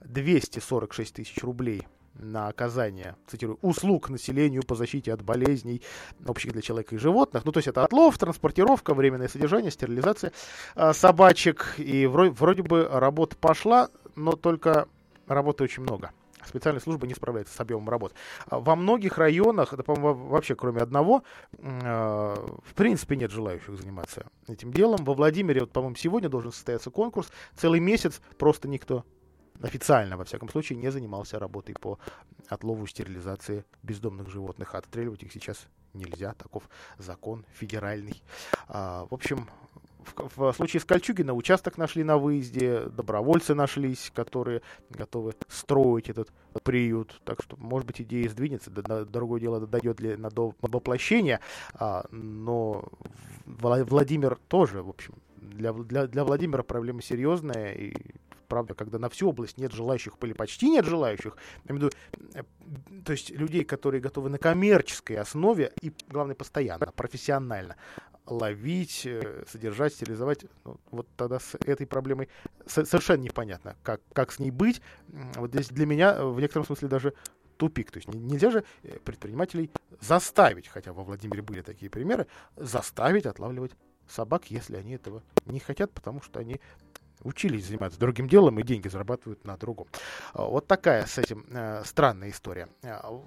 246 0.00 1.14
тысяч 1.14 1.42
рублей 1.42 1.86
на 2.14 2.48
оказание, 2.48 3.16
цитирую, 3.26 3.58
услуг 3.62 4.10
населению 4.10 4.62
по 4.62 4.74
защите 4.74 5.12
от 5.12 5.22
болезней, 5.22 5.82
общих 6.26 6.52
для 6.52 6.62
человека 6.62 6.94
и 6.94 6.98
животных. 6.98 7.44
Ну, 7.44 7.52
то 7.52 7.58
есть 7.58 7.68
это 7.68 7.84
отлов, 7.84 8.18
транспортировка, 8.18 8.94
временное 8.94 9.28
содержание, 9.28 9.70
стерилизация 9.70 10.32
э, 10.74 10.92
собачек. 10.92 11.74
И 11.78 12.06
вроде, 12.06 12.30
вроде 12.30 12.62
бы 12.62 12.88
работа 12.90 13.36
пошла, 13.36 13.88
но 14.14 14.32
только 14.32 14.88
работы 15.26 15.64
очень 15.64 15.82
много. 15.82 16.12
Специальная 16.44 16.80
служба 16.80 17.06
не 17.06 17.14
справляется 17.14 17.54
с 17.54 17.60
объемом 17.60 17.88
работ. 17.88 18.14
А 18.46 18.58
во 18.58 18.74
многих 18.74 19.16
районах, 19.18 19.72
это, 19.72 19.82
по-моему, 19.82 20.26
вообще 20.26 20.54
кроме 20.54 20.80
одного, 20.80 21.22
э, 21.58 22.34
в 22.64 22.74
принципе 22.74 23.16
нет 23.16 23.30
желающих 23.30 23.76
заниматься 23.78 24.26
этим 24.48 24.72
делом. 24.72 25.04
Во 25.04 25.14
Владимире, 25.14 25.60
вот, 25.60 25.70
по-моему, 25.70 25.96
сегодня 25.96 26.28
должен 26.28 26.52
состояться 26.52 26.90
конкурс. 26.90 27.30
Целый 27.56 27.80
месяц 27.80 28.20
просто 28.38 28.68
никто 28.68 29.04
официально, 29.62 30.16
во 30.16 30.24
всяком 30.24 30.48
случае, 30.48 30.78
не 30.78 30.90
занимался 30.90 31.38
работой 31.38 31.74
по 31.74 31.98
отлову 32.48 32.84
и 32.84 32.88
стерилизации 32.88 33.64
бездомных 33.82 34.28
животных. 34.28 34.74
А 34.74 34.78
отстреливать 34.78 35.22
их 35.22 35.32
сейчас 35.32 35.66
нельзя, 35.94 36.34
таков 36.34 36.68
закон 36.98 37.44
федеральный. 37.52 38.22
А, 38.68 39.06
в 39.10 39.14
общем, 39.14 39.48
в, 40.16 40.52
в 40.52 40.52
случае 40.54 40.80
с 40.80 40.84
Кольчугино 40.84 41.34
участок 41.34 41.78
нашли 41.78 42.02
на 42.02 42.18
выезде, 42.18 42.84
добровольцы 42.86 43.54
нашлись, 43.54 44.10
которые 44.14 44.62
готовы 44.90 45.34
строить 45.48 46.08
этот 46.08 46.30
приют. 46.64 47.20
Так 47.24 47.42
что, 47.42 47.56
может 47.56 47.86
быть, 47.86 48.00
идея 48.00 48.28
сдвинется, 48.28 48.70
да, 48.70 49.04
другое 49.04 49.40
дело 49.40 49.66
дойдет 49.66 50.00
ли 50.00 50.16
на 50.16 50.30
до 50.30 50.54
воплощения, 50.60 51.40
а, 51.74 52.04
но 52.10 52.84
Владимир 53.44 54.38
тоже, 54.48 54.82
в 54.82 54.88
общем, 54.88 55.14
для, 55.36 55.72
для, 55.72 56.06
для 56.06 56.24
Владимира 56.24 56.62
проблема 56.62 57.02
серьезная, 57.02 57.72
и 57.72 57.94
правда, 58.52 58.74
когда 58.74 58.98
на 58.98 59.08
всю 59.08 59.30
область 59.30 59.56
нет 59.56 59.72
желающих 59.72 60.12
или 60.20 60.34
почти 60.34 60.68
нет 60.68 60.84
желающих, 60.84 61.38
я 61.64 61.74
имею 61.74 61.88
в 61.88 61.94
виду, 61.94 61.96
э, 62.34 62.42
то 63.02 63.12
есть 63.12 63.30
людей, 63.30 63.64
которые 63.64 64.02
готовы 64.02 64.28
на 64.28 64.36
коммерческой 64.36 65.16
основе 65.16 65.72
и, 65.80 65.90
главное, 66.10 66.34
постоянно, 66.34 66.92
профессионально 66.94 67.76
ловить, 68.26 69.06
э, 69.06 69.44
содержать, 69.50 69.94
стерилизовать, 69.94 70.44
ну, 70.66 70.76
вот 70.90 71.08
тогда 71.16 71.40
с 71.40 71.54
этой 71.64 71.86
проблемой 71.86 72.28
совершенно 72.66 73.22
непонятно, 73.22 73.74
как, 73.82 74.02
как 74.12 74.32
с 74.32 74.38
ней 74.38 74.50
быть. 74.50 74.82
Вот 75.36 75.50
здесь 75.50 75.68
для 75.68 75.86
меня 75.86 76.22
в 76.22 76.38
некотором 76.38 76.66
смысле 76.66 76.88
даже 76.88 77.14
тупик. 77.56 77.90
То 77.90 78.00
есть 78.00 78.08
нельзя 78.08 78.50
же 78.50 78.64
э, 78.82 78.98
предпринимателей 78.98 79.70
заставить, 79.98 80.68
хотя 80.68 80.92
во 80.92 81.04
Владимире 81.04 81.40
были 81.40 81.62
такие 81.62 81.90
примеры, 81.90 82.26
заставить 82.56 83.24
отлавливать 83.24 83.72
собак, 84.06 84.50
если 84.50 84.76
они 84.76 84.92
этого 84.92 85.22
не 85.46 85.58
хотят, 85.58 85.90
потому 85.90 86.20
что 86.20 86.38
они 86.38 86.60
учились 87.22 87.66
заниматься 87.66 87.98
другим 87.98 88.28
делом 88.28 88.58
и 88.58 88.62
деньги 88.62 88.88
зарабатывают 88.88 89.44
на 89.44 89.56
другом. 89.56 89.88
А, 90.32 90.44
вот 90.44 90.66
такая 90.66 91.06
с 91.06 91.18
этим 91.18 91.44
э, 91.50 91.82
странная 91.84 92.30
история. 92.30 92.68
А, 92.82 93.20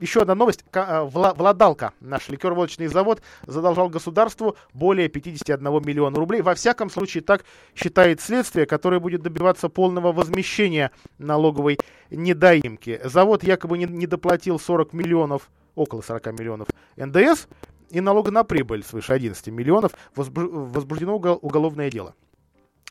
еще 0.00 0.20
одна 0.20 0.34
новость. 0.34 0.64
Э, 0.72 1.02
Владалка, 1.02 1.92
наш 2.00 2.28
ликер-водочный 2.28 2.86
завод, 2.86 3.20
задолжал 3.46 3.88
государству 3.88 4.56
более 4.72 5.08
51 5.08 5.64
миллиона 5.84 6.16
рублей. 6.16 6.40
Во 6.40 6.54
всяком 6.54 6.90
случае, 6.90 7.22
так 7.22 7.44
считает 7.74 8.20
следствие, 8.20 8.66
которое 8.66 9.00
будет 9.00 9.22
добиваться 9.22 9.68
полного 9.68 10.12
возмещения 10.12 10.92
налоговой 11.18 11.78
недоимки. 12.10 13.00
Завод 13.04 13.42
якобы 13.42 13.78
не 13.78 14.06
доплатил 14.06 14.60
40 14.60 14.92
миллионов, 14.92 15.50
около 15.74 16.00
40 16.00 16.38
миллионов 16.38 16.68
НДС 16.96 17.46
и 17.90 18.00
налога 18.00 18.30
на 18.30 18.44
прибыль 18.44 18.84
свыше 18.84 19.12
11 19.12 19.48
миллионов. 19.48 19.92
Возбуждено 20.14 21.16
уголовное 21.16 21.90
дело. 21.90 22.14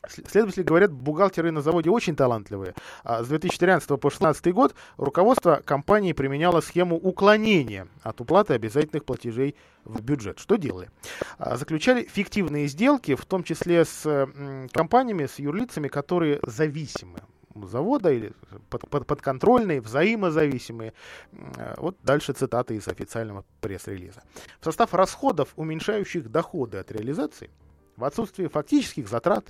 Следователи 0.06 0.62
говорят, 0.62 0.92
бухгалтеры 0.92 1.50
на 1.50 1.60
заводе 1.60 1.90
очень 1.90 2.14
талантливые. 2.14 2.74
А 3.02 3.24
с 3.24 3.28
2014 3.28 3.88
по 3.88 3.96
2016 3.96 4.52
год 4.52 4.74
руководство 4.96 5.60
компании 5.64 6.12
применяло 6.12 6.60
схему 6.60 6.96
уклонения 6.96 7.88
от 8.02 8.20
уплаты 8.20 8.54
обязательных 8.54 9.04
платежей 9.04 9.56
в 9.84 10.00
бюджет. 10.00 10.38
Что 10.38 10.56
делали? 10.56 10.90
А, 11.38 11.56
заключали 11.56 12.04
фиктивные 12.04 12.68
сделки, 12.68 13.16
в 13.16 13.24
том 13.24 13.42
числе 13.42 13.84
с 13.84 14.28
компаниями, 14.72 15.26
с 15.26 15.38
юрлицами, 15.38 15.88
которые 15.88 16.38
зависимы 16.44 17.18
завода 17.54 18.12
или 18.12 18.32
под, 18.70 18.88
под, 18.88 19.04
подконтрольные, 19.04 19.80
взаимозависимые. 19.80 20.92
Вот 21.76 21.96
дальше 22.04 22.32
цитаты 22.32 22.76
из 22.76 22.86
официального 22.86 23.44
пресс-релиза. 23.60 24.22
В 24.60 24.64
состав 24.64 24.94
расходов, 24.94 25.54
уменьшающих 25.56 26.30
доходы 26.30 26.78
от 26.78 26.92
реализации, 26.92 27.50
в 27.96 28.04
отсутствии 28.04 28.46
фактических 28.46 29.08
затрат 29.08 29.44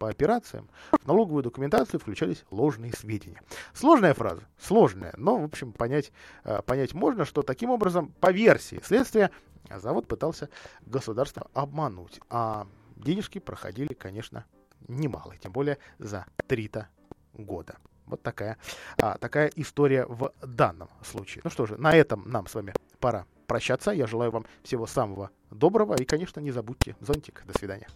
по 0.00 0.08
операциям 0.08 0.68
в 0.92 1.06
налоговую 1.06 1.42
документацию 1.42 2.00
включались 2.00 2.44
ложные 2.50 2.92
сведения. 2.94 3.42
Сложная 3.74 4.14
фраза, 4.14 4.40
сложная, 4.58 5.12
но, 5.18 5.36
в 5.38 5.44
общем, 5.44 5.72
понять, 5.72 6.10
э, 6.44 6.62
понять 6.62 6.94
можно, 6.94 7.26
что 7.26 7.42
таким 7.42 7.68
образом, 7.68 8.10
по 8.18 8.32
версии 8.32 8.80
следствия, 8.82 9.30
завод 9.68 10.08
пытался 10.08 10.48
государство 10.80 11.48
обмануть, 11.52 12.18
а 12.30 12.66
денежки 12.96 13.40
проходили, 13.40 13.92
конечно, 13.92 14.46
немало, 14.88 15.36
тем 15.36 15.52
более 15.52 15.76
за 15.98 16.24
три-то 16.46 16.88
года. 17.34 17.76
Вот 18.06 18.22
такая, 18.22 18.56
а, 18.96 19.18
такая 19.18 19.52
история 19.54 20.06
в 20.06 20.32
данном 20.42 20.88
случае. 21.02 21.42
Ну 21.44 21.50
что 21.50 21.66
же, 21.66 21.76
на 21.76 21.94
этом 21.94 22.24
нам 22.26 22.46
с 22.46 22.54
вами 22.54 22.72
пора 23.00 23.26
прощаться. 23.46 23.90
Я 23.90 24.06
желаю 24.06 24.30
вам 24.30 24.46
всего 24.62 24.86
самого 24.86 25.30
доброго 25.50 25.94
и, 25.94 26.06
конечно, 26.06 26.40
не 26.40 26.52
забудьте 26.52 26.96
зонтик. 27.00 27.44
До 27.46 27.56
свидания. 27.58 27.86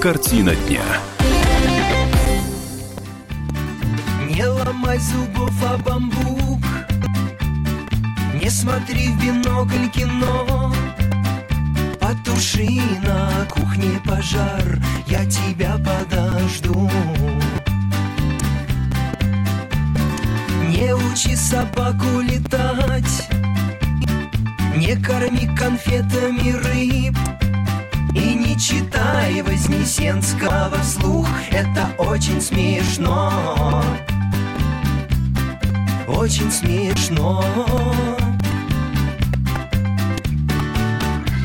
Картина 0.00 0.54
дня. 0.54 0.82
Не 4.30 4.46
ломай 4.46 4.98
зубов 4.98 5.52
о 5.64 5.78
бамбук. 5.78 6.62
Не 8.40 8.48
смотри 8.48 9.08
в 9.08 9.20
бинокль 9.20 9.88
кино. 9.88 10.72
Потуши 12.00 12.80
на 13.02 13.46
кухне 13.50 14.00
пожар 14.04 14.80
Я 15.08 15.24
тебя 15.26 15.76
подожду. 15.78 16.88
Не 20.68 20.94
учи 20.94 21.34
собаку 21.34 22.20
летать 22.20 23.28
Не 24.76 24.94
корми 24.96 25.48
конфетами 25.56 26.50
рыб 26.52 27.35
и 28.16 28.34
не 28.34 28.58
читай 28.58 29.42
Вознесенского 29.42 30.78
вслух 30.80 31.28
Это 31.50 31.86
очень 31.98 32.40
смешно. 32.40 33.84
Очень 36.08 36.50
смешно. 36.50 37.44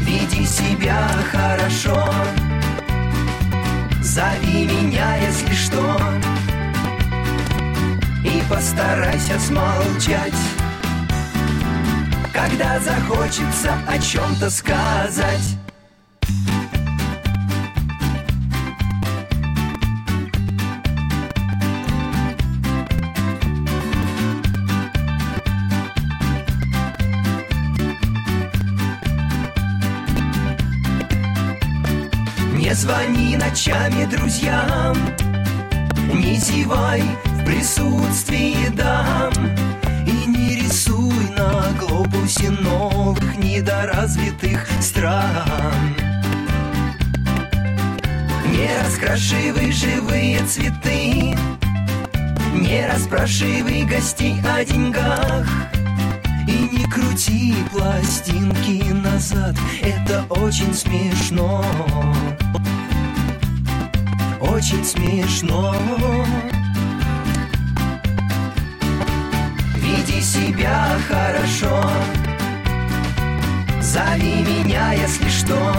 Веди 0.06 0.46
себя 0.46 1.10
хорошо. 1.32 2.10
Зови 4.02 4.66
меня, 4.66 5.18
если 5.18 5.54
что. 5.54 6.00
И 8.24 8.42
постарайся 8.50 9.38
смолчать. 9.40 10.42
Когда 12.34 12.80
захочется 12.80 13.74
о 13.88 14.00
чем-то 14.00 14.50
сказать 14.50 15.58
звони 32.82 33.38
ночами 33.38 34.06
друзьям. 34.06 34.98
Не 36.12 36.36
зевай, 36.38 37.04
в 37.26 37.46
присутствии 37.46 38.70
дам. 38.70 39.32
И 40.08 40.26
не 40.26 40.56
рисуй 40.56 41.30
на 41.38 41.72
глобусе 41.80 42.50
новых 42.50 43.38
недоразвитых 43.38 44.68
стран. 44.82 45.96
Не 48.48 48.68
раскрашивай 48.84 49.72
живые 49.72 50.44
цветы. 50.46 51.38
Не 52.56 52.88
расспрашивай 52.92 53.84
гостей 53.84 54.42
о 54.58 54.66
деньгах. 54.66 55.48
И 56.48 56.76
не 56.76 56.86
крути 56.86 57.54
пластинки 57.72 58.92
назад, 58.92 59.56
это 59.84 60.26
очень 60.30 60.74
смешно 60.74 61.64
очень 64.62 64.86
смешно. 64.86 65.76
Веди 69.76 70.22
себя 70.22 71.00
хорошо. 71.08 71.84
Зови 73.82 74.44
меня, 74.44 74.94
если 74.94 75.30
что. 75.30 75.74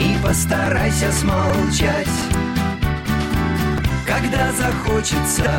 И 0.00 0.16
постарайся 0.20 1.12
смолчать. 1.12 2.08
Когда 4.04 4.50
захочется, 4.52 5.52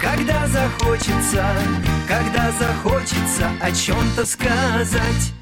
когда 0.00 0.46
захочется 0.46 1.44
Когда 2.06 2.52
захочется 2.52 3.50
о 3.60 3.70
чем-то 3.70 4.24
сказать 4.24 5.32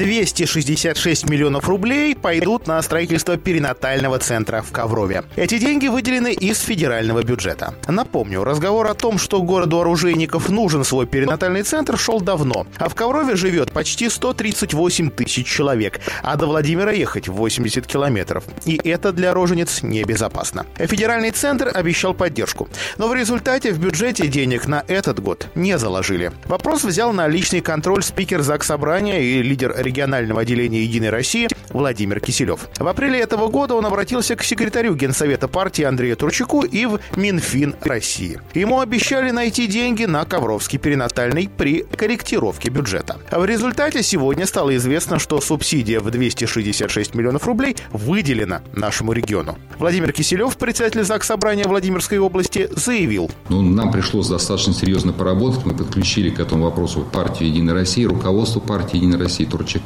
266 0.00 1.28
миллионов 1.28 1.68
рублей 1.68 2.16
пойдут 2.16 2.66
на 2.66 2.80
строительство 2.80 3.36
перинатального 3.36 4.18
центра 4.18 4.62
в 4.62 4.72
Коврове. 4.72 5.24
Эти 5.36 5.58
деньги 5.58 5.88
выделены 5.88 6.32
из 6.32 6.60
федерального 6.60 7.22
бюджета. 7.22 7.74
Напомню, 7.86 8.42
разговор 8.42 8.86
о 8.86 8.94
том, 8.94 9.18
что 9.18 9.42
городу 9.42 9.78
оружейников 9.78 10.48
нужен 10.48 10.84
свой 10.84 11.06
перинатальный 11.06 11.64
центр, 11.64 11.98
шел 11.98 12.18
давно. 12.18 12.66
А 12.78 12.88
в 12.88 12.94
Коврове 12.94 13.36
живет 13.36 13.72
почти 13.72 14.08
138 14.08 15.10
тысяч 15.10 15.46
человек, 15.46 16.00
а 16.22 16.36
до 16.36 16.46
Владимира 16.46 16.92
ехать 16.92 17.28
80 17.28 17.86
километров. 17.86 18.44
И 18.64 18.80
это 18.82 19.12
для 19.12 19.34
роженец 19.34 19.82
небезопасно. 19.82 20.64
Федеральный 20.76 21.30
центр 21.30 21.70
обещал 21.74 22.14
поддержку. 22.14 22.70
Но 22.96 23.06
в 23.08 23.14
результате 23.14 23.70
в 23.70 23.78
бюджете 23.78 24.28
денег 24.28 24.66
на 24.66 24.82
этот 24.88 25.20
год 25.20 25.48
не 25.54 25.76
заложили. 25.76 26.32
Вопрос 26.46 26.84
взял 26.84 27.12
на 27.12 27.28
личный 27.28 27.60
контроль 27.60 28.02
спикер 28.02 28.40
ЗАГС 28.40 28.66
Собрания 28.66 29.20
и 29.20 29.42
лидер 29.42 29.74
регионального 29.90 30.42
отделения 30.42 30.82
«Единой 30.82 31.10
России» 31.10 31.48
Владимир 31.70 32.20
Киселев. 32.20 32.68
В 32.78 32.86
апреле 32.86 33.20
этого 33.20 33.48
года 33.48 33.74
он 33.74 33.86
обратился 33.86 34.36
к 34.36 34.42
секретарю 34.42 34.94
Генсовета 34.94 35.48
партии 35.48 35.84
Андрею 35.84 36.16
Турчаку 36.16 36.62
и 36.62 36.86
в 36.86 37.00
Минфин 37.16 37.74
России. 37.82 38.40
Ему 38.54 38.80
обещали 38.80 39.30
найти 39.30 39.66
деньги 39.66 40.04
на 40.04 40.24
Ковровский 40.24 40.78
перинатальный 40.78 41.48
при 41.48 41.82
корректировке 41.82 42.70
бюджета. 42.70 43.18
В 43.30 43.44
результате 43.44 44.02
сегодня 44.02 44.46
стало 44.46 44.76
известно, 44.76 45.18
что 45.18 45.40
субсидия 45.40 46.00
в 46.00 46.10
266 46.10 47.14
миллионов 47.14 47.46
рублей 47.46 47.76
выделена 47.92 48.62
нашему 48.72 49.12
региону. 49.12 49.58
Владимир 49.78 50.12
Киселев, 50.12 50.56
председатель 50.56 51.04
ЗАГС 51.04 51.26
Собрания 51.26 51.64
Владимирской 51.66 52.18
области, 52.18 52.68
заявил. 52.72 53.30
Ну, 53.48 53.62
нам 53.62 53.92
пришлось 53.92 54.28
достаточно 54.28 54.72
серьезно 54.72 55.12
поработать. 55.12 55.64
Мы 55.64 55.74
подключили 55.74 56.30
к 56.30 56.40
этому 56.40 56.64
вопросу 56.64 57.00
партию 57.12 57.48
«Единой 57.48 57.74
России», 57.74 58.04
руководство 58.04 58.60
партии 58.60 58.96
«Единой 58.96 59.18
России» 59.18 59.44
Турчака, 59.44 59.79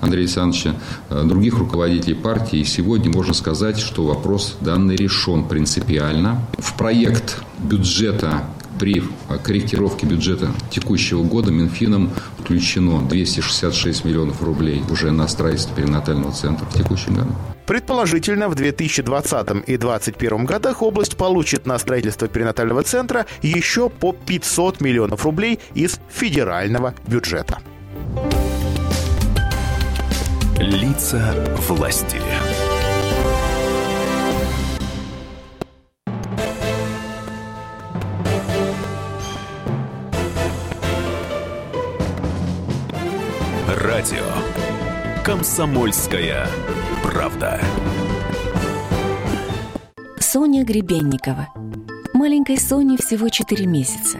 Андрея 0.00 0.24
Александровича, 0.24 0.74
других 1.10 1.58
руководителей 1.58 2.14
партии. 2.14 2.60
И 2.60 2.64
сегодня 2.64 3.10
можно 3.10 3.34
сказать, 3.34 3.78
что 3.78 4.04
вопрос 4.04 4.56
данный 4.60 4.96
решен 4.96 5.44
принципиально. 5.44 6.40
В 6.58 6.76
проект 6.76 7.42
бюджета 7.58 8.44
при 8.78 9.02
корректировке 9.42 10.06
бюджета 10.06 10.50
текущего 10.70 11.22
года 11.22 11.50
Минфином 11.50 12.10
включено 12.38 13.00
266 13.08 14.04
миллионов 14.04 14.42
рублей 14.42 14.82
уже 14.90 15.12
на 15.12 15.26
строительство 15.28 15.74
перинатального 15.74 16.32
центра 16.32 16.66
в 16.66 16.74
текущем 16.74 17.14
году. 17.14 17.30
Предположительно, 17.66 18.48
в 18.48 18.54
2020 18.54 19.50
и 19.66 19.76
2021 19.76 20.44
годах 20.44 20.82
область 20.82 21.16
получит 21.16 21.66
на 21.66 21.78
строительство 21.78 22.28
перинатального 22.28 22.82
центра 22.82 23.26
еще 23.42 23.88
по 23.88 24.12
500 24.12 24.80
миллионов 24.80 25.24
рублей 25.24 25.58
из 25.74 25.98
федерального 26.10 26.94
бюджета. 27.08 27.58
Лица 30.66 31.32
власти. 31.68 32.20
Радио. 43.68 44.18
Комсомольская 45.24 46.48
правда. 47.04 47.60
Соня 50.18 50.64
Гребенникова. 50.64 51.46
Маленькой 52.12 52.58
Соне 52.58 52.96
всего 52.96 53.28
4 53.28 53.66
месяца. 53.66 54.18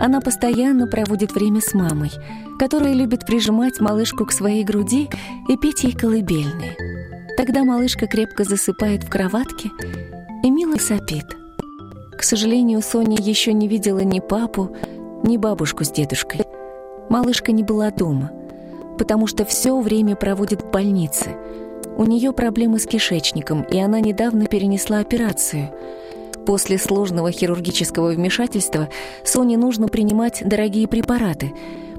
Она 0.00 0.22
постоянно 0.22 0.86
проводит 0.86 1.32
время 1.32 1.60
с 1.60 1.74
мамой, 1.74 2.10
которая 2.58 2.94
любит 2.94 3.26
прижимать 3.26 3.80
малышку 3.80 4.24
к 4.24 4.32
своей 4.32 4.64
груди 4.64 5.10
и 5.46 5.56
петь 5.58 5.84
ей 5.84 5.92
колыбельные. 5.92 6.74
Тогда 7.36 7.64
малышка 7.64 8.06
крепко 8.06 8.44
засыпает 8.44 9.04
в 9.04 9.10
кроватке 9.10 9.70
и 10.42 10.50
мило 10.50 10.76
сопит. 10.76 11.36
К 12.16 12.22
сожалению, 12.22 12.80
Соня 12.80 13.18
еще 13.20 13.52
не 13.52 13.68
видела 13.68 14.00
ни 14.00 14.20
папу, 14.20 14.74
ни 15.22 15.36
бабушку 15.36 15.84
с 15.84 15.90
дедушкой. 15.90 16.40
Малышка 17.10 17.52
не 17.52 17.62
была 17.62 17.90
дома, 17.90 18.30
потому 18.98 19.26
что 19.26 19.44
все 19.44 19.78
время 19.78 20.16
проводит 20.16 20.62
в 20.62 20.70
больнице. 20.70 21.36
У 21.98 22.04
нее 22.04 22.32
проблемы 22.32 22.78
с 22.78 22.86
кишечником, 22.86 23.62
и 23.62 23.78
она 23.78 24.00
недавно 24.00 24.46
перенесла 24.46 25.00
операцию. 25.00 25.70
После 26.46 26.78
сложного 26.78 27.30
хирургического 27.30 28.10
вмешательства 28.10 28.88
Соне 29.24 29.56
нужно 29.56 29.88
принимать 29.88 30.42
дорогие 30.44 30.88
препараты, 30.88 31.52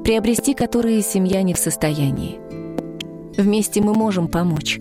приобрести 0.03 0.53
которые 0.53 1.01
семья 1.01 1.41
не 1.41 1.53
в 1.53 1.57
состоянии. 1.57 2.39
Вместе 3.37 3.81
мы 3.81 3.93
можем 3.93 4.27
помочь. 4.27 4.79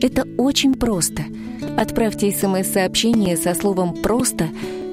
Это 0.00 0.26
очень 0.38 0.74
просто. 0.74 1.24
Отправьте 1.76 2.30
смс-сообщение 2.32 3.36
со 3.36 3.54
словом 3.54 3.94
«просто» 3.94 4.48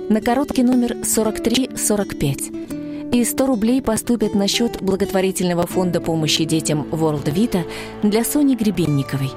на 0.10 0.22
короткий 0.22 0.64
номер 0.64 0.98
4345. 1.04 2.52
И 3.12 3.24
100 3.24 3.46
рублей 3.48 3.82
поступят 3.82 4.36
на 4.36 4.48
счет 4.48 4.82
благотворительного 4.82 5.66
фонда 5.66 6.00
помощи 6.00 6.44
детям 6.46 6.88
World 6.92 7.26
Vita 7.34 7.64
для 8.04 8.24
Сони 8.24 8.56
Гребенниковой. 8.56 9.32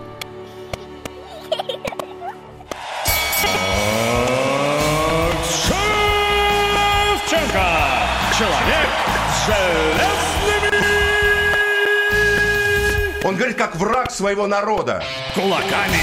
Он 13.32 13.38
говорит, 13.38 13.56
как 13.56 13.74
враг 13.76 14.10
своего 14.10 14.46
народа. 14.46 15.02
Кулаками! 15.34 16.02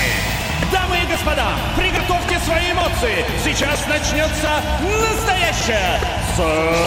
Дамы 0.71 0.97
и 0.97 1.05
господа, 1.05 1.45
приготовьте 1.77 2.39
свои 2.39 2.71
эмоции. 2.71 3.23
Сейчас 3.43 3.85
начнется 3.85 4.49
настоящая 4.81 5.99
заруба! 6.35 6.79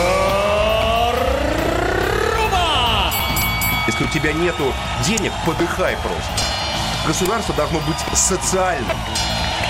Если 3.86 4.02
у 4.02 4.08
тебя 4.08 4.32
нету 4.32 4.74
денег, 5.04 5.30
подыхай 5.46 5.96
просто. 5.98 6.32
Государство 7.06 7.54
должно 7.54 7.78
быть 7.78 8.00
социальным. 8.12 8.96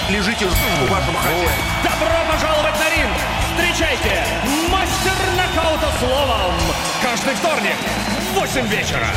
Лежите 0.09 0.47
в 0.47 0.91
вашем 0.91 1.15
хозяйстве. 1.17 1.65
Добро 1.85 2.17
пожаловать 2.33 2.81
на 2.81 2.89
ринг! 2.97 3.13
Встречайте, 3.53 4.25
мастер 4.71 5.13
нокаута 5.37 5.93
словом! 5.99 6.55
Каждый 7.03 7.35
вторник 7.35 7.77
в 8.33 8.39
8 8.41 8.67
вечера. 8.69 9.09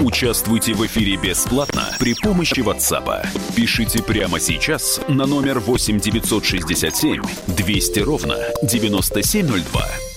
Участвуйте 0.00 0.74
в 0.74 0.84
эфире 0.86 1.16
бесплатно 1.16 1.94
при 1.98 2.14
помощи 2.14 2.60
WhatsApp. 2.60 3.26
Пишите 3.54 4.02
прямо 4.02 4.38
сейчас 4.38 5.00
на 5.08 5.26
номер 5.26 5.58
8 5.58 6.00
967 6.00 7.22
200 7.48 8.00
ровно 8.00 8.36
9702. 8.62 10.15